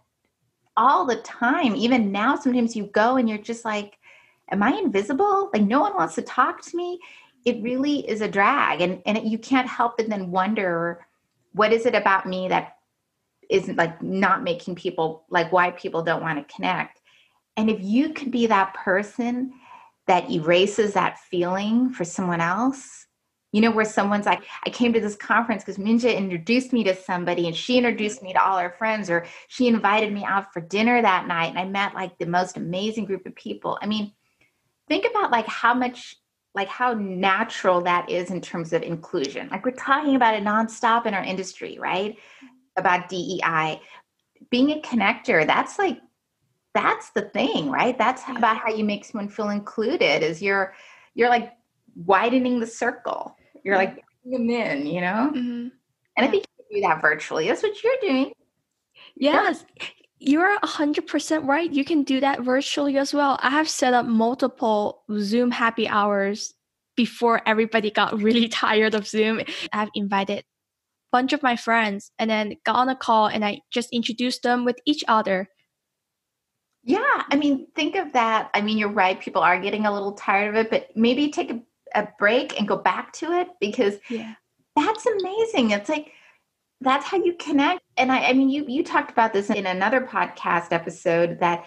all 0.76 1.06
the 1.06 1.16
time. 1.22 1.74
Even 1.74 2.12
now 2.12 2.36
sometimes 2.36 2.76
you 2.76 2.84
go 2.86 3.16
and 3.16 3.28
you're 3.28 3.38
just 3.38 3.64
like 3.64 3.96
am 4.50 4.62
i 4.62 4.72
invisible? 4.72 5.50
Like 5.52 5.62
no 5.62 5.80
one 5.80 5.94
wants 5.94 6.16
to 6.16 6.22
talk 6.22 6.62
to 6.62 6.76
me 6.76 6.98
it 7.44 7.62
really 7.62 8.08
is 8.08 8.20
a 8.20 8.28
drag 8.28 8.80
and 8.80 9.02
and 9.06 9.18
it, 9.18 9.24
you 9.24 9.38
can't 9.38 9.68
help 9.68 9.96
but 9.96 10.08
then 10.08 10.30
wonder 10.30 11.06
what 11.52 11.72
is 11.72 11.86
it 11.86 11.94
about 11.94 12.26
me 12.26 12.48
that 12.48 12.76
isn't 13.50 13.76
like 13.76 14.02
not 14.02 14.42
making 14.42 14.74
people 14.74 15.24
like 15.30 15.50
why 15.50 15.70
people 15.70 16.02
don't 16.02 16.22
want 16.22 16.38
to 16.38 16.54
connect? 16.54 17.00
And 17.56 17.70
if 17.70 17.82
you 17.82 18.12
could 18.12 18.30
be 18.30 18.46
that 18.46 18.74
person 18.74 19.52
that 20.06 20.30
erases 20.30 20.94
that 20.94 21.18
feeling 21.18 21.90
for 21.90 22.04
someone 22.04 22.40
else 22.40 23.06
you 23.52 23.62
know 23.62 23.70
where 23.70 23.84
someone's 23.84 24.26
like 24.26 24.42
i 24.66 24.70
came 24.70 24.92
to 24.92 25.00
this 25.00 25.16
conference 25.16 25.64
because 25.64 25.78
minja 25.78 26.14
introduced 26.14 26.72
me 26.72 26.84
to 26.84 26.94
somebody 26.94 27.46
and 27.46 27.56
she 27.56 27.78
introduced 27.78 28.22
me 28.22 28.32
to 28.32 28.42
all 28.42 28.58
her 28.58 28.74
friends 28.78 29.08
or 29.08 29.26
she 29.48 29.68
invited 29.68 30.12
me 30.12 30.24
out 30.24 30.52
for 30.52 30.60
dinner 30.60 31.00
that 31.00 31.26
night 31.26 31.48
and 31.48 31.58
i 31.58 31.64
met 31.64 31.94
like 31.94 32.16
the 32.18 32.26
most 32.26 32.56
amazing 32.56 33.04
group 33.04 33.26
of 33.26 33.34
people. 33.34 33.78
I 33.80 33.86
mean 33.86 34.12
think 34.88 35.06
about 35.08 35.30
like 35.30 35.46
how 35.46 35.74
much 35.74 36.16
like 36.58 36.66
how 36.66 36.92
natural 36.92 37.80
that 37.80 38.10
is 38.10 38.32
in 38.32 38.40
terms 38.40 38.72
of 38.72 38.82
inclusion. 38.82 39.48
Like 39.48 39.64
we're 39.64 39.70
talking 39.70 40.16
about 40.16 40.34
it 40.34 40.42
nonstop 40.42 41.06
in 41.06 41.14
our 41.14 41.22
industry, 41.22 41.78
right? 41.80 42.18
About 42.76 43.08
DEI. 43.08 43.80
Being 44.50 44.72
a 44.72 44.80
connector, 44.80 45.46
that's 45.46 45.78
like 45.78 46.00
that's 46.74 47.10
the 47.10 47.22
thing, 47.22 47.70
right? 47.70 47.96
That's 47.96 48.24
about 48.28 48.56
how 48.56 48.70
you 48.70 48.82
make 48.82 49.04
someone 49.04 49.28
feel 49.28 49.50
included 49.50 50.24
is 50.24 50.42
you're 50.42 50.74
you're 51.14 51.28
like 51.28 51.52
widening 51.94 52.58
the 52.58 52.66
circle. 52.66 53.36
You're 53.62 53.76
like 53.76 54.02
them 54.24 54.50
in, 54.50 54.84
you 54.84 55.00
know? 55.00 55.30
Mm-hmm. 55.32 55.68
And 56.16 56.26
I 56.26 56.26
think 56.26 56.44
you 56.58 56.64
can 56.64 56.80
do 56.82 56.88
that 56.88 57.00
virtually. 57.00 57.46
That's 57.46 57.62
what 57.62 57.80
you're 57.84 57.92
doing. 58.00 58.32
Yes. 59.14 59.64
You're 60.20 60.58
100% 60.60 61.46
right. 61.46 61.72
You 61.72 61.84
can 61.84 62.02
do 62.02 62.20
that 62.20 62.40
virtually 62.40 62.98
as 62.98 63.14
well. 63.14 63.38
I 63.40 63.50
have 63.50 63.68
set 63.68 63.94
up 63.94 64.06
multiple 64.06 65.04
Zoom 65.18 65.50
happy 65.50 65.86
hours 65.86 66.54
before 66.96 67.40
everybody 67.46 67.90
got 67.90 68.18
really 68.22 68.48
tired 68.48 68.94
of 68.94 69.06
Zoom. 69.06 69.40
I've 69.72 69.90
invited 69.94 70.40
a 70.40 70.44
bunch 71.12 71.32
of 71.32 71.42
my 71.42 71.56
friends 71.56 72.10
and 72.18 72.28
then 72.28 72.56
got 72.66 72.76
on 72.76 72.88
a 72.88 72.96
call 72.96 73.26
and 73.26 73.44
I 73.44 73.60
just 73.72 73.90
introduced 73.92 74.42
them 74.42 74.64
with 74.64 74.76
each 74.86 75.04
other. 75.06 75.48
Yeah, 76.82 77.22
I 77.30 77.36
mean, 77.36 77.66
think 77.76 77.96
of 77.96 78.12
that. 78.14 78.50
I 78.54 78.60
mean, 78.60 78.78
you're 78.78 78.88
right. 78.88 79.20
People 79.20 79.42
are 79.42 79.60
getting 79.60 79.86
a 79.86 79.92
little 79.92 80.12
tired 80.12 80.48
of 80.48 80.56
it, 80.56 80.70
but 80.70 80.88
maybe 80.96 81.30
take 81.30 81.50
a, 81.50 81.60
a 81.94 82.08
break 82.18 82.58
and 82.58 82.66
go 82.66 82.76
back 82.76 83.12
to 83.14 83.32
it 83.32 83.48
because 83.60 83.94
yeah. 84.08 84.34
that's 84.74 85.06
amazing. 85.06 85.70
It's 85.72 85.88
like 85.88 86.12
that's 86.80 87.06
how 87.06 87.16
you 87.16 87.34
connect. 87.34 87.80
And 87.96 88.12
I, 88.12 88.28
I 88.28 88.32
mean 88.32 88.48
you 88.48 88.64
you 88.68 88.84
talked 88.84 89.10
about 89.10 89.32
this 89.32 89.50
in 89.50 89.66
another 89.66 90.00
podcast 90.00 90.72
episode 90.72 91.40
that 91.40 91.64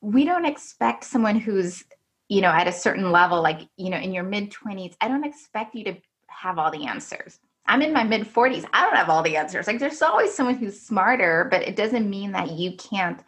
we 0.00 0.24
don't 0.24 0.44
expect 0.46 1.04
someone 1.04 1.36
who's 1.36 1.84
you 2.28 2.40
know 2.40 2.50
at 2.50 2.68
a 2.68 2.72
certain 2.72 3.10
level 3.10 3.42
like 3.42 3.68
you 3.76 3.90
know 3.90 3.96
in 3.96 4.12
your 4.12 4.22
mid 4.22 4.50
20s 4.50 4.94
i 5.00 5.08
don't 5.08 5.24
expect 5.24 5.74
you 5.74 5.84
to 5.84 5.96
have 6.26 6.58
all 6.58 6.70
the 6.70 6.86
answers. 6.86 7.38
I'm 7.66 7.82
in 7.82 7.92
my 7.92 8.02
mid 8.04 8.22
40s 8.22 8.66
i 8.72 8.82
don't 8.82 8.96
have 8.96 9.08
all 9.10 9.22
the 9.22 9.36
answers. 9.36 9.66
Like 9.66 9.78
there's 9.78 10.02
always 10.02 10.34
someone 10.34 10.56
who's 10.56 10.80
smarter 10.80 11.48
but 11.50 11.62
it 11.62 11.76
doesn't 11.76 12.08
mean 12.08 12.32
that 12.32 12.52
you 12.52 12.76
can't 12.76 13.22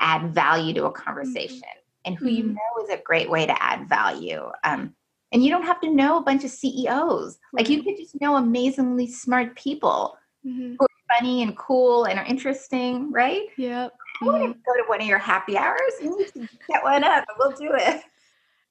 add 0.00 0.34
value 0.34 0.74
to 0.74 0.86
a 0.86 0.92
conversation. 0.92 1.58
Mm-hmm. 1.58 2.10
and 2.10 2.16
who 2.16 2.28
you 2.28 2.44
mm-hmm. 2.44 2.54
know 2.54 2.84
is 2.84 2.90
a 2.90 3.02
great 3.02 3.30
way 3.30 3.46
to 3.46 3.62
add 3.62 3.88
value. 3.88 4.50
Um, 4.62 4.94
and 5.32 5.42
you 5.42 5.50
don't 5.50 5.64
have 5.64 5.80
to 5.80 5.90
know 5.90 6.18
a 6.18 6.22
bunch 6.22 6.44
of 6.44 6.50
ceos 6.50 7.38
like 7.52 7.68
you 7.68 7.82
could 7.82 7.96
just 7.96 8.20
know 8.20 8.36
amazingly 8.36 9.06
smart 9.08 9.56
people 9.56 10.16
mm-hmm. 10.46 10.74
who 10.78 10.84
are 10.84 11.16
funny 11.16 11.42
and 11.42 11.56
cool 11.56 12.04
and 12.04 12.18
are 12.18 12.24
interesting, 12.24 13.10
right? 13.12 13.42
Yep. 13.56 13.92
I 14.22 14.24
want 14.24 14.42
to 14.42 14.48
go 14.48 14.74
to 14.74 14.84
one 14.86 15.00
of 15.00 15.06
your 15.06 15.18
happy 15.18 15.56
hours. 15.56 15.92
You 16.00 16.18
need 16.18 16.28
to 16.34 16.48
get 16.68 16.82
one 16.82 17.04
up 17.04 17.24
and 17.28 17.36
we'll 17.38 17.52
do 17.52 17.70
it. 17.72 18.02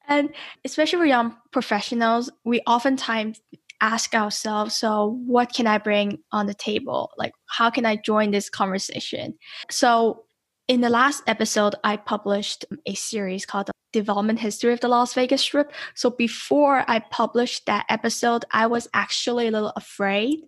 And 0.07 0.29
especially 0.65 0.99
for 0.99 1.05
young 1.05 1.35
professionals, 1.51 2.29
we 2.43 2.61
oftentimes 2.67 3.41
ask 3.81 4.13
ourselves, 4.13 4.75
so 4.75 5.19
what 5.25 5.53
can 5.53 5.67
I 5.67 5.77
bring 5.77 6.19
on 6.31 6.45
the 6.45 6.53
table? 6.53 7.11
Like, 7.17 7.33
how 7.47 7.69
can 7.69 7.85
I 7.85 7.97
join 7.97 8.31
this 8.31 8.49
conversation? 8.49 9.35
So, 9.69 10.23
in 10.69 10.79
the 10.79 10.89
last 10.89 11.23
episode, 11.27 11.75
I 11.83 11.97
published 11.97 12.63
a 12.85 12.93
series 12.93 13.45
called 13.45 13.67
the 13.67 13.73
Development 13.91 14.39
History 14.39 14.71
of 14.71 14.79
the 14.79 14.87
Las 14.87 15.13
Vegas 15.13 15.41
Strip. 15.41 15.71
So 15.93 16.09
before 16.09 16.85
I 16.87 16.99
published 16.99 17.65
that 17.65 17.85
episode, 17.89 18.45
I 18.51 18.67
was 18.67 18.87
actually 18.93 19.47
a 19.47 19.51
little 19.51 19.73
afraid 19.75 20.39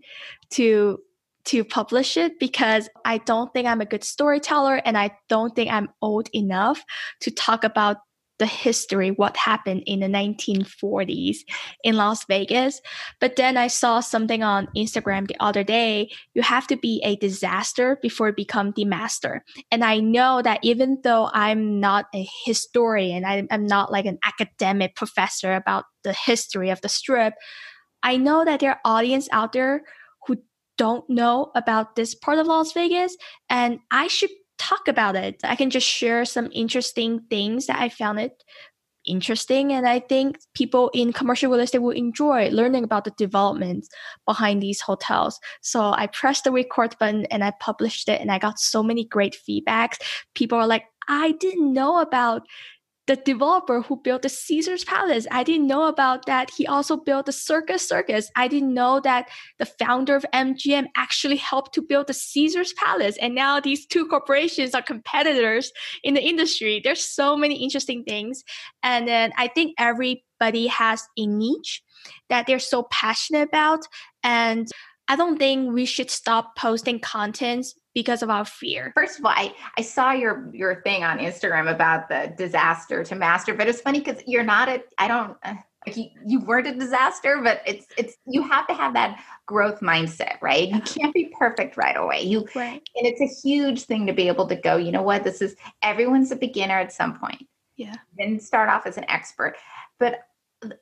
to 0.52 1.00
to 1.46 1.64
publish 1.64 2.18
it 2.18 2.40
because 2.40 2.90
I 3.06 3.20
don't 3.20 3.54
think 3.54 3.68
I'm 3.68 3.82
a 3.82 3.86
good 3.86 4.04
storyteller 4.04 4.82
and 4.84 4.98
I 4.98 5.12
don't 5.30 5.56
think 5.56 5.72
I'm 5.72 5.90
old 6.02 6.30
enough 6.34 6.84
to 7.22 7.32
talk 7.32 7.64
about 7.64 7.98
the 8.38 8.46
history, 8.46 9.12
what 9.12 9.38
happened 9.38 9.84
in 9.86 10.02
the 10.02 10.08
1940s 10.08 11.38
in 11.84 11.96
Las 11.96 12.26
Vegas. 12.26 12.82
But 13.22 13.38
then 13.38 13.56
I 13.56 13.68
saw 13.68 14.02
something 14.02 14.44
on 14.44 14.68
Instagram 14.76 15.28
the 15.28 15.38
other 15.40 15.64
day. 15.64 16.10
You 16.34 16.42
have 16.42 16.68
to 16.68 16.76
be 16.76 17.02
a 17.04 17.16
disaster 17.16 17.98
before 18.02 18.32
become 18.34 18.74
the 18.76 18.86
master. 18.86 19.44
And 19.72 19.84
I 19.84 20.00
know 20.00 20.42
that 20.42 20.60
even 20.64 21.00
though 21.04 21.30
I'm 21.32 21.80
not 21.80 22.08
a 22.14 22.28
historian, 22.46 23.24
I, 23.24 23.48
am 23.50 23.66
not 23.66 23.92
like 23.92 24.06
an 24.06 24.20
academic 24.26 24.96
professor 24.96 25.54
about 25.54 25.86
the 26.04 26.14
history 26.14 26.70
of 26.70 26.82
the 26.82 26.90
strip, 26.90 27.36
I 28.04 28.18
know 28.18 28.44
that 28.44 28.60
there 28.60 28.72
are 28.72 28.80
audience 28.84 29.30
out 29.32 29.54
there 29.54 29.84
don't 30.78 31.10
know 31.10 31.52
about 31.56 31.96
this 31.96 32.16
part 32.16 32.38
of 32.38 32.48
Las 32.48 32.74
Vegas. 32.74 33.16
And 33.50 33.80
I 33.92 34.08
should 34.08 34.32
talk 34.58 34.88
about 34.88 35.16
it. 35.16 35.40
I 35.44 35.56
can 35.56 35.70
just 35.70 35.88
share 35.88 36.26
some 36.26 36.50
interesting 36.54 37.22
things 37.30 37.68
that 37.68 37.80
I 37.80 37.90
found 37.90 38.20
it 38.20 38.44
interesting 39.06 39.72
and 39.72 39.88
I 39.88 40.00
think 40.00 40.38
people 40.54 40.90
in 40.94 41.14
commercial 41.14 41.52
real 41.52 41.60
estate 41.60 41.80
will 41.80 41.92
enjoy 41.92 42.50
learning 42.50 42.84
about 42.84 43.06
the 43.06 43.14
developments 43.18 43.90
behind 44.26 44.62
these 44.62 44.82
hotels. 44.82 45.40
So 45.62 45.94
I 45.96 46.08
pressed 46.08 46.44
the 46.44 46.52
record 46.52 46.96
button 47.00 47.26
and 47.26 47.44
I 47.44 47.54
published 47.60 48.10
it 48.10 48.22
and 48.22 48.32
I 48.32 48.40
got 48.40 48.60
so 48.60 48.82
many 48.84 49.06
great 49.06 49.38
feedbacks. 49.48 49.98
People 50.34 50.58
are 50.58 50.68
like, 50.68 50.86
I 51.08 51.34
didn't 51.34 51.72
know 51.72 52.02
about 52.02 52.44
the 53.08 53.16
developer 53.16 53.82
who 53.82 53.98
built 53.98 54.24
the 54.24 54.30
Caesar's 54.30 54.84
Palace. 54.84 55.28
I 55.30 55.44
didn't 55.44 55.68
know 55.68 55.88
about 55.88 56.26
that. 56.26 56.50
He 56.50 56.66
also 56.66 56.98
built 56.98 57.28
the 57.28 57.32
Circus 57.32 57.88
Circus. 57.88 58.32
I 58.36 58.48
didn't 58.48 58.74
know 58.74 59.00
that 59.02 59.30
the 59.60 59.66
founder 59.66 60.16
of 60.16 60.26
MGM 60.34 60.88
actually 60.98 61.36
helped 61.36 61.74
to 61.76 61.82
build 61.82 62.08
the 62.08 62.14
Caesar's 62.14 62.74
Palace. 62.74 63.18
And 63.18 63.36
now 63.36 63.60
these 63.60 63.86
two 63.86 64.08
corporations 64.08 64.74
are 64.74 64.82
competitors 64.82 65.72
in 66.04 66.16
the 66.16 66.24
industry. 66.24 66.82
There's 66.84 67.06
so 67.06 67.38
many 67.38 67.64
interesting 67.64 68.04
things. 68.04 68.44
And 68.82 69.08
then 69.08 69.34
I 69.38 69.50
think 69.50 69.76
everybody 69.78 70.68
has 70.68 71.04
a 71.18 71.28
niche 71.28 71.84
that 72.30 72.48
they're 72.48 72.60
so 72.60 72.84
passionate 72.92 73.48
about. 73.50 73.82
And 74.24 74.68
I 75.08 75.16
don't 75.16 75.38
think 75.38 75.74
we 75.74 75.86
should 75.86 76.10
stop 76.10 76.56
posting 76.56 77.00
content 77.00 77.68
because 77.96 78.22
of 78.22 78.30
our 78.30 78.46
fear. 78.46 78.92
First 78.94 79.18
of 79.18 79.26
all, 79.26 79.32
I, 79.34 79.56
I 79.78 79.82
saw 79.82 80.12
your 80.12 80.48
your 80.54 80.82
thing 80.84 81.04
on 81.04 81.18
Instagram 81.18 81.74
about 81.74 82.10
the 82.10 82.32
disaster 82.38 83.04
to 83.06 83.16
master, 83.16 83.56
but 83.56 83.68
it's 83.68 83.82
funny 83.82 84.00
because 84.00 84.22
you're 84.28 84.44
not 84.44 84.70
a 84.70 84.84
I 85.00 85.08
don't 85.08 85.36
uh, 85.44 85.56
like 85.88 85.98
you, 85.98 86.10
you 86.26 86.40
weren't 86.42 86.68
a 86.68 86.76
disaster, 86.76 87.40
but 87.42 87.62
it's 87.66 87.88
it's 87.98 88.18
you 88.28 88.44
have 88.44 88.68
to 88.68 88.74
have 88.74 88.94
that 88.94 89.24
growth 89.48 89.80
mindset, 89.80 90.42
right? 90.42 90.68
You 90.68 90.82
can't 90.82 91.14
be 91.14 91.34
perfect 91.40 91.78
right 91.78 91.96
away. 91.96 92.22
You 92.22 92.48
right. 92.54 92.82
and 92.96 93.08
it's 93.08 93.22
a 93.22 93.48
huge 93.48 93.84
thing 93.84 94.06
to 94.08 94.14
be 94.14 94.28
able 94.28 94.48
to 94.48 94.56
go, 94.56 94.76
you 94.76 94.92
know 94.92 95.04
what, 95.04 95.24
this 95.24 95.42
is 95.42 95.56
everyone's 95.82 96.32
a 96.32 96.36
beginner 96.36 96.78
at 96.78 96.92
some 96.92 97.18
point. 97.18 97.48
Yeah. 97.78 97.96
Then 98.18 98.40
start 98.40 98.70
off 98.70 98.86
as 98.86 98.98
an 98.98 99.10
expert. 99.10 99.56
But 100.00 100.20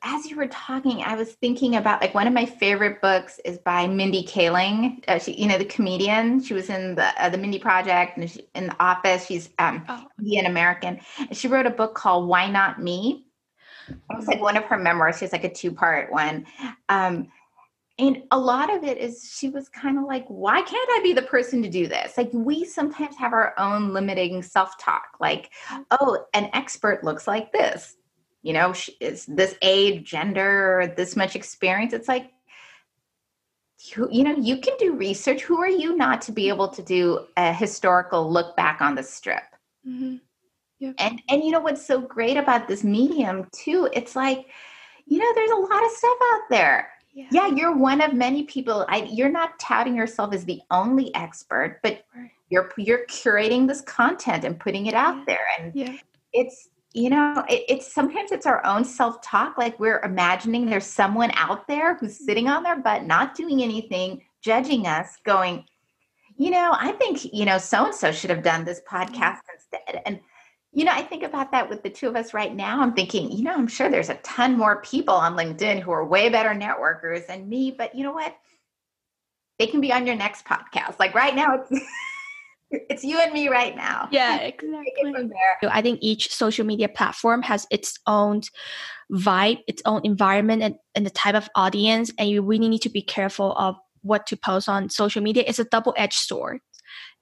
as 0.02 0.26
you 0.26 0.36
were 0.36 0.46
talking, 0.48 1.02
I 1.02 1.16
was 1.16 1.32
thinking 1.32 1.76
about 1.76 2.00
like 2.00 2.14
one 2.14 2.26
of 2.26 2.32
my 2.32 2.46
favorite 2.46 3.00
books 3.00 3.40
is 3.44 3.58
by 3.58 3.86
Mindy 3.86 4.24
Kaling. 4.24 5.04
Uh, 5.08 5.18
she, 5.18 5.32
you 5.32 5.46
know, 5.46 5.58
the 5.58 5.64
comedian. 5.64 6.42
She 6.42 6.54
was 6.54 6.70
in 6.70 6.94
the 6.94 7.22
uh, 7.22 7.28
the 7.28 7.38
Mindy 7.38 7.58
Project 7.58 8.16
and 8.16 8.30
she, 8.30 8.48
in 8.54 8.68
the 8.68 8.82
Office. 8.82 9.26
She's 9.26 9.50
um, 9.58 9.84
oh. 9.88 10.06
Indian 10.18 10.46
American. 10.46 11.00
And 11.18 11.36
she 11.36 11.48
wrote 11.48 11.66
a 11.66 11.70
book 11.70 11.94
called 11.94 12.28
Why 12.28 12.48
Not 12.48 12.82
Me. 12.82 13.26
It 13.88 13.96
was 14.16 14.26
like 14.26 14.40
one 14.40 14.56
of 14.56 14.64
her 14.64 14.78
memoirs. 14.78 15.18
She's 15.18 15.32
like 15.32 15.44
a 15.44 15.52
two 15.52 15.72
part 15.72 16.10
one. 16.10 16.46
Um, 16.88 17.28
and 17.98 18.22
a 18.32 18.38
lot 18.38 18.74
of 18.74 18.82
it 18.82 18.98
is 18.98 19.32
she 19.38 19.50
was 19.50 19.68
kind 19.68 19.98
of 19.98 20.04
like, 20.04 20.24
why 20.26 20.62
can't 20.62 20.88
I 20.92 21.00
be 21.02 21.12
the 21.12 21.22
person 21.22 21.62
to 21.62 21.68
do 21.68 21.86
this? 21.86 22.16
Like, 22.16 22.28
we 22.32 22.64
sometimes 22.64 23.16
have 23.16 23.32
our 23.32 23.54
own 23.56 23.92
limiting 23.92 24.42
self 24.42 24.76
talk, 24.80 25.16
like, 25.20 25.50
mm. 25.68 25.84
oh, 25.92 26.24
an 26.34 26.50
expert 26.54 27.04
looks 27.04 27.28
like 27.28 27.52
this 27.52 27.94
you 28.44 28.52
know, 28.52 28.74
is 29.00 29.24
this 29.24 29.56
age, 29.62 30.04
gender, 30.04 30.92
this 30.98 31.16
much 31.16 31.34
experience? 31.34 31.94
It's 31.94 32.08
like, 32.08 32.30
you, 33.78 34.06
you 34.12 34.22
know, 34.22 34.36
you 34.36 34.58
can 34.60 34.76
do 34.78 34.92
research. 34.92 35.42
Who 35.42 35.58
are 35.60 35.68
you 35.68 35.96
not 35.96 36.20
to 36.22 36.32
be 36.32 36.50
able 36.50 36.68
to 36.68 36.82
do 36.82 37.26
a 37.38 37.54
historical 37.54 38.30
look 38.30 38.54
back 38.54 38.82
on 38.82 38.94
the 38.94 39.02
strip? 39.02 39.44
Mm-hmm. 39.88 40.16
And 40.98 41.22
and 41.30 41.42
you 41.42 41.52
know 41.52 41.60
what's 41.60 41.84
so 41.84 41.98
great 42.02 42.36
about 42.36 42.68
this 42.68 42.84
medium 42.84 43.48
too? 43.52 43.88
It's 43.94 44.14
like, 44.14 44.46
you 45.06 45.18
know, 45.18 45.32
there's 45.34 45.50
a 45.50 45.56
lot 45.56 45.82
of 45.82 45.90
stuff 45.92 46.18
out 46.34 46.42
there. 46.50 46.90
Yeah, 47.14 47.28
yeah 47.30 47.46
you're 47.46 47.74
one 47.74 48.02
of 48.02 48.12
many 48.12 48.42
people. 48.42 48.84
I, 48.90 49.04
you're 49.04 49.30
not 49.30 49.58
touting 49.58 49.96
yourself 49.96 50.34
as 50.34 50.44
the 50.44 50.60
only 50.70 51.14
expert, 51.14 51.80
but 51.82 52.04
you're 52.50 52.70
you're 52.76 53.06
curating 53.06 53.66
this 53.66 53.80
content 53.80 54.44
and 54.44 54.60
putting 54.60 54.84
it 54.84 54.94
out 54.94 55.16
yeah. 55.16 55.24
there, 55.26 55.46
and 55.58 55.74
yeah. 55.74 55.96
it's 56.34 56.68
you 56.94 57.10
know 57.10 57.44
it, 57.48 57.64
it's 57.68 57.92
sometimes 57.92 58.32
it's 58.32 58.46
our 58.46 58.64
own 58.64 58.84
self-talk 58.84 59.58
like 59.58 59.78
we're 59.78 60.00
imagining 60.00 60.64
there's 60.64 60.86
someone 60.86 61.30
out 61.34 61.66
there 61.66 61.96
who's 61.96 62.14
mm-hmm. 62.14 62.24
sitting 62.24 62.48
on 62.48 62.62
their 62.62 62.78
butt 62.78 63.04
not 63.04 63.34
doing 63.34 63.62
anything 63.62 64.22
judging 64.40 64.86
us 64.86 65.18
going 65.24 65.64
you 66.36 66.50
know 66.50 66.74
i 66.78 66.92
think 66.92 67.32
you 67.32 67.44
know 67.44 67.58
so 67.58 67.84
and 67.84 67.94
so 67.94 68.10
should 68.10 68.30
have 68.30 68.42
done 68.42 68.64
this 68.64 68.80
mm-hmm. 68.80 69.14
podcast 69.14 69.40
instead. 69.52 70.02
And 70.06 70.20
you 70.72 70.84
know 70.84 70.92
i 70.92 71.02
think 71.02 71.24
about 71.24 71.50
that 71.50 71.68
with 71.68 71.82
the 71.82 71.90
two 71.90 72.08
of 72.08 72.16
us 72.16 72.32
right 72.32 72.54
now. 72.54 72.80
I'm 72.80 72.94
thinking 72.94 73.30
you 73.30 73.42
know 73.42 73.54
i'm 73.54 73.68
sure 73.68 73.90
there's 73.90 74.08
a 74.08 74.14
ton 74.16 74.56
more 74.56 74.80
people 74.82 75.14
on 75.14 75.36
linkedin 75.36 75.80
who 75.80 75.90
are 75.90 76.06
way 76.06 76.28
better 76.28 76.50
networkers 76.50 77.26
than 77.26 77.48
me 77.48 77.72
but 77.76 77.94
you 77.94 78.04
know 78.04 78.12
what? 78.12 78.36
They 79.58 79.68
can 79.68 79.80
be 79.80 79.92
on 79.92 80.04
your 80.04 80.16
next 80.16 80.44
podcast. 80.44 80.98
Like 80.98 81.14
right 81.14 81.34
now 81.34 81.64
it's 82.74 82.84
it's 82.90 83.04
you 83.04 83.18
and 83.18 83.32
me 83.32 83.48
right 83.48 83.76
now. 83.76 84.08
Yeah, 84.10 84.36
exactly. 84.40 85.12
From 85.12 85.28
there. 85.28 85.70
I 85.70 85.82
think 85.82 86.00
each 86.02 86.32
social 86.32 86.66
media 86.66 86.88
platform 86.88 87.42
has 87.42 87.66
its 87.70 87.98
own 88.06 88.42
vibe, 89.12 89.60
its 89.66 89.82
own 89.84 90.00
environment, 90.04 90.62
and, 90.62 90.74
and 90.94 91.06
the 91.06 91.10
type 91.10 91.34
of 91.34 91.48
audience. 91.54 92.10
And 92.18 92.28
you 92.28 92.42
really 92.42 92.68
need 92.68 92.82
to 92.82 92.90
be 92.90 93.02
careful 93.02 93.52
of 93.56 93.76
what 94.02 94.26
to 94.28 94.36
post 94.36 94.68
on 94.68 94.90
social 94.90 95.22
media. 95.22 95.44
It's 95.46 95.58
a 95.58 95.64
double 95.64 95.94
edged 95.96 96.18
sword. 96.18 96.60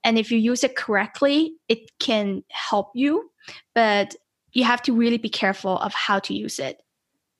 And 0.03 0.17
if 0.17 0.31
you 0.31 0.37
use 0.37 0.63
it 0.63 0.75
correctly, 0.75 1.53
it 1.69 1.91
can 1.99 2.43
help 2.49 2.91
you, 2.93 3.31
but 3.73 4.15
you 4.51 4.65
have 4.65 4.81
to 4.83 4.93
really 4.93 5.17
be 5.17 5.29
careful 5.29 5.77
of 5.79 5.93
how 5.93 6.19
to 6.19 6.33
use 6.33 6.59
it. 6.59 6.81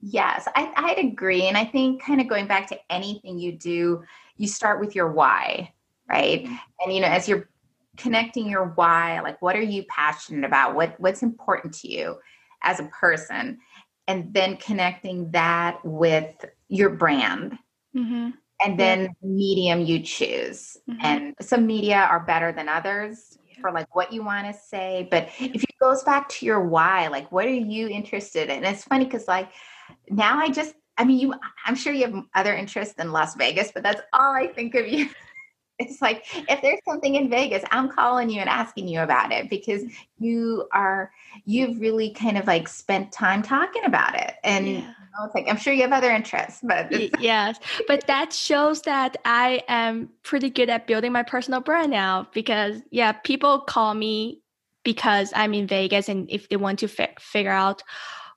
Yes, 0.02 0.48
I, 0.56 0.72
I'd 0.76 0.98
agree. 0.98 1.44
And 1.44 1.58
I 1.58 1.66
think 1.66 2.04
kind 2.04 2.20
of 2.20 2.28
going 2.28 2.48
back 2.48 2.68
to 2.68 2.80
anything 2.90 3.38
you 3.38 3.54
do, 3.54 4.04
you 4.38 4.48
start 4.48 4.80
with 4.80 4.96
your 4.96 5.12
why, 5.12 5.74
right? 6.10 6.44
Mm-hmm. 6.44 6.56
And, 6.82 6.94
you 6.94 7.02
know, 7.02 7.08
as 7.08 7.28
you're 7.28 7.50
connecting 7.98 8.50
your 8.50 8.74
why 8.76 9.20
like 9.22 9.42
what 9.42 9.56
are 9.56 9.62
you 9.62 9.84
passionate 9.84 10.46
about 10.46 10.76
what 10.76 11.00
what's 11.00 11.22
important 11.22 11.74
to 11.74 11.88
you 11.88 12.16
as 12.64 12.80
a 12.80 12.86
person 12.86 13.60
and 14.08 14.34
then 14.34 14.58
connecting 14.58 15.30
that 15.32 15.80
with 15.84 16.46
your 16.70 16.90
brand 16.90 17.58
mm-hmm. 17.96 18.30
and 18.66 18.80
then 18.80 19.02
yeah. 19.02 19.10
medium 19.22 19.82
you 19.82 20.00
choose 20.00 20.78
mm-hmm. 20.90 21.06
and 21.06 21.36
some 21.40 21.68
media 21.68 21.98
are 21.98 22.22
better 22.22 22.52
than 22.52 22.68
others 22.68 23.38
yeah. 23.48 23.62
for 23.62 23.72
like 23.72 23.96
what 23.96 24.12
you 24.12 24.24
want 24.24 24.48
to 24.48 24.60
say 24.60 25.08
but 25.12 25.30
if 25.40 25.64
it 25.64 25.76
goes 25.80 26.04
back 26.04 26.28
to 26.30 26.46
your 26.46 26.62
why 26.62 27.08
like 27.08 27.32
what 27.32 27.46
are 27.46 27.52
you 27.52 27.88
interested 27.88 28.50
in 28.50 28.64
and 28.64 28.66
it's 28.66 28.84
funny 28.84 29.06
because 29.06 29.28
like 29.28 29.52
now 30.10 30.40
i 30.40 30.50
just 30.50 30.74
i 30.98 31.04
mean 31.04 31.20
you 31.20 31.34
i'm 31.68 31.76
sure 31.76 31.94
you 31.94 32.06
have 32.06 32.24
other 32.34 32.56
interests 32.56 32.96
than 32.96 33.12
las 33.12 33.36
vegas 33.36 33.72
but 33.72 33.84
that's 33.84 34.02
all 34.14 34.34
i 34.34 34.48
think 34.48 34.74
of 34.74 34.88
you 34.88 35.08
it's 35.90 36.02
like 36.02 36.26
if 36.50 36.62
there's 36.62 36.80
something 36.86 37.16
in 37.16 37.30
Vegas, 37.30 37.64
I'm 37.72 37.90
calling 37.90 38.30
you 38.30 38.40
and 38.40 38.50
asking 38.50 38.88
you 38.88 39.02
about 39.02 39.32
it 39.32 39.50
because 39.50 39.84
you 40.20 40.68
are 40.72 41.12
you've 41.46 41.80
really 41.80 42.12
kind 42.12 42.38
of 42.38 42.48
like 42.48 42.68
spent 42.68 43.12
time 43.12 43.42
talking 43.42 43.84
about 43.86 44.16
it. 44.16 44.36
And 44.44 44.68
yeah. 44.68 44.74
you 44.74 44.82
know, 44.82 45.26
it's 45.26 45.36
like 45.36 45.48
I'm 45.48 45.58
sure 45.58 45.74
you 45.74 45.82
have 45.82 45.92
other 45.92 46.12
interests, 46.12 46.62
but 46.64 46.92
yes. 47.20 47.60
But 47.88 48.08
that 48.08 48.34
shows 48.34 48.82
that 48.84 49.18
I 49.26 49.64
am 49.68 50.10
pretty 50.24 50.50
good 50.50 50.70
at 50.70 50.88
building 50.88 51.12
my 51.12 51.24
personal 51.24 51.62
brand 51.62 51.92
now 51.92 52.28
because 52.34 52.82
yeah, 52.92 53.12
people 53.12 53.60
call 53.60 53.94
me 53.94 54.42
because 54.84 55.32
I'm 55.36 55.54
in 55.54 55.68
Vegas 55.68 56.10
and 56.10 56.30
if 56.30 56.50
they 56.50 56.58
want 56.58 56.80
to 56.80 56.88
fi- 56.88 57.16
figure 57.20 57.52
out 57.52 57.84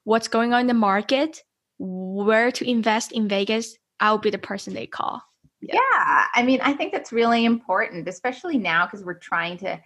what's 0.04 0.28
going 0.28 0.52
on 0.52 0.62
in 0.62 0.66
the 0.68 0.74
market, 0.74 1.42
where 1.78 2.52
to 2.52 2.68
invest 2.68 3.12
in 3.12 3.28
Vegas, 3.28 3.76
I'll 3.98 4.18
be 4.18 4.30
the 4.30 4.38
person 4.38 4.74
they 4.74 4.86
call 4.86 5.22
yeah. 5.60 5.74
yeah 5.74 6.24
i 6.34 6.42
mean 6.42 6.60
i 6.62 6.72
think 6.72 6.92
that's 6.92 7.12
really 7.12 7.44
important 7.44 8.06
especially 8.08 8.58
now 8.58 8.86
because 8.86 9.04
we're 9.04 9.14
trying 9.14 9.56
to 9.56 9.80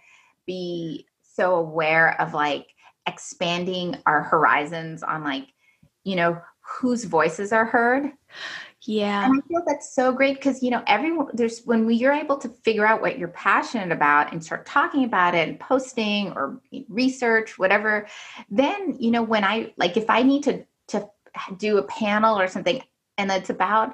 be 0.45 1.05
so 1.21 1.55
aware 1.55 2.19
of 2.19 2.33
like 2.33 2.67
expanding 3.07 3.97
our 4.05 4.21
horizons 4.21 5.01
on 5.01 5.23
like 5.23 5.47
you 6.03 6.15
know, 6.15 6.41
whose 6.61 7.03
voices 7.03 7.51
are 7.51 7.65
heard. 7.65 8.11
Yeah. 8.83 9.25
And 9.25 9.41
I 9.43 9.47
feel 9.47 9.61
that's 9.67 9.93
so 9.93 10.11
great 10.11 10.37
because, 10.37 10.63
you 10.63 10.71
know, 10.71 10.83
everyone, 10.87 11.27
there's 11.33 11.61
when 11.65 11.85
we, 11.85 11.95
you're 11.95 12.13
able 12.13 12.37
to 12.37 12.49
figure 12.49 12.85
out 12.85 13.01
what 13.01 13.19
you're 13.19 13.27
passionate 13.27 13.91
about 13.91 14.31
and 14.31 14.43
start 14.43 14.65
talking 14.65 15.03
about 15.03 15.35
it 15.35 15.47
and 15.47 15.59
posting 15.59 16.31
or 16.31 16.59
research, 16.89 17.59
whatever, 17.59 18.07
then, 18.49 18.95
you 18.99 19.11
know, 19.11 19.21
when 19.21 19.43
I, 19.43 19.73
like, 19.77 19.97
if 19.97 20.09
I 20.09 20.23
need 20.23 20.43
to, 20.43 20.65
to 20.87 21.07
do 21.57 21.77
a 21.77 21.83
panel 21.83 22.39
or 22.39 22.47
something 22.47 22.81
and 23.19 23.31
it's 23.31 23.51
about, 23.51 23.93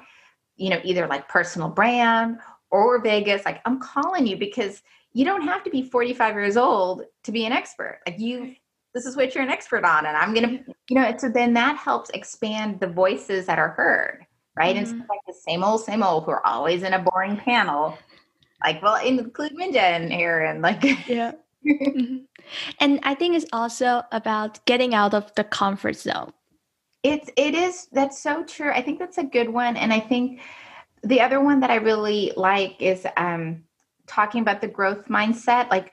you 0.58 0.70
know, 0.70 0.80
either 0.84 1.06
like 1.06 1.28
personal 1.28 1.68
brand 1.68 2.38
or 2.70 3.00
Vegas, 3.00 3.44
like 3.44 3.60
I'm 3.64 3.80
calling 3.80 4.26
you 4.26 4.36
because 4.36 4.82
you 5.12 5.24
don't 5.24 5.42
have 5.42 5.64
to 5.64 5.70
be 5.70 5.82
45 5.82 6.34
years 6.34 6.56
old 6.56 7.02
to 7.24 7.32
be 7.32 7.46
an 7.46 7.52
expert. 7.52 8.00
Like 8.06 8.18
you, 8.18 8.54
this 8.94 9.06
is 9.06 9.16
what 9.16 9.34
you're 9.34 9.44
an 9.44 9.50
expert 9.50 9.84
on. 9.84 10.04
And 10.04 10.16
I'm 10.16 10.34
going 10.34 10.48
to, 10.48 10.74
you 10.90 10.96
know, 10.96 11.16
so 11.16 11.28
then 11.28 11.54
that 11.54 11.76
helps 11.76 12.10
expand 12.10 12.80
the 12.80 12.86
voices 12.86 13.46
that 13.46 13.58
are 13.58 13.70
heard 13.70 14.26
right? 14.58 14.74
Mm-hmm. 14.74 14.80
Instead 14.80 15.00
of 15.02 15.08
like 15.08 15.20
the 15.26 15.34
same 15.34 15.64
old, 15.64 15.84
same 15.84 16.02
old 16.02 16.24
who 16.24 16.32
are 16.32 16.46
always 16.46 16.82
in 16.82 16.92
a 16.92 16.98
boring 16.98 17.36
panel. 17.36 17.96
Like, 18.62 18.82
well, 18.82 18.96
include 18.96 19.52
Minja 19.52 19.96
in 19.96 20.10
here 20.10 20.40
and 20.40 20.60
like 20.60 20.82
Yeah. 21.06 21.32
mm-hmm. 21.66 22.18
And 22.80 23.00
I 23.02 23.14
think 23.14 23.36
it's 23.36 23.46
also 23.52 24.02
about 24.10 24.64
getting 24.66 24.94
out 24.94 25.14
of 25.14 25.32
the 25.34 25.44
comfort 25.44 25.96
zone. 25.96 26.32
It's 27.02 27.30
it 27.36 27.54
is 27.54 27.88
that's 27.92 28.20
so 28.20 28.44
true. 28.44 28.70
I 28.70 28.82
think 28.82 28.98
that's 28.98 29.18
a 29.18 29.24
good 29.24 29.48
one. 29.48 29.76
And 29.76 29.92
I 29.92 30.00
think 30.00 30.40
the 31.02 31.20
other 31.20 31.40
one 31.40 31.60
that 31.60 31.70
I 31.70 31.76
really 31.76 32.32
like 32.36 32.76
is 32.80 33.06
um 33.16 33.64
talking 34.06 34.42
about 34.42 34.60
the 34.60 34.68
growth 34.68 35.08
mindset. 35.08 35.70
Like 35.70 35.92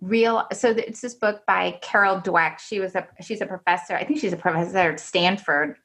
real 0.00 0.46
so 0.52 0.70
it's 0.70 1.00
this 1.00 1.14
book 1.14 1.46
by 1.46 1.78
carol 1.80 2.20
dweck 2.20 2.58
she 2.58 2.78
was 2.78 2.94
a 2.94 3.06
she's 3.22 3.40
a 3.40 3.46
professor 3.46 3.94
i 3.94 4.04
think 4.04 4.20
she's 4.20 4.34
a 4.34 4.36
professor 4.36 4.76
at 4.76 5.00
stanford 5.00 5.78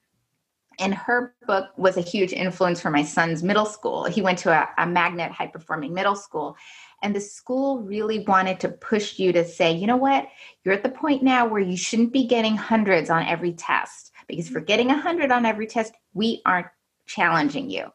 and 0.80 0.94
her 0.94 1.36
book 1.46 1.70
was 1.78 1.98
a 1.98 2.02
huge 2.02 2.32
influence 2.32 2.80
for 2.80 2.90
my 2.90 3.04
son's 3.04 3.44
middle 3.44 3.66
school. 3.66 4.06
He 4.06 4.22
went 4.22 4.40
to 4.40 4.52
a, 4.52 4.70
a 4.78 4.88
magnet 4.88 5.32
high 5.32 5.48
performing 5.48 5.94
middle 5.94 6.16
school. 6.16 6.56
And 7.04 7.14
the 7.14 7.22
school 7.22 7.82
really 7.82 8.20
wanted 8.20 8.62
to 8.62 8.70
push 8.70 9.20
you 9.20 9.34
to 9.34 9.44
say, 9.44 9.74
you 9.74 9.88
know 9.88 9.98
what, 9.98 10.28
you're 10.64 10.74
at 10.74 10.84
the 10.84 10.90
point 10.90 11.22
now 11.22 11.46
where 11.46 11.62
you 11.62 11.76
shouldn't 11.78 12.14
be 12.14 12.26
getting 12.26 12.56
hundreds 12.56 13.10
on 13.10 13.26
every 13.26 13.54
test 13.54 14.12
because 14.30 14.48
for 14.48 14.62
getting 14.62 14.92
a 14.92 14.98
hundred 14.98 15.32
on 15.32 15.46
every 15.46 15.68
test, 15.68 15.94
we 16.14 16.42
aren't 16.46 16.68
challenging 17.06 17.70
you. 17.70 17.88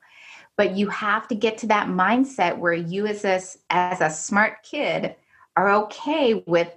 But 0.57 0.77
you 0.77 0.89
have 0.91 1.27
to 1.29 1.35
get 1.35 1.59
to 1.59 1.67
that 1.69 1.89
mindset 1.89 2.59
where 2.59 2.75
you 2.75 3.07
as 3.07 3.25
a, 3.25 3.41
as 3.71 4.01
a 4.01 4.11
smart 4.11 4.63
kid 4.63 5.17
are 5.57 5.71
okay 5.71 6.45
with 6.47 6.69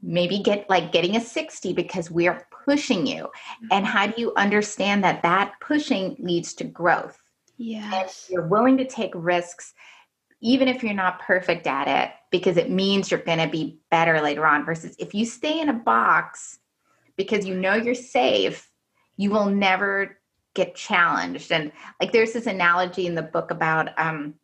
maybe 0.00 0.38
get 0.38 0.68
like 0.68 0.90
getting 0.90 1.16
a 1.16 1.20
60 1.20 1.72
because 1.74 2.10
we're 2.10 2.46
pushing 2.64 3.06
you. 3.06 3.28
And 3.70 3.86
how 3.86 4.06
do 4.06 4.20
you 4.20 4.32
understand 4.36 5.04
that 5.04 5.22
that 5.22 5.54
pushing 5.60 6.16
leads 6.18 6.54
to 6.54 6.64
growth? 6.64 7.18
Yes. 7.58 8.28
you're 8.30 8.46
willing 8.46 8.76
to 8.78 8.86
take 8.86 9.12
risks 9.14 9.74
even 10.40 10.66
if 10.66 10.82
you're 10.82 10.92
not 10.92 11.20
perfect 11.20 11.68
at 11.68 11.86
it 11.86 12.12
because 12.32 12.56
it 12.56 12.68
means 12.68 13.10
you're 13.10 13.20
going 13.20 13.38
to 13.38 13.46
be 13.46 13.78
better 13.90 14.20
later 14.20 14.44
on 14.44 14.64
versus 14.64 14.96
if 14.98 15.14
you 15.14 15.24
stay 15.24 15.60
in 15.60 15.68
a 15.68 15.72
box 15.72 16.58
because 17.16 17.46
you 17.46 17.54
know 17.54 17.74
you're 17.74 17.94
safe 17.94 18.68
you 19.16 19.30
will 19.30 19.46
never 19.46 20.18
get 20.54 20.74
challenged 20.74 21.50
and 21.50 21.72
like 22.00 22.12
there's 22.12 22.32
this 22.32 22.46
analogy 22.46 23.06
in 23.06 23.14
the 23.14 23.22
book 23.22 23.50
about 23.50 23.88
um 23.98 24.34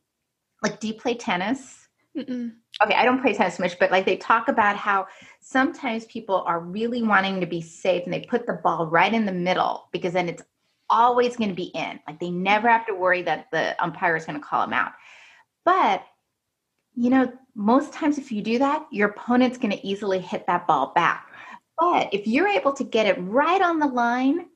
like 0.63 0.81
do 0.81 0.89
you 0.89 0.95
play 0.95 1.15
tennis 1.15 1.89
Mm-mm. 2.17 2.53
Okay, 2.83 2.95
I 2.95 3.05
don't 3.05 3.23
play 3.23 3.35
tennis 3.35 3.59
much, 3.59 3.79
but 3.79 3.91
like 3.91 4.05
they 4.05 4.17
talk 4.17 4.49
about 4.49 4.77
how 4.77 5.07
sometimes 5.41 6.05
people 6.07 6.43
are 6.47 6.61
really 6.61 7.03
wanting 7.03 7.41
to 7.41 7.47
be 7.47 7.61
safe 7.61 8.05
and 8.05 8.13
they 8.13 8.21
put 8.21 8.47
the 8.47 8.55
ball 8.55 8.87
right 8.87 9.13
in 9.13 9.25
the 9.25 9.33
middle 9.33 9.89
because 9.93 10.13
then 10.13 10.29
it's 10.29 10.43
always 10.91 11.37
going 11.37 11.51
to 11.51 11.57
be 11.57 11.71
in. 11.75 12.01
Like 12.07 12.19
they 12.19 12.31
never 12.31 12.69
have 12.69 12.87
to 12.87 12.95
worry 12.95 13.23
that 13.23 13.47
the 13.53 13.81
umpire 13.83 14.17
is 14.17 14.25
going 14.25 14.39
to 14.39 14.45
call 14.45 14.63
them 14.63 14.73
out. 14.73 14.93
But 15.65 16.05
you 16.95 17.11
know, 17.11 17.33
most 17.55 17.93
times 17.93 18.19
if 18.19 18.33
you 18.33 18.43
do 18.43 18.59
that, 18.59 18.87
your 18.91 19.11
opponent's 19.11 19.59
going 19.59 19.71
to 19.71 19.87
easily 19.87 20.19
hit 20.19 20.47
that 20.47 20.67
ball 20.67 20.93
back. 20.95 21.29
But 21.79 22.13
if 22.13 22.27
you're 22.27 22.49
able 22.49 22.73
to 22.73 22.85
get 22.85 23.07
it 23.07 23.21
right 23.21 23.61
on 23.61 23.79
the 23.79 23.87
line, 23.87 24.47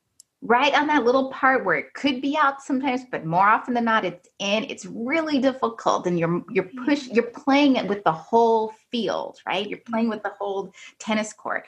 right 0.43 0.75
on 0.75 0.89
that 0.89 1.05
little 1.05 1.31
part 1.31 1.65
where 1.65 1.77
it 1.77 1.95
could 1.95 2.21
be 2.21 2.37
out 2.37 2.61
sometimes 2.61 3.03
but 3.11 3.25
more 3.25 3.47
often 3.47 3.75
than 3.75 3.85
not 3.85 4.05
it's 4.05 4.29
in. 4.41 4.65
It's 4.65 4.85
really 4.85 5.39
difficult 5.39 6.07
and 6.07 6.19
you're 6.19 6.43
you're 6.51 6.65
mm-hmm. 6.65 6.85
push 6.85 7.07
you're 7.09 7.31
playing 7.31 7.77
it 7.77 7.87
with 7.87 8.03
the 8.05 8.13
whole 8.13 8.75
field 8.91 9.39
right? 9.47 9.69
You're 9.69 9.79
playing 9.79 10.09
with 10.09 10.23
the 10.23 10.31
mm-hmm. 10.31 10.45
whole 10.45 10.73
tennis 10.99 11.33
court. 11.33 11.67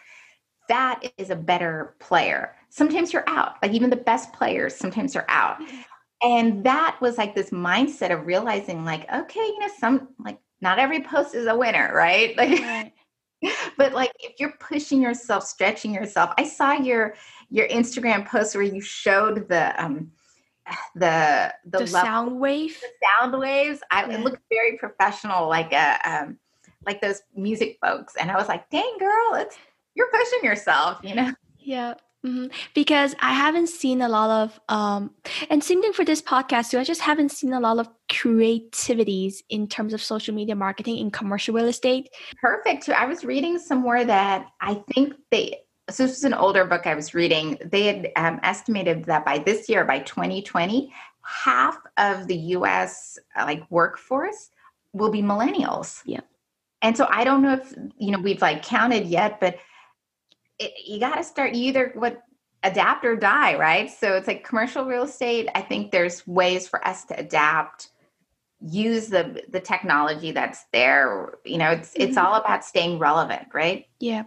That 0.68 1.04
is 1.18 1.30
a 1.30 1.36
better 1.36 1.94
player. 2.00 2.56
Sometimes 2.68 3.12
you're 3.12 3.28
out 3.28 3.54
like 3.62 3.72
even 3.72 3.90
the 3.90 3.96
best 3.96 4.32
players 4.32 4.74
sometimes 4.74 5.14
are 5.14 5.26
out. 5.28 5.60
Mm-hmm. 5.60 5.80
And 6.22 6.64
that 6.64 6.96
was 7.00 7.16
like 7.16 7.34
this 7.34 7.50
mindset 7.50 8.10
of 8.10 8.26
realizing 8.26 8.84
like 8.84 9.10
okay 9.12 9.46
you 9.46 9.58
know 9.60 9.70
some 9.78 10.08
like 10.18 10.40
not 10.60 10.80
every 10.80 11.02
post 11.02 11.34
is 11.34 11.46
a 11.46 11.56
winner 11.56 11.92
right? 11.94 12.36
Like 12.36 12.50
right. 12.60 12.92
but 13.76 13.92
like 13.92 14.12
if 14.20 14.32
you're 14.38 14.54
pushing 14.58 15.02
yourself 15.02 15.44
stretching 15.44 15.92
yourself 15.92 16.30
i 16.38 16.44
saw 16.44 16.72
your 16.72 17.14
your 17.54 17.68
Instagram 17.68 18.26
post 18.26 18.56
where 18.56 18.64
you 18.64 18.80
showed 18.80 19.48
the 19.48 19.82
um 19.82 20.10
the 20.96 21.54
the, 21.64 21.78
the 21.78 21.86
sound 21.86 22.40
wave 22.40 22.76
the 22.80 23.06
sound 23.06 23.38
waves 23.38 23.80
I, 23.90 24.06
yeah. 24.06 24.14
it 24.14 24.20
looked 24.20 24.42
very 24.50 24.76
professional 24.76 25.48
like 25.48 25.72
a 25.72 25.98
um 26.04 26.38
like 26.84 27.00
those 27.00 27.22
music 27.36 27.78
folks 27.84 28.16
and 28.16 28.30
I 28.30 28.36
was 28.36 28.48
like 28.48 28.68
dang 28.70 28.96
girl 28.98 29.34
it's 29.34 29.56
you're 29.94 30.10
pushing 30.10 30.42
yourself 30.42 30.98
you 31.04 31.14
know 31.14 31.32
yeah 31.60 31.94
Mm-hmm. 32.26 32.46
Because 32.74 33.14
I 33.20 33.34
haven't 33.34 33.66
seen 33.66 34.00
a 34.00 34.08
lot 34.08 34.30
of, 34.30 34.58
um, 34.70 35.10
and 35.50 35.62
same 35.62 35.82
thing 35.82 35.92
for 35.92 36.06
this 36.06 36.22
podcast 36.22 36.70
too. 36.70 36.78
I 36.78 36.84
just 36.84 37.02
haven't 37.02 37.32
seen 37.32 37.52
a 37.52 37.60
lot 37.60 37.78
of 37.78 37.86
creativities 38.10 39.42
in 39.50 39.68
terms 39.68 39.92
of 39.92 40.02
social 40.02 40.34
media 40.34 40.56
marketing 40.56 40.96
in 40.96 41.10
commercial 41.10 41.54
real 41.54 41.66
estate. 41.66 42.08
Perfect. 42.40 42.88
I 42.88 43.04
was 43.04 43.24
reading 43.24 43.58
somewhere 43.58 44.06
that 44.06 44.46
I 44.62 44.82
think 44.94 45.12
they 45.30 45.63
so 45.90 46.06
this 46.06 46.16
is 46.16 46.24
an 46.24 46.34
older 46.34 46.64
book 46.64 46.86
I 46.86 46.94
was 46.94 47.14
reading. 47.14 47.58
They 47.64 47.84
had 47.84 48.12
um, 48.16 48.40
estimated 48.42 49.04
that 49.04 49.24
by 49.24 49.38
this 49.38 49.68
year, 49.68 49.84
by 49.84 50.00
2020, 50.00 50.92
half 51.22 51.78
of 51.98 52.26
the 52.26 52.36
U.S. 52.36 53.18
Uh, 53.36 53.44
like 53.44 53.62
workforce 53.70 54.50
will 54.92 55.10
be 55.10 55.22
millennials. 55.22 56.00
Yeah. 56.04 56.20
And 56.80 56.96
so 56.96 57.06
I 57.10 57.24
don't 57.24 57.42
know 57.42 57.54
if 57.54 57.74
you 57.98 58.10
know 58.10 58.18
we've 58.18 58.42
like 58.42 58.62
counted 58.62 59.06
yet, 59.06 59.40
but 59.40 59.58
it, 60.58 60.72
you 60.86 61.00
got 61.00 61.16
to 61.16 61.24
start. 61.24 61.54
You 61.54 61.64
either 61.68 61.92
what 61.94 62.22
adapt 62.62 63.04
or 63.04 63.16
die, 63.16 63.56
right? 63.58 63.90
So 63.90 64.16
it's 64.16 64.26
like 64.26 64.44
commercial 64.44 64.84
real 64.84 65.04
estate. 65.04 65.48
I 65.54 65.60
think 65.60 65.90
there's 65.90 66.26
ways 66.26 66.66
for 66.66 66.86
us 66.86 67.04
to 67.06 67.18
adapt 67.18 67.90
use 68.66 69.08
the 69.08 69.42
the 69.50 69.60
technology 69.60 70.30
that's 70.30 70.64
there 70.72 71.34
you 71.44 71.58
know 71.58 71.70
it's 71.70 71.92
it's 71.96 72.16
mm-hmm. 72.16 72.26
all 72.26 72.40
about 72.40 72.64
staying 72.64 72.98
relevant 72.98 73.46
right 73.52 73.86
yeah 74.00 74.22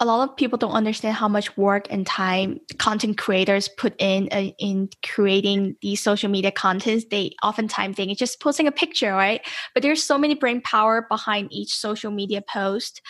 a 0.00 0.04
lot 0.04 0.28
of 0.28 0.36
people 0.36 0.58
don't 0.58 0.72
understand 0.72 1.14
how 1.16 1.28
much 1.28 1.56
work 1.56 1.86
and 1.90 2.06
time 2.06 2.58
content 2.78 3.18
creators 3.18 3.68
put 3.68 3.94
in 3.98 4.28
uh, 4.32 4.50
in 4.58 4.88
creating 5.04 5.76
these 5.82 6.02
social 6.02 6.28
media 6.28 6.50
contents. 6.50 7.06
They 7.10 7.32
oftentimes 7.42 7.96
think 7.96 8.10
it's 8.10 8.18
just 8.18 8.40
posting 8.40 8.66
a 8.66 8.72
picture, 8.72 9.12
right? 9.12 9.40
But 9.72 9.82
there's 9.82 10.02
so 10.02 10.18
many 10.18 10.34
brain 10.34 10.60
power 10.62 11.06
behind 11.08 11.52
each 11.52 11.74
social 11.74 12.10
media 12.10 12.42
post. 12.42 13.00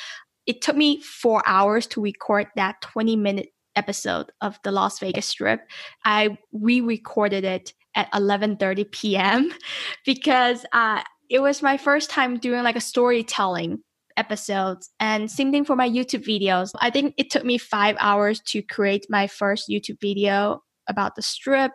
It 0.46 0.60
took 0.60 0.76
me 0.76 1.00
four 1.00 1.42
hours 1.46 1.86
to 1.88 2.02
record 2.02 2.48
that 2.56 2.80
20 2.82 3.16
minute 3.16 3.48
episode 3.76 4.30
of 4.40 4.58
the 4.62 4.70
Las 4.70 4.98
Vegas 4.98 5.26
Strip. 5.26 5.60
I 6.04 6.38
re-recorded 6.52 7.44
it 7.44 7.72
at 7.94 8.10
11:30 8.12 8.90
p.m. 8.90 9.50
because 10.06 10.64
uh, 10.72 11.02
it 11.30 11.40
was 11.40 11.62
my 11.62 11.76
first 11.76 12.10
time 12.10 12.38
doing 12.38 12.62
like 12.62 12.76
a 12.76 12.80
storytelling 12.80 13.80
episodes. 14.16 14.90
And 15.00 15.30
same 15.30 15.50
thing 15.52 15.64
for 15.64 15.76
my 15.76 15.88
youtube 15.88 16.24
videos. 16.26 16.70
I 16.80 16.90
think 16.90 17.14
it 17.16 17.30
took 17.30 17.44
me 17.44 17.58
five 17.58 17.96
hours 17.98 18.40
to 18.48 18.62
create 18.62 19.06
my 19.08 19.26
first 19.26 19.68
youtube 19.68 20.00
video 20.00 20.62
about 20.88 21.16
the 21.16 21.22
strip. 21.22 21.72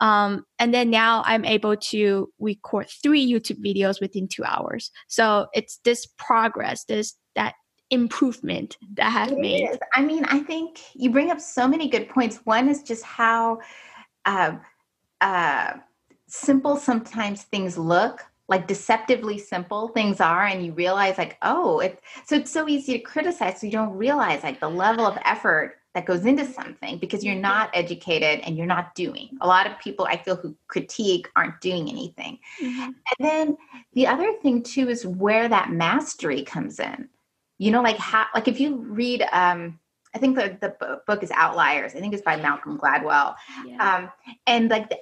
Um, 0.00 0.44
and 0.58 0.74
then 0.74 0.90
now 0.90 1.22
i'm 1.26 1.44
able 1.44 1.76
to 1.76 2.28
record 2.38 2.88
three 3.02 3.24
youtube 3.26 3.64
videos 3.64 4.00
within 4.00 4.28
two 4.28 4.44
hours. 4.44 4.90
So 5.08 5.46
it's 5.52 5.78
this 5.84 6.06
progress 6.18 6.84
this 6.84 7.14
that 7.34 7.54
improvement 7.90 8.76
that 8.94 9.06
i 9.06 9.10
have 9.10 9.32
it 9.32 9.38
made. 9.38 9.70
is. 9.70 9.78
i 9.94 10.02
mean 10.02 10.22
i 10.26 10.38
think 10.40 10.78
you 10.92 11.08
bring 11.08 11.30
up 11.30 11.40
so 11.40 11.66
many 11.66 11.88
good 11.88 12.08
points. 12.08 12.40
One 12.44 12.68
is 12.68 12.82
just 12.82 13.02
how 13.02 13.60
uh, 14.26 14.56
uh, 15.22 15.72
simple 16.26 16.76
sometimes 16.76 17.44
things 17.44 17.78
look 17.78 18.24
like 18.48 18.66
deceptively 18.66 19.38
simple 19.38 19.88
things 19.88 20.20
are 20.20 20.46
and 20.46 20.64
you 20.64 20.72
realize 20.72 21.18
like 21.18 21.36
oh 21.42 21.80
it 21.80 22.00
so 22.24 22.36
it's 22.36 22.50
so 22.50 22.68
easy 22.68 22.92
to 22.94 22.98
criticize 22.98 23.60
so 23.60 23.66
you 23.66 23.72
don't 23.72 23.96
realize 23.96 24.42
like 24.42 24.60
the 24.60 24.68
level 24.68 25.06
of 25.06 25.18
effort 25.24 25.76
that 25.94 26.06
goes 26.06 26.26
into 26.26 26.44
something 26.44 26.98
because 26.98 27.24
you're 27.24 27.34
not 27.34 27.70
educated 27.74 28.40
and 28.40 28.56
you're 28.56 28.66
not 28.66 28.94
doing 28.94 29.36
a 29.40 29.46
lot 29.46 29.66
of 29.66 29.78
people 29.78 30.06
i 30.06 30.16
feel 30.16 30.36
who 30.36 30.56
critique 30.66 31.28
aren't 31.36 31.60
doing 31.60 31.88
anything 31.88 32.38
mm-hmm. 32.60 32.90
and 32.90 32.94
then 33.18 33.56
the 33.92 34.06
other 34.06 34.32
thing 34.42 34.62
too 34.62 34.88
is 34.88 35.06
where 35.06 35.48
that 35.48 35.70
mastery 35.70 36.42
comes 36.42 36.80
in 36.80 37.08
you 37.58 37.70
know 37.70 37.82
like 37.82 37.98
how 37.98 38.26
like 38.34 38.48
if 38.48 38.60
you 38.60 38.76
read 38.76 39.24
um 39.32 39.78
I 40.14 40.18
think 40.18 40.36
the, 40.36 40.56
the 40.60 41.00
book 41.06 41.22
is 41.22 41.30
Outliers. 41.32 41.94
I 41.94 42.00
think 42.00 42.14
it's 42.14 42.22
by 42.22 42.36
Malcolm 42.36 42.78
Gladwell. 42.78 43.34
Yeah. 43.66 43.96
Um, 43.96 44.10
and 44.46 44.70
like, 44.70 44.88
the, 44.88 44.98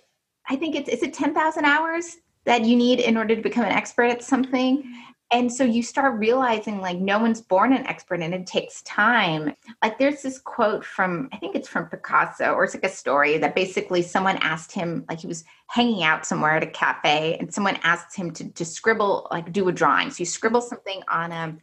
I 0.48 0.56
think 0.56 0.74
it's, 0.74 0.88
is 0.88 1.02
it 1.02 1.14
10,000 1.14 1.64
hours 1.64 2.16
that 2.46 2.64
you 2.64 2.76
need 2.76 3.00
in 3.00 3.16
order 3.16 3.36
to 3.36 3.42
become 3.42 3.64
an 3.64 3.72
expert 3.72 4.04
at 4.04 4.24
something? 4.24 4.84
and 5.32 5.52
so 5.52 5.64
you 5.64 5.82
start 5.82 6.18
realizing 6.18 6.80
like 6.80 6.98
no 6.98 7.18
one's 7.18 7.40
born 7.40 7.72
an 7.72 7.86
expert 7.86 8.20
and 8.20 8.32
it 8.32 8.46
takes 8.46 8.82
time. 8.82 9.54
Like 9.82 9.98
there's 9.98 10.22
this 10.22 10.38
quote 10.38 10.84
from 10.84 11.28
i 11.32 11.36
think 11.36 11.56
it's 11.56 11.68
from 11.68 11.86
picasso 11.86 12.52
or 12.52 12.64
it's 12.64 12.74
like 12.74 12.84
a 12.84 12.88
story 12.88 13.38
that 13.38 13.54
basically 13.54 14.02
someone 14.02 14.36
asked 14.38 14.72
him 14.72 15.04
like 15.08 15.20
he 15.20 15.26
was 15.26 15.44
hanging 15.68 16.04
out 16.04 16.24
somewhere 16.24 16.52
at 16.52 16.62
a 16.62 16.68
cafe 16.68 17.36
and 17.38 17.52
someone 17.52 17.78
asked 17.82 18.16
him 18.16 18.30
to, 18.32 18.48
to 18.52 18.64
scribble 18.64 19.26
like 19.30 19.52
do 19.52 19.68
a 19.68 19.72
drawing. 19.72 20.10
So 20.10 20.18
you 20.20 20.26
scribble 20.26 20.60
something 20.60 21.02
on 21.08 21.32
a 21.32 21.56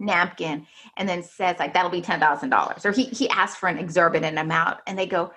napkin 0.00 0.66
and 0.96 1.08
then 1.08 1.22
says 1.22 1.56
like 1.58 1.74
that'll 1.74 1.90
be 1.90 2.02
$10000 2.02 2.84
or 2.84 2.92
he, 2.92 3.04
he 3.04 3.28
asked 3.28 3.58
for 3.58 3.68
an 3.68 3.78
exorbitant 3.78 4.38
amount 4.38 4.80
and 4.86 4.98
they 4.98 5.06
go 5.06 5.32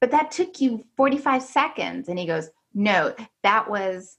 but 0.00 0.10
that 0.10 0.30
took 0.32 0.60
you 0.60 0.84
45 0.98 1.42
seconds. 1.42 2.10
And 2.10 2.18
he 2.18 2.26
goes 2.26 2.50
no 2.74 3.14
that 3.42 3.68
was 3.68 4.18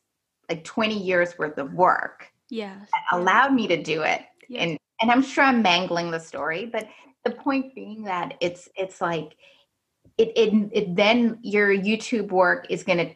like 0.49 0.63
20 0.63 0.97
years 0.97 1.37
worth 1.37 1.57
of 1.57 1.73
work 1.73 2.31
yeah 2.49 2.77
allowed 3.11 3.53
me 3.53 3.67
to 3.67 3.81
do 3.81 4.01
it 4.01 4.21
and 4.55 4.77
and 5.01 5.11
i'm 5.11 5.21
sure 5.21 5.43
i'm 5.43 5.61
mangling 5.61 6.11
the 6.11 6.19
story 6.19 6.65
but 6.65 6.87
the 7.23 7.31
point 7.31 7.73
being 7.75 8.03
that 8.03 8.35
it's 8.39 8.69
it's 8.75 9.01
like 9.01 9.35
it 10.17 10.31
it, 10.35 10.69
it 10.71 10.95
then 10.95 11.37
your 11.41 11.69
youtube 11.69 12.29
work 12.29 12.67
is 12.69 12.83
going 12.83 12.97
to 12.97 13.13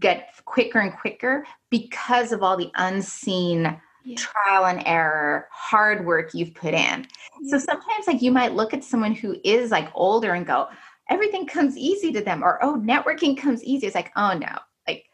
get 0.00 0.30
quicker 0.44 0.80
and 0.80 0.92
quicker 0.98 1.46
because 1.70 2.32
of 2.32 2.42
all 2.42 2.56
the 2.56 2.70
unseen 2.74 3.78
yeah. 4.04 4.16
trial 4.16 4.66
and 4.66 4.82
error 4.86 5.46
hard 5.52 6.04
work 6.04 6.34
you've 6.34 6.54
put 6.54 6.74
in 6.74 7.06
yeah. 7.42 7.50
so 7.50 7.58
sometimes 7.58 8.06
like 8.06 8.22
you 8.22 8.32
might 8.32 8.54
look 8.54 8.74
at 8.74 8.82
someone 8.82 9.14
who 9.14 9.36
is 9.44 9.70
like 9.70 9.88
older 9.94 10.32
and 10.32 10.46
go 10.46 10.68
everything 11.08 11.46
comes 11.46 11.76
easy 11.76 12.12
to 12.12 12.20
them 12.20 12.42
or 12.42 12.62
oh 12.64 12.76
networking 12.76 13.36
comes 13.36 13.62
easy 13.64 13.86
it's 13.86 13.94
like 13.94 14.12
oh 14.16 14.36
no 14.36 14.56
like 14.86 15.04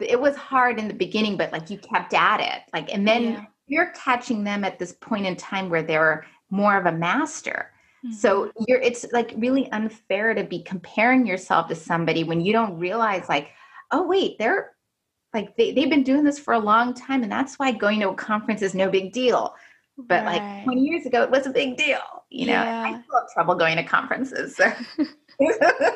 it 0.00 0.20
was 0.20 0.36
hard 0.36 0.78
in 0.78 0.88
the 0.88 0.94
beginning, 0.94 1.36
but 1.36 1.52
like 1.52 1.70
you 1.70 1.78
kept 1.78 2.14
at 2.14 2.40
it. 2.40 2.62
Like, 2.72 2.92
and 2.92 3.06
then 3.06 3.22
yeah. 3.22 3.44
you're 3.66 3.92
catching 3.94 4.44
them 4.44 4.64
at 4.64 4.78
this 4.78 4.92
point 4.92 5.26
in 5.26 5.36
time 5.36 5.70
where 5.70 5.82
they're 5.82 6.26
more 6.50 6.76
of 6.76 6.86
a 6.86 6.92
master. 6.92 7.70
Mm-hmm. 8.04 8.14
So 8.14 8.50
you're 8.66 8.80
it's 8.80 9.06
like 9.12 9.32
really 9.36 9.70
unfair 9.72 10.34
to 10.34 10.44
be 10.44 10.62
comparing 10.62 11.26
yourself 11.26 11.68
to 11.68 11.74
somebody 11.74 12.24
when 12.24 12.40
you 12.40 12.52
don't 12.52 12.78
realize 12.78 13.28
like, 13.28 13.50
oh 13.92 14.06
wait, 14.06 14.38
they're 14.38 14.72
like 15.32 15.56
they, 15.56 15.72
they've 15.72 15.90
been 15.90 16.04
doing 16.04 16.24
this 16.24 16.38
for 16.38 16.54
a 16.54 16.58
long 16.58 16.94
time 16.94 17.22
and 17.22 17.32
that's 17.32 17.58
why 17.58 17.72
going 17.72 18.00
to 18.00 18.10
a 18.10 18.14
conference 18.14 18.62
is 18.62 18.74
no 18.74 18.90
big 18.90 19.12
deal. 19.12 19.54
But 19.96 20.24
right. 20.24 20.42
like 20.42 20.64
20 20.64 20.80
years 20.80 21.06
ago, 21.06 21.22
it 21.22 21.30
was 21.30 21.46
a 21.46 21.50
big 21.50 21.76
deal. 21.76 21.98
You 22.30 22.46
know, 22.46 22.52
yeah. 22.52 22.82
I 22.82 22.88
still 22.88 23.20
have 23.20 23.32
trouble 23.32 23.54
going 23.54 23.76
to 23.76 23.84
conferences. 23.84 24.56
So. 24.56 24.72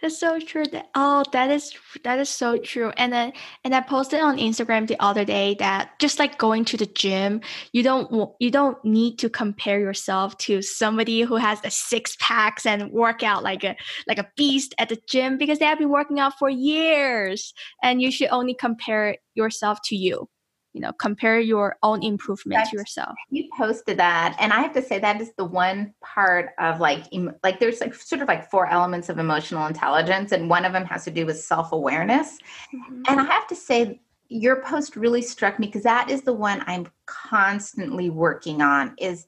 That's 0.00 0.18
so 0.18 0.38
true. 0.38 0.66
That 0.66 0.90
oh, 0.94 1.24
that 1.32 1.50
is 1.50 1.72
that 2.04 2.18
is 2.18 2.28
so 2.28 2.58
true. 2.58 2.92
And 2.96 3.12
then 3.12 3.32
and 3.64 3.74
I 3.74 3.80
posted 3.80 4.20
on 4.20 4.36
Instagram 4.36 4.86
the 4.86 5.00
other 5.00 5.24
day 5.24 5.56
that 5.58 5.98
just 5.98 6.18
like 6.18 6.38
going 6.38 6.64
to 6.66 6.76
the 6.76 6.86
gym, 6.86 7.40
you 7.72 7.82
don't 7.82 8.32
you 8.40 8.50
don't 8.50 8.82
need 8.84 9.18
to 9.20 9.30
compare 9.30 9.80
yourself 9.80 10.36
to 10.38 10.62
somebody 10.62 11.22
who 11.22 11.36
has 11.36 11.60
a 11.64 11.70
six 11.70 12.16
packs 12.20 12.66
and 12.66 12.90
work 12.92 13.22
out 13.22 13.42
like 13.42 13.64
a 13.64 13.76
like 14.06 14.18
a 14.18 14.28
beast 14.36 14.74
at 14.78 14.88
the 14.88 14.98
gym 15.08 15.38
because 15.38 15.58
they 15.58 15.66
have 15.66 15.78
been 15.78 15.90
working 15.90 16.20
out 16.20 16.38
for 16.38 16.48
years. 16.50 17.54
And 17.82 18.02
you 18.02 18.10
should 18.10 18.28
only 18.30 18.54
compare 18.54 19.16
yourself 19.34 19.78
to 19.86 19.96
you 19.96 20.28
you 20.74 20.80
know 20.80 20.92
compare 20.92 21.40
your 21.40 21.78
own 21.82 22.02
improvement 22.02 22.58
That's, 22.58 22.70
to 22.70 22.76
yourself. 22.76 23.14
You 23.30 23.48
posted 23.56 23.96
that 23.98 24.36
and 24.38 24.52
i 24.52 24.60
have 24.60 24.74
to 24.74 24.82
say 24.82 24.98
that 24.98 25.20
is 25.20 25.32
the 25.38 25.44
one 25.44 25.94
part 26.02 26.50
of 26.58 26.80
like 26.80 27.04
em- 27.12 27.36
like 27.42 27.60
there's 27.60 27.80
like 27.80 27.94
sort 27.94 28.20
of 28.20 28.28
like 28.28 28.50
four 28.50 28.66
elements 28.66 29.08
of 29.08 29.18
emotional 29.18 29.66
intelligence 29.66 30.32
and 30.32 30.50
one 30.50 30.64
of 30.64 30.72
them 30.72 30.84
has 30.84 31.04
to 31.04 31.10
do 31.10 31.24
with 31.24 31.40
self-awareness. 31.40 32.38
Mm-hmm. 32.74 33.02
and 33.08 33.20
i 33.20 33.24
have 33.24 33.46
to 33.46 33.56
say 33.56 34.00
your 34.28 34.62
post 34.62 34.96
really 34.96 35.22
struck 35.22 35.58
me 35.58 35.66
because 35.66 35.84
that 35.84 36.10
is 36.10 36.22
the 36.22 36.32
one 36.32 36.62
i'm 36.66 36.86
constantly 37.06 38.10
working 38.10 38.60
on 38.60 38.94
is 38.98 39.26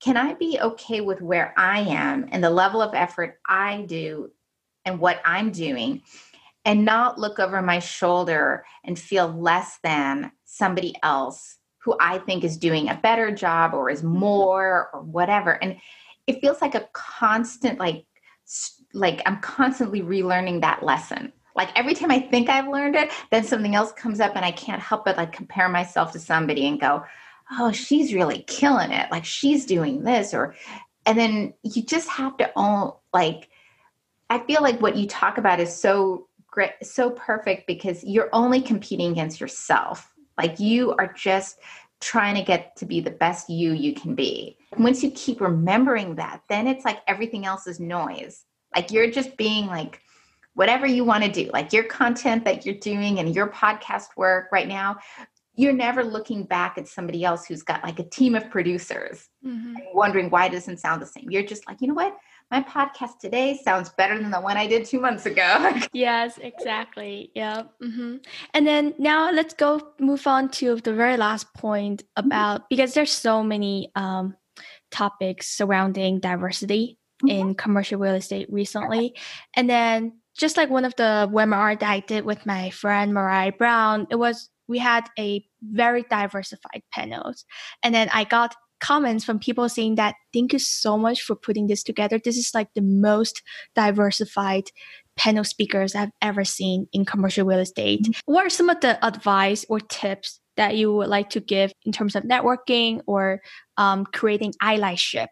can 0.00 0.16
i 0.16 0.34
be 0.34 0.58
okay 0.60 1.00
with 1.00 1.22
where 1.22 1.54
i 1.56 1.80
am 1.80 2.28
and 2.32 2.42
the 2.42 2.50
level 2.50 2.82
of 2.82 2.94
effort 2.94 3.38
i 3.46 3.82
do 3.82 4.30
and 4.84 4.98
what 4.98 5.20
i'm 5.24 5.52
doing 5.52 6.02
and 6.64 6.84
not 6.84 7.18
look 7.18 7.38
over 7.38 7.62
my 7.62 7.78
shoulder 7.78 8.64
and 8.84 8.98
feel 8.98 9.28
less 9.28 9.78
than 9.82 10.32
somebody 10.44 10.94
else 11.02 11.56
who 11.78 11.96
I 11.98 12.18
think 12.18 12.44
is 12.44 12.58
doing 12.58 12.88
a 12.88 13.00
better 13.02 13.34
job 13.34 13.72
or 13.72 13.88
is 13.88 14.00
mm-hmm. 14.00 14.18
more 14.18 14.90
or 14.92 15.00
whatever. 15.02 15.52
And 15.62 15.78
it 16.26 16.40
feels 16.40 16.60
like 16.60 16.74
a 16.74 16.88
constant, 16.92 17.78
like, 17.78 18.04
like 18.92 19.22
I'm 19.24 19.40
constantly 19.40 20.02
relearning 20.02 20.60
that 20.60 20.82
lesson. 20.82 21.32
Like 21.56 21.70
every 21.78 21.94
time 21.94 22.10
I 22.10 22.20
think 22.20 22.48
I've 22.48 22.68
learned 22.68 22.96
it, 22.96 23.10
then 23.30 23.44
something 23.44 23.74
else 23.74 23.92
comes 23.92 24.20
up 24.20 24.36
and 24.36 24.44
I 24.44 24.52
can't 24.52 24.82
help 24.82 25.04
but 25.04 25.16
like 25.16 25.32
compare 25.32 25.68
myself 25.68 26.12
to 26.12 26.18
somebody 26.18 26.66
and 26.66 26.80
go, 26.80 27.04
oh, 27.52 27.72
she's 27.72 28.14
really 28.14 28.44
killing 28.46 28.92
it. 28.92 29.10
Like 29.10 29.24
she's 29.24 29.66
doing 29.66 30.04
this 30.04 30.34
or, 30.34 30.54
and 31.06 31.18
then 31.18 31.54
you 31.62 31.82
just 31.82 32.08
have 32.08 32.36
to 32.36 32.52
own, 32.56 32.92
like, 33.12 33.48
I 34.28 34.38
feel 34.38 34.62
like 34.62 34.80
what 34.80 34.96
you 34.96 35.08
talk 35.08 35.38
about 35.38 35.58
is 35.58 35.74
so 35.74 36.28
great, 36.50 36.72
so 36.82 37.10
perfect 37.10 37.66
because 37.66 38.02
you're 38.04 38.28
only 38.32 38.60
competing 38.60 39.12
against 39.12 39.40
yourself 39.40 40.12
like 40.40 40.58
you 40.58 40.92
are 40.92 41.12
just 41.12 41.58
trying 42.00 42.34
to 42.34 42.42
get 42.42 42.74
to 42.76 42.86
be 42.86 43.00
the 43.00 43.10
best 43.10 43.50
you 43.50 43.72
you 43.72 43.92
can 43.92 44.14
be. 44.14 44.56
Once 44.78 45.02
you 45.02 45.10
keep 45.10 45.40
remembering 45.40 46.14
that, 46.14 46.40
then 46.48 46.66
it's 46.66 46.84
like 46.84 47.00
everything 47.06 47.44
else 47.44 47.66
is 47.66 47.78
noise. 47.78 48.44
Like 48.74 48.90
you're 48.90 49.10
just 49.10 49.36
being 49.36 49.66
like 49.66 50.00
whatever 50.54 50.86
you 50.86 51.04
want 51.04 51.24
to 51.24 51.30
do, 51.30 51.50
like 51.52 51.72
your 51.72 51.84
content 51.84 52.44
that 52.44 52.64
you're 52.64 52.76
doing 52.76 53.18
and 53.18 53.34
your 53.34 53.48
podcast 53.48 54.16
work 54.16 54.48
right 54.50 54.66
now, 54.66 54.96
you're 55.56 55.72
never 55.74 56.02
looking 56.02 56.44
back 56.44 56.78
at 56.78 56.88
somebody 56.88 57.22
else 57.22 57.44
who's 57.44 57.62
got 57.62 57.84
like 57.84 57.98
a 57.98 58.04
team 58.04 58.34
of 58.34 58.48
producers 58.50 59.28
mm-hmm. 59.44 59.74
wondering 59.92 60.30
why 60.30 60.46
it 60.46 60.52
doesn't 60.52 60.78
sound 60.78 61.02
the 61.02 61.06
same. 61.06 61.26
You're 61.28 61.44
just 61.44 61.66
like, 61.68 61.82
you 61.82 61.88
know 61.88 61.94
what? 61.94 62.16
My 62.50 62.62
podcast 62.62 63.18
today 63.20 63.60
sounds 63.62 63.90
better 63.90 64.18
than 64.18 64.30
the 64.30 64.40
one 64.40 64.56
I 64.56 64.66
did 64.66 64.84
two 64.84 65.00
months 65.00 65.24
ago. 65.24 65.72
yes, 65.92 66.38
exactly. 66.38 67.30
Yeah. 67.34 67.62
Mm-hmm. 67.82 68.16
And 68.54 68.66
then 68.66 68.94
now 68.98 69.30
let's 69.30 69.54
go 69.54 69.92
move 70.00 70.26
on 70.26 70.48
to 70.50 70.76
the 70.76 70.92
very 70.92 71.16
last 71.16 71.52
point 71.54 72.02
mm-hmm. 72.02 72.26
about 72.26 72.68
because 72.68 72.94
there's 72.94 73.12
so 73.12 73.42
many 73.42 73.92
um, 73.94 74.34
topics 74.90 75.48
surrounding 75.48 76.18
diversity 76.18 76.98
mm-hmm. 77.22 77.28
in 77.28 77.54
commercial 77.54 78.00
real 78.00 78.14
estate 78.14 78.48
recently. 78.50 79.14
And 79.54 79.70
then 79.70 80.18
just 80.36 80.56
like 80.56 80.70
one 80.70 80.84
of 80.84 80.96
the 80.96 81.30
webinar 81.32 81.78
that 81.78 81.88
I 81.88 82.00
did 82.00 82.24
with 82.24 82.46
my 82.46 82.70
friend 82.70 83.14
Mariah 83.14 83.52
Brown, 83.52 84.08
it 84.10 84.16
was 84.16 84.48
we 84.66 84.78
had 84.78 85.08
a 85.18 85.44
very 85.62 86.04
diversified 86.08 86.82
panels. 86.92 87.44
And 87.82 87.94
then 87.94 88.08
I 88.12 88.24
got 88.24 88.54
comments 88.80 89.24
from 89.24 89.38
people 89.38 89.68
saying 89.68 89.96
that 89.96 90.14
thank 90.32 90.52
you 90.52 90.58
so 90.58 90.98
much 90.98 91.22
for 91.22 91.36
putting 91.36 91.66
this 91.66 91.82
together. 91.82 92.18
This 92.18 92.36
is 92.36 92.52
like 92.54 92.68
the 92.74 92.82
most 92.82 93.42
diversified 93.74 94.70
panel 95.16 95.44
speakers 95.44 95.94
I've 95.94 96.10
ever 96.22 96.44
seen 96.44 96.88
in 96.92 97.04
commercial 97.04 97.46
real 97.46 97.58
estate. 97.58 98.02
Mm-hmm. 98.02 98.32
What 98.32 98.46
are 98.46 98.50
some 98.50 98.70
of 98.70 98.80
the 98.80 99.04
advice 99.04 99.64
or 99.68 99.80
tips 99.80 100.40
that 100.56 100.76
you 100.76 100.92
would 100.94 101.08
like 101.08 101.30
to 101.30 101.40
give 101.40 101.72
in 101.84 101.92
terms 101.92 102.16
of 102.16 102.24
networking 102.24 103.02
or 103.06 103.40
um, 103.76 104.06
creating 104.06 104.54
allyship 104.62 105.28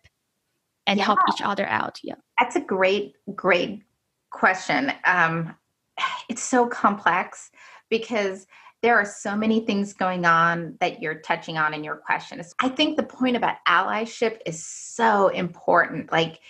and 0.87 0.99
yeah. 0.99 1.05
help 1.05 1.19
each 1.33 1.43
other 1.43 1.67
out? 1.67 1.99
Yeah, 2.03 2.17
that's 2.39 2.57
a 2.57 2.61
great, 2.61 3.15
great 3.35 3.83
question. 4.31 4.93
Um, 5.05 5.55
it's 6.29 6.43
so 6.43 6.67
complex 6.67 7.51
because 7.89 8.47
there 8.83 8.97
are 8.97 9.05
so 9.05 9.37
many 9.37 9.61
things 9.61 9.93
going 9.93 10.25
on 10.25 10.77
that 10.81 11.03
you're 11.03 11.21
touching 11.21 11.59
on 11.59 11.75
in 11.75 11.83
your 11.83 11.97
questions. 11.97 12.55
I 12.61 12.69
think 12.69 12.97
the 12.97 13.03
point 13.03 13.37
about 13.37 13.57
allyship 13.67 14.39
is 14.47 14.65
so 14.65 15.29
important. 15.29 16.13
Like 16.13 16.41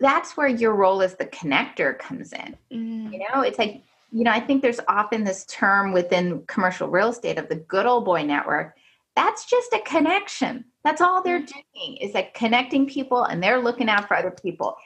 that's 0.00 0.36
where 0.36 0.48
your 0.48 0.74
role 0.74 1.02
as 1.02 1.14
the 1.14 1.26
connector 1.26 1.96
comes 1.98 2.32
in. 2.32 2.56
Mm. 2.72 3.12
You 3.12 3.18
know, 3.20 3.42
it's 3.42 3.58
like, 3.58 3.82
you 4.10 4.24
know, 4.24 4.32
I 4.32 4.40
think 4.40 4.60
there's 4.60 4.80
often 4.88 5.24
this 5.24 5.46
term 5.46 5.92
within 5.92 6.42
commercial 6.46 6.88
real 6.88 7.08
estate 7.08 7.38
of 7.38 7.48
the 7.48 7.56
good 7.56 7.86
old 7.86 8.04
boy 8.04 8.24
network. 8.24 8.76
That's 9.14 9.46
just 9.46 9.72
a 9.72 9.80
connection. 9.80 10.64
That's 10.84 11.00
all 11.00 11.22
they're 11.22 11.40
mm. 11.40 11.52
doing 11.74 11.96
is 11.98 12.12
like 12.12 12.34
connecting 12.34 12.86
people 12.86 13.24
and 13.24 13.42
they're 13.42 13.62
looking 13.62 13.88
out 13.88 14.08
for 14.08 14.16
other 14.16 14.32
people. 14.32 14.76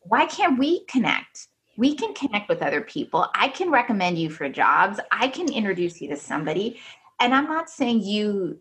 Why 0.00 0.26
can't 0.26 0.58
we 0.58 0.84
connect? 0.86 1.48
We 1.76 1.94
can 1.94 2.14
connect 2.14 2.48
with 2.48 2.62
other 2.62 2.80
people. 2.80 3.28
I 3.34 3.48
can 3.48 3.70
recommend 3.70 4.18
you 4.18 4.30
for 4.30 4.48
jobs. 4.48 4.98
I 5.10 5.28
can 5.28 5.52
introduce 5.52 6.00
you 6.00 6.08
to 6.08 6.16
somebody. 6.16 6.80
And 7.20 7.34
I'm 7.34 7.46
not 7.46 7.70
saying 7.70 8.02
you 8.02 8.60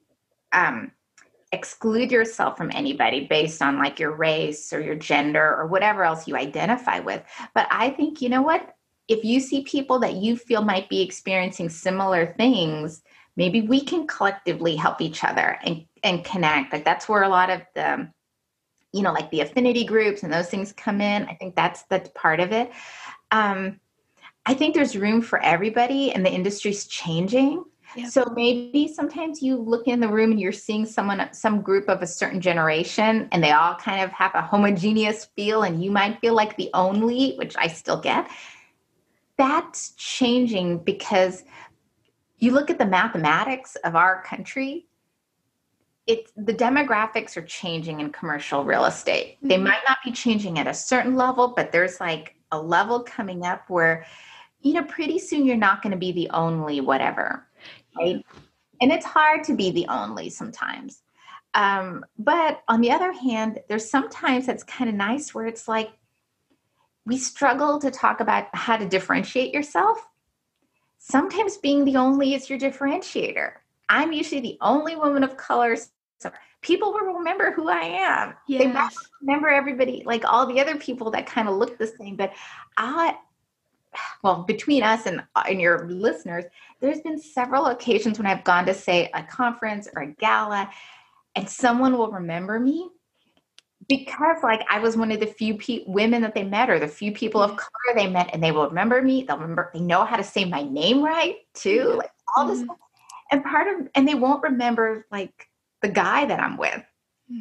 um, 0.52 0.92
exclude 1.52 2.12
yourself 2.12 2.58
from 2.58 2.72
anybody 2.74 3.28
based 3.28 3.62
on 3.62 3.80
like 3.80 4.00
your 4.00 4.16
race 4.16 4.72
or 4.74 4.82
your 4.82 4.96
gender 4.96 5.56
or 5.56 5.68
whatever 5.68 6.04
else 6.04 6.28
you 6.28 6.36
identify 6.36 7.00
with. 7.00 7.24
But 7.54 7.68
I 7.72 7.90
think, 7.92 8.22
you 8.22 8.30
know 8.30 8.42
what? 8.42 8.76
If 9.08 9.24
you 9.24 9.40
see 9.40 9.64
people 9.64 10.00
that 10.00 10.16
you 10.16 10.36
feel 10.36 10.64
might 10.64 10.90
be 10.90 11.02
experiencing 11.02 11.70
similar 11.70 12.34
things, 12.38 13.04
maybe 13.38 13.62
we 13.62 13.82
can 13.82 14.08
collectively 14.08 14.76
help 14.76 15.00
each 15.00 15.24
other 15.24 15.58
and, 15.64 15.86
and 16.04 16.24
connect. 16.24 16.74
Like 16.74 16.86
that's 16.86 17.08
where 17.08 17.24
a 17.24 17.30
lot 17.30 17.50
of 17.50 17.62
the 17.76 18.10
you 18.96 19.02
know, 19.02 19.12
like 19.12 19.30
the 19.30 19.42
affinity 19.42 19.84
groups 19.84 20.24
and 20.24 20.32
those 20.32 20.50
things 20.50 20.72
come 20.72 21.02
in. 21.02 21.26
I 21.26 21.36
think 21.36 21.54
that's 21.54 21.84
that's 21.84 22.10
part 22.16 22.40
of 22.40 22.54
it. 22.54 22.72
Um, 23.30 23.82
I 24.46 24.54
think 24.54 24.74
there's 24.74 24.96
room 24.96 25.22
for 25.22 25.44
everybody, 25.44 26.14
and 26.14 26.26
the 26.26 26.32
industry's 26.32 26.88
changing. 26.88 27.66
Yep. 27.98 28.10
So 28.10 28.26
maybe 28.34 28.88
sometimes 28.88 29.42
you 29.42 29.58
look 29.58 29.88
in 29.88 30.00
the 30.00 30.08
room 30.08 30.32
and 30.32 30.40
you're 30.40 30.54
seeing 30.54 30.86
someone, 30.86 31.28
some 31.34 31.62
group 31.62 31.90
of 31.90 32.02
a 32.02 32.08
certain 32.08 32.40
generation, 32.40 33.28
and 33.34 33.44
they 33.44 33.52
all 33.52 33.76
kind 33.76 34.02
of 34.02 34.12
have 34.12 34.32
a 34.34 34.42
homogeneous 34.42 35.26
feel, 35.36 35.64
and 35.64 35.84
you 35.84 35.92
might 35.92 36.22
feel 36.22 36.34
like 36.34 36.56
the 36.56 36.70
only, 36.74 37.36
which 37.36 37.56
I 37.58 37.68
still 37.68 38.00
get. 38.00 38.30
That's 39.38 39.92
changing 39.98 40.86
because 40.86 41.44
you 42.38 42.52
look 42.52 42.70
at 42.70 42.78
the 42.78 42.86
mathematics 42.86 43.76
of 43.84 43.98
our 43.98 44.24
country 44.24 44.88
it's 46.08 46.32
the 46.38 46.54
demographics 46.54 47.36
are 47.36 47.42
changing 47.42 48.00
in 48.00 48.12
commercial 48.12 48.64
real 48.64 48.86
estate. 48.86 49.38
Mm-hmm. 49.38 49.48
They 49.48 49.58
might 49.58 49.82
not 49.88 49.98
be 50.04 50.12
changing 50.12 50.60
at 50.60 50.68
a 50.68 50.74
certain 50.74 51.16
level, 51.16 51.50
but 51.56 51.72
there's 51.72 52.00
like 52.00 52.36
a 52.52 52.62
level 52.62 53.02
coming 53.02 53.46
up 53.46 53.70
where, 53.70 54.06
you 54.62 54.74
know, 54.74 54.84
pretty 54.84 55.20
soon 55.20 55.46
you're 55.46 55.58
not 55.58 55.82
going 55.82 55.92
to 55.92 55.98
be 55.98 56.12
the 56.12 56.30
only 56.30 56.80
whatever, 56.80 57.48
right? 57.98 58.24
And 58.82 58.92
it's 58.92 59.06
hard 59.06 59.44
to 59.46 59.56
be 59.56 59.72
the 59.72 59.88
only 59.88 60.30
sometimes. 60.30 61.02
Um, 61.54 62.06
but 62.20 62.62
on 62.68 62.82
the 62.82 62.92
other 62.92 63.14
hand, 63.14 63.60
there's 63.70 63.90
sometimes 63.90 64.46
that's 64.46 64.64
kind 64.64 64.90
of 64.90 64.96
nice 64.96 65.34
where 65.34 65.48
it's 65.48 65.68
like 65.68 65.92
we 67.06 67.18
struggle 67.18 67.80
to 67.80 67.90
talk 67.90 68.20
about 68.20 68.48
how 68.54 68.78
to 68.78 68.88
differentiate 68.88 69.54
yourself. 69.54 70.06
Sometimes 70.98 71.58
being 71.58 71.86
the 71.86 71.98
only 71.98 72.34
is 72.34 72.50
your 72.50 72.60
differentiator. 72.60 73.54
I'm 73.88 74.12
usually 74.12 74.42
the 74.42 74.58
only 74.62 74.96
woman 74.96 75.24
of 75.24 75.38
color 75.38 75.76
so 76.18 76.32
people 76.62 76.92
will 76.92 77.14
remember 77.14 77.52
who 77.52 77.70
I 77.70 77.82
am. 77.82 78.34
Yes. 78.48 78.64
They 78.64 78.68
might 78.68 78.92
remember 79.22 79.50
everybody, 79.50 80.04
like 80.06 80.24
all 80.26 80.46
the 80.46 80.60
other 80.60 80.76
people 80.78 81.12
that 81.12 81.26
kind 81.26 81.48
of 81.48 81.56
look 81.56 81.78
the 81.78 81.88
same. 81.88 82.16
But 82.16 82.34
I, 82.78 83.18
well, 84.24 84.44
between 84.44 84.84
us 84.84 85.06
and, 85.06 85.24
and 85.48 85.62
your 85.62 85.88
listeners, 85.88 86.46
there's 86.80 87.02
been 87.02 87.20
several 87.20 87.68
occasions 87.68 88.18
when 88.18 88.26
I've 88.26 88.44
gone 88.44 88.66
to 88.66 88.74
say 88.74 89.10
a 89.14 89.24
conference 89.24 89.88
or 89.96 90.04
a 90.04 90.08
gala, 90.08 90.70
and 91.36 91.50
someone 91.50 91.98
will 91.98 92.12
remember 92.12 92.60
me 92.60 92.90
because 93.88 94.38
like 94.42 94.62
I 94.70 94.80
was 94.80 94.98
one 94.98 95.12
of 95.12 95.20
the 95.20 95.28
few 95.28 95.58
pe- 95.58 95.84
women 95.86 96.22
that 96.24 96.34
they 96.34 96.44
met 96.44 96.70
or 96.70 96.80
the 96.80 96.88
few 96.88 97.12
people 97.12 97.42
of 97.42 97.52
color 97.52 97.96
they 97.96 98.08
met 98.08 98.32
and 98.34 98.44
they 98.44 98.52
will 98.52 98.68
remember 98.68 99.02
me. 99.02 99.24
They'll 99.24 99.38
remember, 99.38 99.70
they 99.74 99.82
know 99.82 100.06
how 100.06 100.16
to 100.16 100.24
say 100.24 100.46
my 100.46 100.64
name 100.64 101.04
right 101.04 101.36
too. 101.54 101.94
Like 101.98 102.12
all 102.36 102.48
this. 102.48 102.62
Mm-hmm. 102.62 102.72
And 103.32 103.44
part 103.44 103.68
of, 103.68 103.88
and 103.96 104.08
they 104.08 104.16
won't 104.16 104.44
remember 104.44 105.06
like 105.12 105.48
the 105.86 105.94
guy 105.94 106.26
that 106.26 106.40
I'm 106.40 106.58
with. 106.58 106.84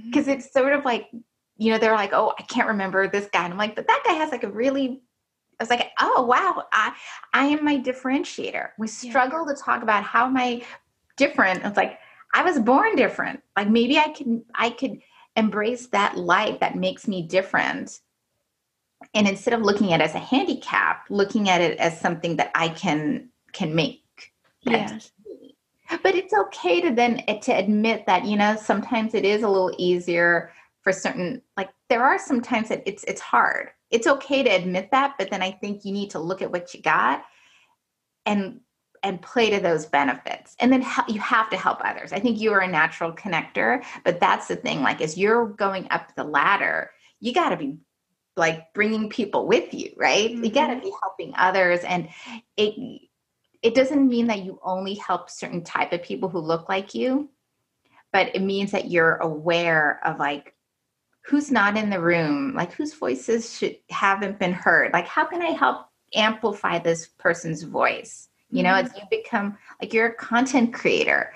Because 0.05 0.27
mm-hmm. 0.27 0.39
it's 0.39 0.53
sort 0.53 0.75
of 0.75 0.85
like, 0.85 1.09
you 1.57 1.71
know, 1.71 1.79
they're 1.79 1.95
like, 1.95 2.13
oh, 2.13 2.35
I 2.39 2.43
can't 2.43 2.69
remember 2.69 3.09
this 3.09 3.29
guy. 3.33 3.45
And 3.45 3.53
I'm 3.53 3.59
like, 3.59 3.75
but 3.75 3.87
that 3.87 4.03
guy 4.05 4.13
has 4.13 4.31
like 4.31 4.45
a 4.45 4.51
really 4.51 5.01
I 5.59 5.63
was 5.63 5.71
like, 5.71 5.93
oh 6.01 6.25
wow, 6.25 6.65
I 6.73 6.95
I 7.33 7.47
am 7.47 7.65
my 7.65 7.79
differentiator. 7.79 8.71
We 8.77 8.89
struggle 8.89 9.47
yeah. 9.47 9.55
to 9.55 9.63
talk 9.63 9.83
about 9.83 10.03
how 10.03 10.27
am 10.27 10.37
I 10.37 10.63
different. 11.17 11.65
It's 11.65 11.77
like 11.77 11.99
I 12.35 12.43
was 12.43 12.59
born 12.59 12.97
different. 12.97 13.41
Like 13.57 13.71
maybe 13.71 13.99
I 13.99 14.09
can 14.09 14.45
I 14.55 14.71
could 14.71 15.01
embrace 15.37 15.87
that 15.89 16.17
light 16.17 16.61
that 16.61 16.77
makes 16.77 17.07
me 17.07 17.23
different. 17.23 18.01
And 19.15 19.29
instead 19.29 19.55
of 19.55 19.63
looking 19.63 19.93
at 19.93 20.01
it 20.01 20.05
as 20.05 20.15
a 20.15 20.19
handicap, 20.19 21.07
looking 21.09 21.49
at 21.49 21.61
it 21.61 21.79
as 21.79 22.01
something 22.01 22.37
that 22.37 22.51
I 22.55 22.69
can 22.69 23.29
can 23.53 23.75
make. 23.75 24.03
Yes 24.63 25.13
but 26.03 26.15
it's 26.15 26.35
okay 26.35 26.81
to 26.81 26.91
then 26.91 27.25
to 27.41 27.53
admit 27.53 28.07
that 28.07 28.25
you 28.25 28.37
know 28.37 28.57
sometimes 28.57 29.15
it 29.15 29.25
is 29.25 29.43
a 29.43 29.49
little 29.49 29.75
easier 29.79 30.53
for 30.83 30.93
certain 30.93 31.43
like 31.57 31.71
there 31.89 32.03
are 32.03 32.19
some 32.19 32.41
times 32.41 32.69
that 32.69 32.83
it's 32.87 33.05
it's 33.05 33.21
hard. 33.21 33.71
It's 33.91 34.07
okay 34.07 34.43
to 34.43 34.51
admit 34.51 34.91
that 34.91 35.15
but 35.19 35.31
then 35.31 35.41
i 35.41 35.53
think 35.53 35.85
you 35.85 35.93
need 35.93 36.11
to 36.11 36.19
look 36.19 36.43
at 36.43 36.51
what 36.51 36.75
you 36.75 36.83
got 36.83 37.25
and 38.27 38.61
and 39.05 39.21
play 39.21 39.51
to 39.51 39.61
those 39.61 39.85
benefits. 39.85 40.57
And 40.61 40.73
then 40.73 40.83
you 41.09 41.21
have 41.21 41.51
to 41.51 41.59
help 41.59 41.79
others. 41.85 42.11
I 42.15 42.21
think 42.21 42.41
you 42.41 42.53
are 42.53 42.61
a 42.61 42.69
natural 42.69 43.13
connector 43.13 43.85
but 44.05 44.19
that's 44.19 44.49
the 44.49 44.57
thing 44.57 44.83
like 44.83 45.01
as 45.01 45.17
you're 45.17 45.47
going 45.47 45.87
up 45.91 46.15
the 46.17 46.25
ladder 46.25 46.91
you 47.21 47.33
got 47.33 47.51
to 47.51 47.57
be 47.57 47.79
like 48.37 48.73
bringing 48.75 49.09
people 49.09 49.47
with 49.47 49.73
you 49.73 49.93
right? 49.97 50.31
Mm-hmm. 50.31 50.45
you 50.45 50.51
got 50.51 50.75
to 50.75 50.81
be 50.81 50.93
helping 51.03 51.33
others 51.37 51.81
and 51.81 52.09
it 52.57 53.03
it 53.65 53.75
doesn't 53.75 54.09
mean 54.09 54.29
that 54.29 54.45
you 54.45 54.61
only 54.63 54.95
help 54.95 55.29
certain 55.29 55.65
type 55.65 55.93
of 55.93 56.03
people 56.03 56.29
who 56.29 56.39
look 56.39 56.69
like 56.69 56.95
you 56.95 57.29
but 58.15 58.31
it 58.33 58.43
means 58.43 58.71
that 58.71 58.93
you're 58.93 59.17
aware 59.17 59.99
of 60.05 60.21
like 60.21 60.55
who's 61.23 61.51
not 61.51 61.77
in 61.77 61.91
the 61.91 62.01
room 62.01 62.55
like 62.55 62.73
whose 62.73 62.95
voices 62.95 63.59
should 63.59 63.77
haven't 63.91 64.39
been 64.39 64.53
heard. 64.53 64.93
Like 64.93 65.09
how 65.09 65.25
can 65.25 65.43
i 65.43 65.51
help 65.51 65.89
amplify 66.15 66.79
this 66.79 67.09
person's 67.19 67.65
voice? 67.65 68.29
You 68.51 68.63
know 68.63 68.71
mm-hmm. 68.71 68.87
as 68.87 68.95
you 68.97 69.03
become 69.11 69.59
like 69.83 69.93
you're 69.93 70.07
a 70.07 70.15
content 70.15 70.73
creator. 70.73 71.35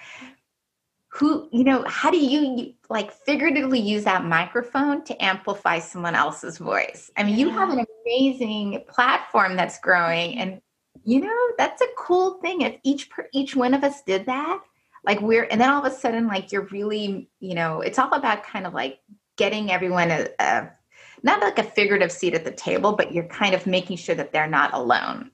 Who 1.09 1.49
you 1.51 1.65
know 1.65 1.85
how 1.89 2.13
do 2.13 2.19
you 2.19 2.75
like 2.89 3.13
figuratively 3.13 3.81
use 3.81 4.05
that 4.05 4.25
microphone 4.25 5.03
to 5.05 5.25
amplify 5.25 5.81
someone 5.81 6.15
else's 6.15 6.59
voice? 6.59 7.11
I 7.17 7.25
mean 7.25 7.37
you 7.37 7.51
have 7.51 7.71
an 7.71 7.85
amazing 8.05 8.85
platform 8.89 9.57
that's 9.57 9.81
growing 9.81 10.39
and 10.39 10.61
you 11.05 11.21
know 11.21 11.49
that's 11.57 11.83
a 11.83 11.87
cool 11.97 12.41
thing. 12.41 12.63
If 12.63 12.77
each 12.85 13.11
per 13.11 13.29
each 13.33 13.57
one 13.57 13.75
of 13.75 13.85
us 13.85 14.03
did 14.03 14.27
that 14.27 14.61
like 15.05 15.21
we're 15.21 15.45
and 15.45 15.61
then 15.61 15.71
all 15.71 15.85
of 15.85 15.91
a 15.91 15.95
sudden 15.95 16.27
like 16.27 16.53
you're 16.53 16.69
really 16.71 17.29
you 17.41 17.55
know 17.55 17.81
it's 17.81 17.99
all 17.99 18.13
about 18.13 18.45
kind 18.45 18.67
of 18.67 18.75
like 18.75 19.01
getting 19.37 19.71
everyone 19.71 20.11
a, 20.11 20.29
a 20.39 20.71
not 21.23 21.41
like 21.41 21.59
a 21.59 21.63
figurative 21.63 22.13
seat 22.13 22.35
at 22.35 22.45
the 22.45 22.51
table 22.51 22.93
but 22.93 23.13
you're 23.13 23.25
kind 23.25 23.55
of 23.55 23.67
making 23.67 23.97
sure 23.97 24.15
that 24.15 24.33
they're 24.33 24.47
not 24.47 24.73
alone. 24.75 25.31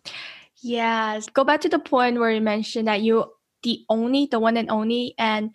Yes. 0.63 1.29
Go 1.29 1.45
back 1.45 1.61
to 1.63 1.69
the 1.69 1.79
point 1.79 2.19
where 2.19 2.31
you 2.31 2.41
mentioned 2.41 2.89
that 2.89 3.03
you 3.03 3.25
the 3.63 3.85
only 3.89 4.27
the 4.31 4.39
one 4.39 4.57
and 4.57 4.71
only 4.71 5.15
and 5.19 5.51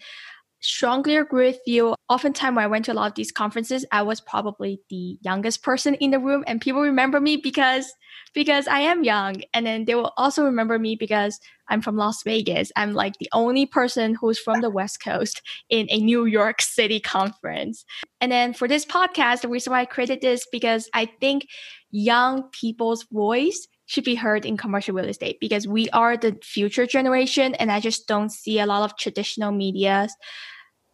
strongly 0.62 1.16
agree 1.16 1.48
with 1.48 1.60
you. 1.66 1.96
Oftentimes, 2.10 2.56
when 2.56 2.64
I 2.64 2.68
went 2.68 2.86
to 2.86 2.92
a 2.92 2.96
lot 2.96 3.08
of 3.12 3.16
these 3.16 3.32
conferences, 3.32 3.86
I 3.92 4.02
was 4.02 4.22
probably 4.22 4.82
the 4.90 5.18
youngest 5.22 5.64
person 5.64 5.96
in 5.96 6.12
the 6.12 6.20
room, 6.20 6.44
and 6.48 6.62
people 6.62 6.82
remember 6.82 7.20
me 7.20 7.38
because 7.38 7.92
because 8.34 8.68
I 8.68 8.80
am 8.82 9.04
young, 9.04 9.42
and 9.54 9.66
then 9.66 9.86
they 9.86 9.96
will 9.96 10.14
also 10.18 10.44
remember 10.44 10.78
me 10.78 10.96
because 10.96 11.40
I'm 11.70 11.82
from 11.82 11.98
Las 11.98 12.24
Vegas. 12.24 12.72
I'm 12.76 12.94
like 12.94 13.18
the 13.20 13.30
only 13.34 13.66
person 13.66 14.16
who's 14.20 14.40
from 14.40 14.62
the 14.62 14.70
West 14.70 15.04
Coast 15.04 15.42
in 15.70 15.88
a 15.90 16.00
New 16.00 16.26
York 16.26 16.62
City 16.62 17.00
conference. 17.00 17.86
And 18.22 18.32
then 18.32 18.54
for 18.54 18.68
this 18.68 18.86
podcast, 18.86 19.42
the 19.42 19.50
reason 19.50 19.72
why 19.72 19.82
I 19.82 19.86
created 19.86 20.22
this 20.22 20.46
because 20.52 20.90
I 20.94 21.06
think 21.20 21.48
young 21.92 22.50
people's 22.52 23.06
voice 23.12 23.68
should 23.90 24.04
be 24.04 24.14
heard 24.14 24.46
in 24.46 24.56
commercial 24.56 24.94
real 24.94 25.10
estate 25.10 25.40
because 25.42 25.68
we 25.68 25.90
are 25.90 26.16
the 26.16 26.38
future 26.44 26.86
generation 26.86 27.56
and 27.56 27.72
i 27.72 27.80
just 27.80 28.08
don't 28.08 28.32
see 28.32 28.60
a 28.60 28.66
lot 28.66 28.84
of 28.84 28.96
traditional 28.98 29.52
media 29.52 30.08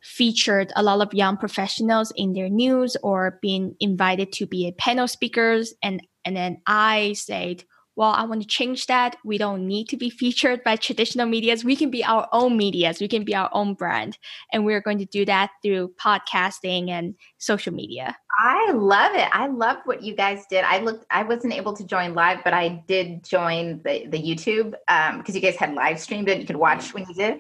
featured 0.06 0.72
a 0.76 0.84
lot 0.84 1.02
of 1.02 1.14
young 1.16 1.36
professionals 1.36 2.14
in 2.16 2.34
their 2.34 2.48
news 2.48 2.96
or 3.02 3.40
being 3.42 3.76
invited 3.80 4.32
to 4.32 4.46
be 4.46 4.68
a 4.68 4.72
panel 4.72 5.08
speakers. 5.08 5.74
And 5.82 6.00
and 6.24 6.38
then 6.38 6.62
i 6.68 7.14
said 7.14 7.64
well, 7.96 8.12
I 8.12 8.24
want 8.26 8.42
to 8.42 8.48
change 8.48 8.88
that. 8.88 9.16
We 9.24 9.38
don't 9.38 9.66
need 9.66 9.88
to 9.90 9.98
be 9.98 10.10
featured 10.10 10.64
by 10.64 10.76
traditional 10.76 11.28
medias. 11.28 11.64
We 11.64 11.76
can 11.76 11.90
be 11.90 12.04
our 12.04 12.28
own 12.34 12.58
medias. 12.58 13.00
We 13.00 13.08
can 13.08 13.24
be 13.24 13.34
our 13.34 13.50
own 13.54 13.74
brand. 13.74 14.18
And 14.52 14.66
we're 14.66 14.82
going 14.82 14.98
to 15.00 15.06
do 15.06 15.24
that 15.26 15.52
through 15.64 15.94
podcasting 16.00 16.90
and 16.90 17.16
social 17.38 17.74
media. 17.74 18.18
I 18.38 18.72
love 18.74 19.16
it. 19.16 19.30
I 19.32 19.48
love 19.48 19.78
what 19.86 20.04
you 20.04 20.14
guys 20.14 20.44
did. 20.50 20.66
I 20.66 20.80
looked, 20.80 21.06
I 21.10 21.24
wasn't 21.24 21.54
able 21.54 21.74
to 21.74 21.86
join 21.86 22.14
live, 22.14 22.40
but 22.44 22.54
I 22.54 22.84
did 22.86 23.24
join 23.24 23.82
the, 23.86 24.08
the 24.08 24.22
YouTube 24.22 24.72
because 24.72 25.30
um, 25.30 25.36
you 25.36 25.40
guys 25.40 25.56
had 25.56 25.74
live 25.74 25.98
streamed 25.98 26.28
it. 26.28 26.42
You 26.42 26.46
could 26.46 26.58
watch 26.58 26.94
when 26.94 27.06
you 27.08 27.16
did. 27.16 27.40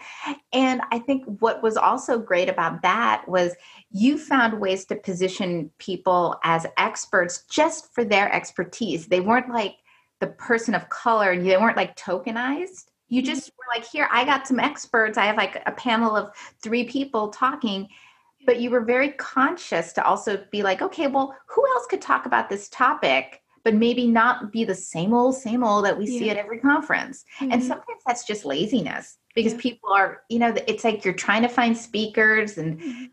And 0.53 0.81
I 0.91 0.99
think 0.99 1.25
what 1.39 1.61
was 1.61 1.75
also 1.75 2.17
great 2.17 2.47
about 2.47 2.81
that 2.83 3.27
was 3.27 3.53
you 3.91 4.17
found 4.17 4.61
ways 4.61 4.85
to 4.85 4.95
position 4.95 5.69
people 5.79 6.39
as 6.45 6.65
experts 6.77 7.43
just 7.49 7.93
for 7.93 8.05
their 8.05 8.33
expertise. 8.33 9.07
They 9.07 9.19
weren't 9.19 9.49
like, 9.49 9.75
the 10.19 10.27
person 10.27 10.73
of 10.73 10.89
color 10.89 11.31
and 11.31 11.45
they 11.45 11.57
weren't 11.57 11.77
like 11.77 11.95
tokenized 11.95 12.85
you 13.07 13.21
mm-hmm. 13.21 13.33
just 13.33 13.51
were 13.57 13.79
like 13.79 13.87
here 13.87 14.07
i 14.11 14.25
got 14.25 14.47
some 14.47 14.59
experts 14.59 15.17
i 15.17 15.25
have 15.25 15.37
like 15.37 15.61
a 15.65 15.71
panel 15.71 16.15
of 16.15 16.31
three 16.61 16.83
people 16.85 17.29
talking 17.29 17.87
but 18.45 18.59
you 18.59 18.69
were 18.69 18.81
very 18.81 19.11
conscious 19.11 19.93
to 19.93 20.03
also 20.03 20.43
be 20.51 20.63
like 20.63 20.81
okay 20.81 21.07
well 21.07 21.35
who 21.47 21.65
else 21.67 21.85
could 21.87 22.01
talk 22.01 22.25
about 22.25 22.49
this 22.49 22.69
topic 22.69 23.41
but 23.63 23.73
maybe 23.73 24.07
not 24.07 24.51
be 24.51 24.63
the 24.63 24.75
same 24.75 25.13
old 25.13 25.35
same 25.35 25.63
old 25.63 25.85
that 25.85 25.97
we 25.97 26.05
yeah. 26.05 26.19
see 26.19 26.29
at 26.29 26.37
every 26.37 26.59
conference 26.59 27.25
mm-hmm. 27.39 27.51
and 27.51 27.63
sometimes 27.63 28.01
that's 28.05 28.25
just 28.25 28.45
laziness 28.45 29.17
because 29.33 29.53
yeah. 29.53 29.59
people 29.59 29.91
are 29.91 30.21
you 30.29 30.39
know 30.39 30.53
it's 30.67 30.83
like 30.83 31.03
you're 31.03 31.13
trying 31.13 31.41
to 31.41 31.49
find 31.49 31.77
speakers 31.77 32.57
and 32.57 32.79
mm-hmm. 32.79 33.05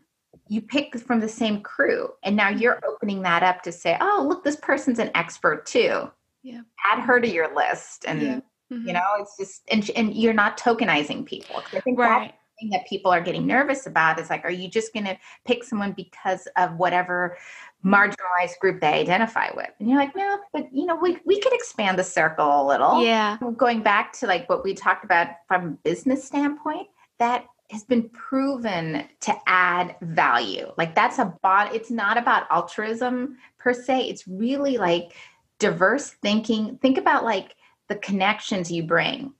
you 0.47 0.61
pick 0.61 0.97
from 0.97 1.19
the 1.19 1.29
same 1.29 1.61
crew 1.61 2.09
and 2.23 2.35
now 2.35 2.49
you're 2.49 2.79
opening 2.87 3.21
that 3.21 3.43
up 3.43 3.61
to 3.61 3.71
say 3.71 3.97
oh 3.99 4.25
look 4.27 4.43
this 4.43 4.55
person's 4.57 4.99
an 4.99 5.11
expert 5.15 5.65
too 5.65 6.09
yeah 6.43 6.61
add 6.91 6.99
her 6.99 7.19
to 7.19 7.27
your 7.27 7.53
list 7.55 8.05
and 8.07 8.21
yeah. 8.21 8.39
mm-hmm. 8.71 8.87
you 8.87 8.93
know 8.93 9.01
it's 9.19 9.37
just 9.37 9.63
and, 9.71 9.89
and 9.95 10.13
you're 10.15 10.33
not 10.33 10.57
tokenizing 10.57 11.25
people 11.25 11.61
i 11.73 11.79
think 11.79 11.97
right. 11.97 12.33
thing 12.59 12.69
that 12.71 12.87
people 12.87 13.11
are 13.11 13.21
getting 13.21 13.45
nervous 13.45 13.87
about 13.87 14.19
is 14.19 14.29
like, 14.29 14.43
are 14.43 14.51
you 14.51 14.69
just 14.69 14.93
going 14.93 15.05
to 15.05 15.17
pick 15.45 15.63
someone 15.63 15.91
because 15.93 16.47
of 16.57 16.75
whatever 16.77 17.37
marginalized 17.85 18.57
group 18.59 18.81
they 18.81 18.93
identify 18.93 19.49
with? 19.55 19.69
And 19.79 19.89
you're 19.89 19.97
like, 19.97 20.15
no, 20.15 20.39
but 20.51 20.73
you 20.73 20.85
know, 20.85 20.95
we, 20.95 21.17
we 21.25 21.39
could 21.39 21.53
expand 21.53 21.97
the 21.99 22.03
circle 22.03 22.61
a 22.61 22.65
little. 22.67 23.03
Yeah. 23.03 23.37
Going 23.57 23.81
back 23.81 24.13
to 24.13 24.27
like 24.27 24.49
what 24.49 24.63
we 24.63 24.73
talked 24.73 25.03
about 25.03 25.27
from 25.47 25.65
a 25.65 25.71
business 25.83 26.23
standpoint, 26.23 26.87
that 27.19 27.45
has 27.69 27.83
been 27.83 28.09
proven 28.09 29.05
to 29.21 29.35
add 29.47 29.95
value. 30.01 30.71
Like 30.77 30.95
that's 30.95 31.19
a 31.19 31.33
bot, 31.41 31.73
it's 31.73 31.89
not 31.89 32.17
about 32.17 32.45
altruism 32.51 33.37
per 33.57 33.73
se. 33.73 34.09
It's 34.09 34.27
really 34.27 34.77
like 34.77 35.15
diverse 35.63 36.09
thinking. 36.21 36.77
Think 36.81 36.97
about 36.97 37.23
like 37.23 37.55
the 37.87 37.95
connections 37.95 38.69
you 38.71 38.83
bring 38.83 39.33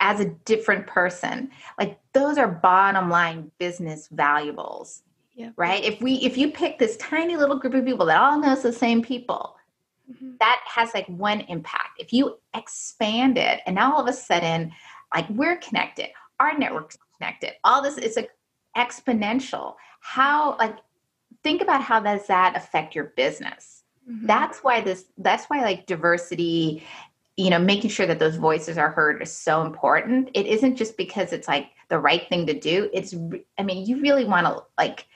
as 0.00 0.20
a 0.20 0.30
different 0.46 0.86
person 0.86 1.50
like 1.78 1.98
those 2.14 2.38
are 2.38 2.48
bottom 2.48 3.10
line 3.10 3.50
business 3.58 4.08
valuables 4.10 5.02
Yep. 5.34 5.52
right 5.56 5.84
if 5.84 6.00
we 6.00 6.14
if 6.16 6.36
you 6.38 6.50
pick 6.50 6.78
this 6.78 6.96
tiny 6.96 7.36
little 7.36 7.56
group 7.58 7.74
of 7.74 7.84
people 7.84 8.06
that 8.06 8.20
all 8.20 8.38
knows 8.40 8.62
the 8.62 8.72
same 8.72 9.02
people 9.02 9.56
Mhm. 10.10 10.38
that 10.40 10.60
has 10.66 10.92
like 10.94 11.06
one 11.08 11.40
impact 11.42 12.00
if 12.00 12.12
you 12.12 12.38
expand 12.54 13.36
it 13.38 13.60
and 13.66 13.74
now 13.76 13.92
all 13.94 14.00
of 14.00 14.08
a 14.08 14.12
sudden 14.12 14.72
like 15.14 15.28
we're 15.30 15.56
connected 15.58 16.08
our 16.40 16.56
network's 16.58 16.96
connected 17.18 17.52
all 17.64 17.82
this 17.82 17.98
is 17.98 18.16
like 18.16 18.30
exponential 18.76 19.74
how 20.00 20.56
like 20.58 20.76
think 21.42 21.60
about 21.62 21.82
how 21.82 22.00
does 22.00 22.26
that 22.26 22.56
affect 22.56 22.94
your 22.94 23.12
business 23.16 23.81
Mhm. 24.10 24.26
that's 24.26 24.58
why 24.64 24.80
this 24.80 25.04
that's 25.18 25.46
why 25.46 25.62
like 25.62 25.86
diversity 25.86 26.82
you 27.36 27.50
know 27.50 27.58
making 27.58 27.90
sure 27.90 28.06
that 28.06 28.18
those 28.18 28.36
voices 28.36 28.76
are 28.76 28.90
heard 28.90 29.22
is 29.22 29.32
so 29.32 29.62
important. 29.62 30.30
It 30.34 30.46
isn't 30.46 30.76
just 30.76 30.96
because 30.96 31.32
it's 31.32 31.48
like 31.48 31.68
the 31.88 31.98
right 31.98 32.28
thing 32.28 32.46
to 32.46 32.58
do. 32.58 32.90
It's 32.92 33.14
i 33.58 33.62
mean 33.62 33.86
you 33.86 34.00
really 34.00 34.24
want 34.24 34.46
to 34.46 34.62
like 34.78 35.06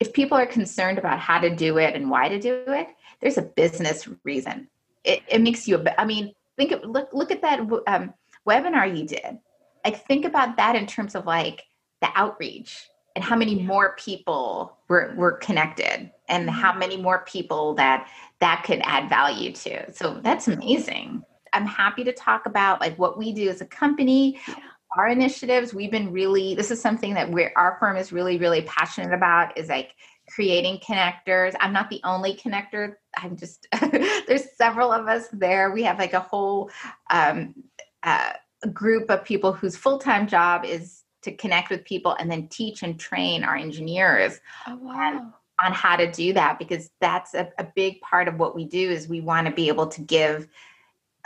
if 0.00 0.12
people 0.12 0.38
are 0.38 0.46
concerned 0.46 0.98
about 0.98 1.18
how 1.18 1.40
to 1.40 1.54
do 1.54 1.78
it 1.78 1.94
and 1.96 2.10
why 2.10 2.28
to 2.28 2.38
do 2.38 2.62
it 2.68 2.88
there's 3.20 3.38
a 3.38 3.42
business 3.42 4.08
reason. 4.24 4.68
It, 5.04 5.22
it 5.28 5.40
makes 5.40 5.66
you 5.68 5.84
i 5.98 6.04
mean 6.04 6.34
think 6.56 6.72
of 6.72 6.82
look 6.84 7.08
look 7.12 7.30
at 7.30 7.42
that 7.42 7.60
um, 7.86 8.14
webinar 8.46 8.96
you 8.96 9.06
did. 9.06 9.38
Like 9.84 10.06
think 10.06 10.24
about 10.24 10.56
that 10.56 10.76
in 10.76 10.86
terms 10.86 11.14
of 11.14 11.26
like 11.26 11.64
the 12.00 12.08
outreach 12.14 12.88
and 13.14 13.24
how 13.24 13.36
many 13.36 13.56
more 13.56 13.96
people 13.96 14.76
were, 14.88 15.12
were 15.16 15.32
connected 15.32 16.10
and 16.28 16.48
how 16.48 16.72
many 16.72 16.96
more 16.96 17.24
people 17.26 17.74
that 17.74 18.08
that 18.40 18.62
could 18.64 18.80
add 18.84 19.08
value 19.08 19.52
to. 19.52 19.92
So 19.92 20.20
that's 20.22 20.48
amazing. 20.48 21.22
I'm 21.52 21.66
happy 21.66 22.04
to 22.04 22.12
talk 22.12 22.46
about 22.46 22.80
like 22.80 22.98
what 22.98 23.18
we 23.18 23.32
do 23.32 23.48
as 23.48 23.60
a 23.60 23.66
company 23.66 24.38
Yeah. 24.46 24.54
our 24.96 25.08
initiatives. 25.08 25.74
We've 25.74 25.90
been 25.90 26.12
really 26.12 26.54
this 26.54 26.70
is 26.70 26.80
something 26.80 27.14
that 27.14 27.30
we're 27.30 27.52
our 27.56 27.76
firm 27.80 27.96
is 27.96 28.12
really 28.12 28.38
really 28.38 28.62
passionate 28.62 29.12
about 29.14 29.56
is 29.58 29.68
like 29.68 29.92
creating 30.28 30.78
connectors. 30.78 31.54
I'm 31.60 31.72
not 31.72 31.88
the 31.90 32.00
only 32.04 32.34
connector. 32.36 32.94
I'm 33.16 33.36
just 33.36 33.66
there's 34.26 34.56
several 34.56 34.92
of 34.92 35.08
us 35.08 35.28
there. 35.32 35.72
We 35.72 35.82
have 35.84 35.98
like 35.98 36.12
a 36.12 36.20
whole 36.20 36.70
um, 37.10 37.54
uh, 38.02 38.32
group 38.72 39.10
of 39.10 39.24
people 39.24 39.52
whose 39.52 39.76
full-time 39.76 40.26
job 40.26 40.64
is 40.64 41.02
to 41.22 41.34
connect 41.34 41.70
with 41.70 41.84
people 41.84 42.14
and 42.18 42.30
then 42.30 42.48
teach 42.48 42.82
and 42.82 42.98
train 42.98 43.42
our 43.42 43.56
engineers. 43.56 44.40
Oh, 44.66 44.76
wow. 44.76 45.34
On 45.62 45.72
how 45.72 45.96
to 45.96 46.10
do 46.10 46.32
that 46.32 46.58
because 46.58 46.90
that's 47.00 47.34
a, 47.34 47.50
a 47.58 47.64
big 47.74 48.00
part 48.00 48.28
of 48.28 48.38
what 48.38 48.54
we 48.54 48.64
do 48.64 48.90
is 48.90 49.08
we 49.08 49.20
want 49.20 49.46
to 49.46 49.52
be 49.52 49.68
able 49.68 49.86
to 49.86 50.00
give 50.00 50.48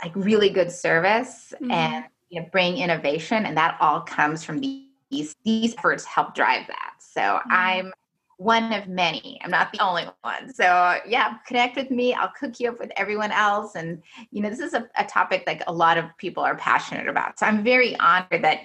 like 0.03 0.11
really 0.15 0.49
good 0.49 0.71
service 0.71 1.53
Mhm. 1.61 1.71
and 1.71 2.05
you 2.29 2.41
know 2.41 2.47
bring 2.51 2.77
innovation 2.77 3.45
and 3.45 3.55
that 3.57 3.77
all 3.79 4.01
comes 4.01 4.43
from 4.43 4.59
these 4.59 5.35
these 5.45 5.75
efforts 5.77 6.03
help 6.05 6.33
drive 6.33 6.65
that. 6.67 6.93
So 6.99 7.39
i'm 7.49 7.93
one 8.37 8.73
of 8.73 8.87
many. 8.87 9.39
I'm 9.43 9.51
not 9.51 9.71
the 9.71 9.79
only 9.79 10.05
one. 10.21 10.51
So 10.53 10.99
yeah 11.07 11.37
connect 11.47 11.75
with 11.77 11.91
me. 11.91 12.13
I'll 12.15 12.31
cook 12.37 12.59
you 12.59 12.69
up 12.69 12.79
with 12.79 12.91
everyone 12.97 13.31
else. 13.31 13.75
And 13.75 14.01
you 14.31 14.41
know 14.41 14.49
this 14.49 14.59
is 14.59 14.73
a, 14.73 14.89
a 14.97 15.05
topic 15.05 15.43
like 15.45 15.61
a 15.67 15.71
lot 15.73 15.97
of 15.99 16.05
people 16.17 16.43
are 16.43 16.55
passionate 16.55 17.07
about. 17.07 17.37
So 17.39 17.45
i'm 17.45 17.63
very 17.63 17.95
honored 17.99 18.43
that 18.43 18.61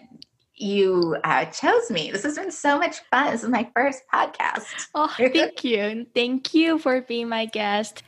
you 0.61 1.17
uh, 1.25 1.45
chose 1.47 1.91
me 1.91 2.11
this 2.11 2.23
has 2.25 2.37
been 2.37 2.51
so 2.51 2.79
much 2.79 3.01
fun 3.11 3.31
this 3.31 3.43
is 3.43 3.49
my 3.49 3.69
first 3.75 4.03
podcast 4.13 4.65
Oh, 4.95 5.13
thank 5.17 5.65
you. 5.65 6.07
Thank 6.15 6.55
you 6.55 6.79
for 6.79 7.01
being 7.01 7.29
my 7.29 7.47
guest. 7.47 8.03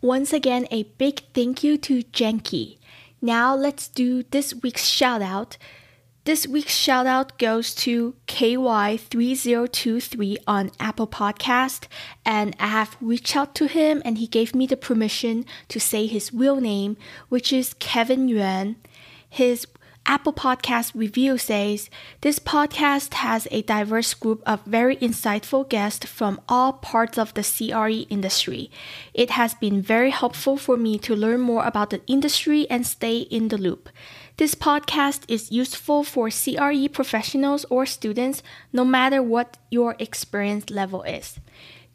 Once 0.00 0.32
again, 0.32 0.66
a 0.70 0.84
big 0.98 1.20
thank 1.34 1.62
you 1.62 1.76
to 1.78 2.02
Janki. 2.02 2.80
Now 3.20 3.54
let's 3.54 3.86
do 3.86 4.22
this 4.24 4.52
week's 4.54 4.84
shout 4.84 5.22
out. 5.22 5.56
This 6.24 6.46
week's 6.46 6.74
shout 6.74 7.06
out 7.06 7.38
goes 7.38 7.74
to 7.76 8.14
KY3023 8.28 10.36
on 10.46 10.70
Apple 10.78 11.06
Podcast, 11.08 11.86
and 12.24 12.54
I 12.60 12.68
have 12.68 12.96
reached 13.00 13.36
out 13.36 13.54
to 13.56 13.66
him 13.66 14.02
and 14.04 14.18
he 14.18 14.26
gave 14.26 14.54
me 14.54 14.66
the 14.66 14.76
permission 14.76 15.44
to 15.68 15.80
say 15.80 16.06
his 16.06 16.32
real 16.32 16.60
name, 16.60 16.96
which 17.28 17.52
is 17.52 17.74
Kevin 17.74 18.28
Yuan. 18.28 18.76
His 19.28 19.66
Apple 20.04 20.32
Podcast 20.32 20.92
review 20.94 21.38
says 21.38 21.88
this 22.22 22.38
podcast 22.38 23.14
has 23.14 23.46
a 23.50 23.62
diverse 23.62 24.14
group 24.14 24.42
of 24.44 24.64
very 24.64 24.96
insightful 24.96 25.68
guests 25.68 26.06
from 26.06 26.40
all 26.48 26.72
parts 26.72 27.18
of 27.18 27.32
the 27.34 27.42
CRE 27.42 28.06
industry. 28.12 28.70
It 29.14 29.30
has 29.30 29.54
been 29.54 29.80
very 29.80 30.10
helpful 30.10 30.56
for 30.56 30.76
me 30.76 30.98
to 30.98 31.14
learn 31.14 31.40
more 31.40 31.64
about 31.64 31.90
the 31.90 32.02
industry 32.06 32.68
and 32.68 32.86
stay 32.86 33.18
in 33.18 33.48
the 33.48 33.58
loop. 33.58 33.88
This 34.38 34.54
podcast 34.54 35.22
is 35.28 35.52
useful 35.52 36.02
for 36.02 36.30
CRE 36.30 36.88
professionals 36.92 37.64
or 37.70 37.86
students, 37.86 38.42
no 38.72 38.84
matter 38.84 39.22
what 39.22 39.56
your 39.70 39.94
experience 39.98 40.70
level 40.70 41.02
is. 41.02 41.38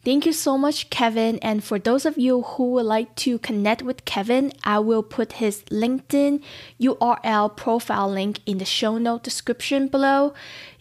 Thank 0.08 0.26
you 0.26 0.32
so 0.32 0.58
much, 0.58 0.90
Kevin. 0.90 1.38
And 1.40 1.62
for 1.62 1.78
those 1.78 2.06
of 2.06 2.18
you 2.18 2.42
who 2.42 2.72
would 2.72 2.86
like 2.86 3.14
to 3.18 3.38
connect 3.40 3.82
with 3.82 4.06
Kevin, 4.06 4.54
I 4.64 4.80
will 4.80 5.04
put 5.04 5.34
his 5.44 5.64
LinkedIn 5.64 6.42
URL 6.80 7.54
profile 7.54 8.10
link 8.10 8.40
in 8.46 8.58
the 8.58 8.64
show 8.64 8.98
note 8.98 9.24
description 9.24 9.90
below. 9.90 10.34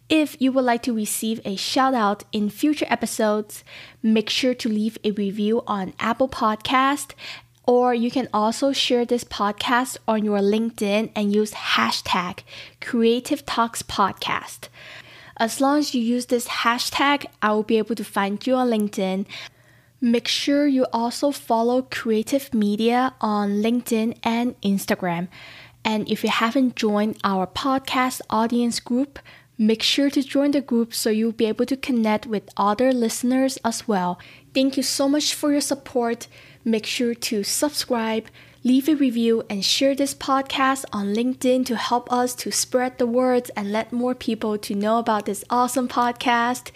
If 0.09 0.41
you 0.41 0.53
would 0.53 0.65
like 0.65 0.85
to 0.85 0.95
receive 0.95 1.41
a 1.45 1.57
shout 1.57 1.93
out 1.93 2.23
in 2.31 2.51
future 2.51 2.87
episodes, 2.89 3.65
make 4.01 4.31
sure 4.31 4.55
to 4.55 4.69
leave 4.69 4.97
a 5.03 5.11
review 5.11 5.65
on 5.67 5.95
Apple 5.99 6.29
Podcast. 6.29 7.11
Or 7.67 7.93
you 7.93 8.13
can 8.13 8.29
also 8.33 8.73
share 8.73 9.05
this 9.05 9.25
podcast 9.25 9.97
on 10.07 10.25
your 10.25 10.39
LinkedIn 10.39 11.11
and 11.17 11.35
use 11.35 11.51
hashtag 11.51 12.45
Creative 12.81 13.45
Talks 13.45 13.83
Podcast. 13.83 14.69
As 15.39 15.61
long 15.61 15.79
as 15.79 15.95
you 15.95 16.01
use 16.01 16.27
this 16.27 16.49
hashtag, 16.49 17.27
I 17.43 17.53
will 17.53 17.63
be 17.63 17.79
able 17.79 17.95
to 17.97 18.05
find 18.05 18.45
you 18.47 18.55
on 18.55 18.71
LinkedIn. 18.71 19.27
Make 20.01 20.29
sure 20.29 20.67
you 20.67 20.87
also 20.93 21.31
follow 21.31 21.83
Creative 21.83 22.53
Media 22.55 23.15
on 23.21 23.63
LinkedIn 23.63 24.19
and 24.23 24.59
Instagram. 24.63 25.29
And 25.85 26.09
if 26.09 26.25
you 26.25 26.31
haven't 26.31 26.77
joined 26.77 27.19
our 27.23 27.47
podcast 27.47 28.21
audience 28.31 28.81
group, 28.81 29.19
make 29.59 29.83
sure 29.83 30.11
to 30.11 30.23
join 30.23 30.51
the 30.51 30.61
group 30.61 30.95
so 30.95 31.11
you'll 31.11 31.33
be 31.33 31.47
able 31.47 31.67
to 31.67 31.77
connect 31.77 32.27
with 32.27 32.51
other 32.57 32.93
listeners 32.93 33.59
as 33.65 33.87
well. 33.87 34.19
Thank 34.55 34.77
you 34.77 34.83
so 34.83 35.09
much 35.09 35.35
for 35.35 35.53
your 35.53 35.61
support. 35.61 36.29
Make 36.65 36.87
sure 36.87 37.15
to 37.15 37.45
subscribe, 37.45 38.27
leave 38.67 38.89
a 38.89 38.97
review, 38.97 39.45
and 39.49 39.65
share 39.65 39.95
this 39.95 40.13
podcast 40.13 40.85
on 40.93 41.15
LinkedIn 41.15 41.65
to 41.65 41.77
help 41.77 42.13
us 42.13 42.35
to 42.35 42.51
spread 42.51 42.99
the 42.99 43.07
words 43.07 43.49
and 43.51 43.71
let 43.71 43.93
more 43.93 44.13
people 44.13 44.59
to 44.59 44.75
know 44.75 44.99
about 44.99 45.25
this 45.25 45.45
awesome 45.49 45.87
podcast. 45.87 46.73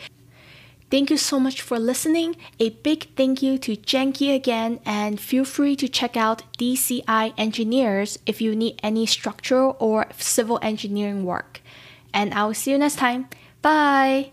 Thank 0.88 1.11
you 1.11 1.16
so 1.16 1.41
much 1.41 1.61
for 1.61 1.80
listening. 1.80 2.36
A 2.61 2.70
big 2.70 3.09
thank 3.16 3.43
you 3.43 3.59
to 3.59 3.74
Janki 3.74 4.30
again, 4.30 4.78
and 4.86 5.20
feel 5.20 5.45
free 5.45 5.74
to 5.76 5.88
check 5.88 6.16
out 6.16 6.45
DCI 6.59 7.34
Engineers 7.36 8.20
if 8.24 8.41
you 8.41 8.55
need 8.55 8.78
any 8.84 9.05
structural 9.05 9.76
or 9.80 10.07
civil 10.16 10.61
engineering 10.62 11.24
work. 11.24 11.61
And 12.14 12.32
I 12.34 12.45
will 12.45 12.55
see 12.55 12.70
you 12.70 12.78
next 12.78 12.97
time. 12.97 13.28
Bye! 13.62 14.30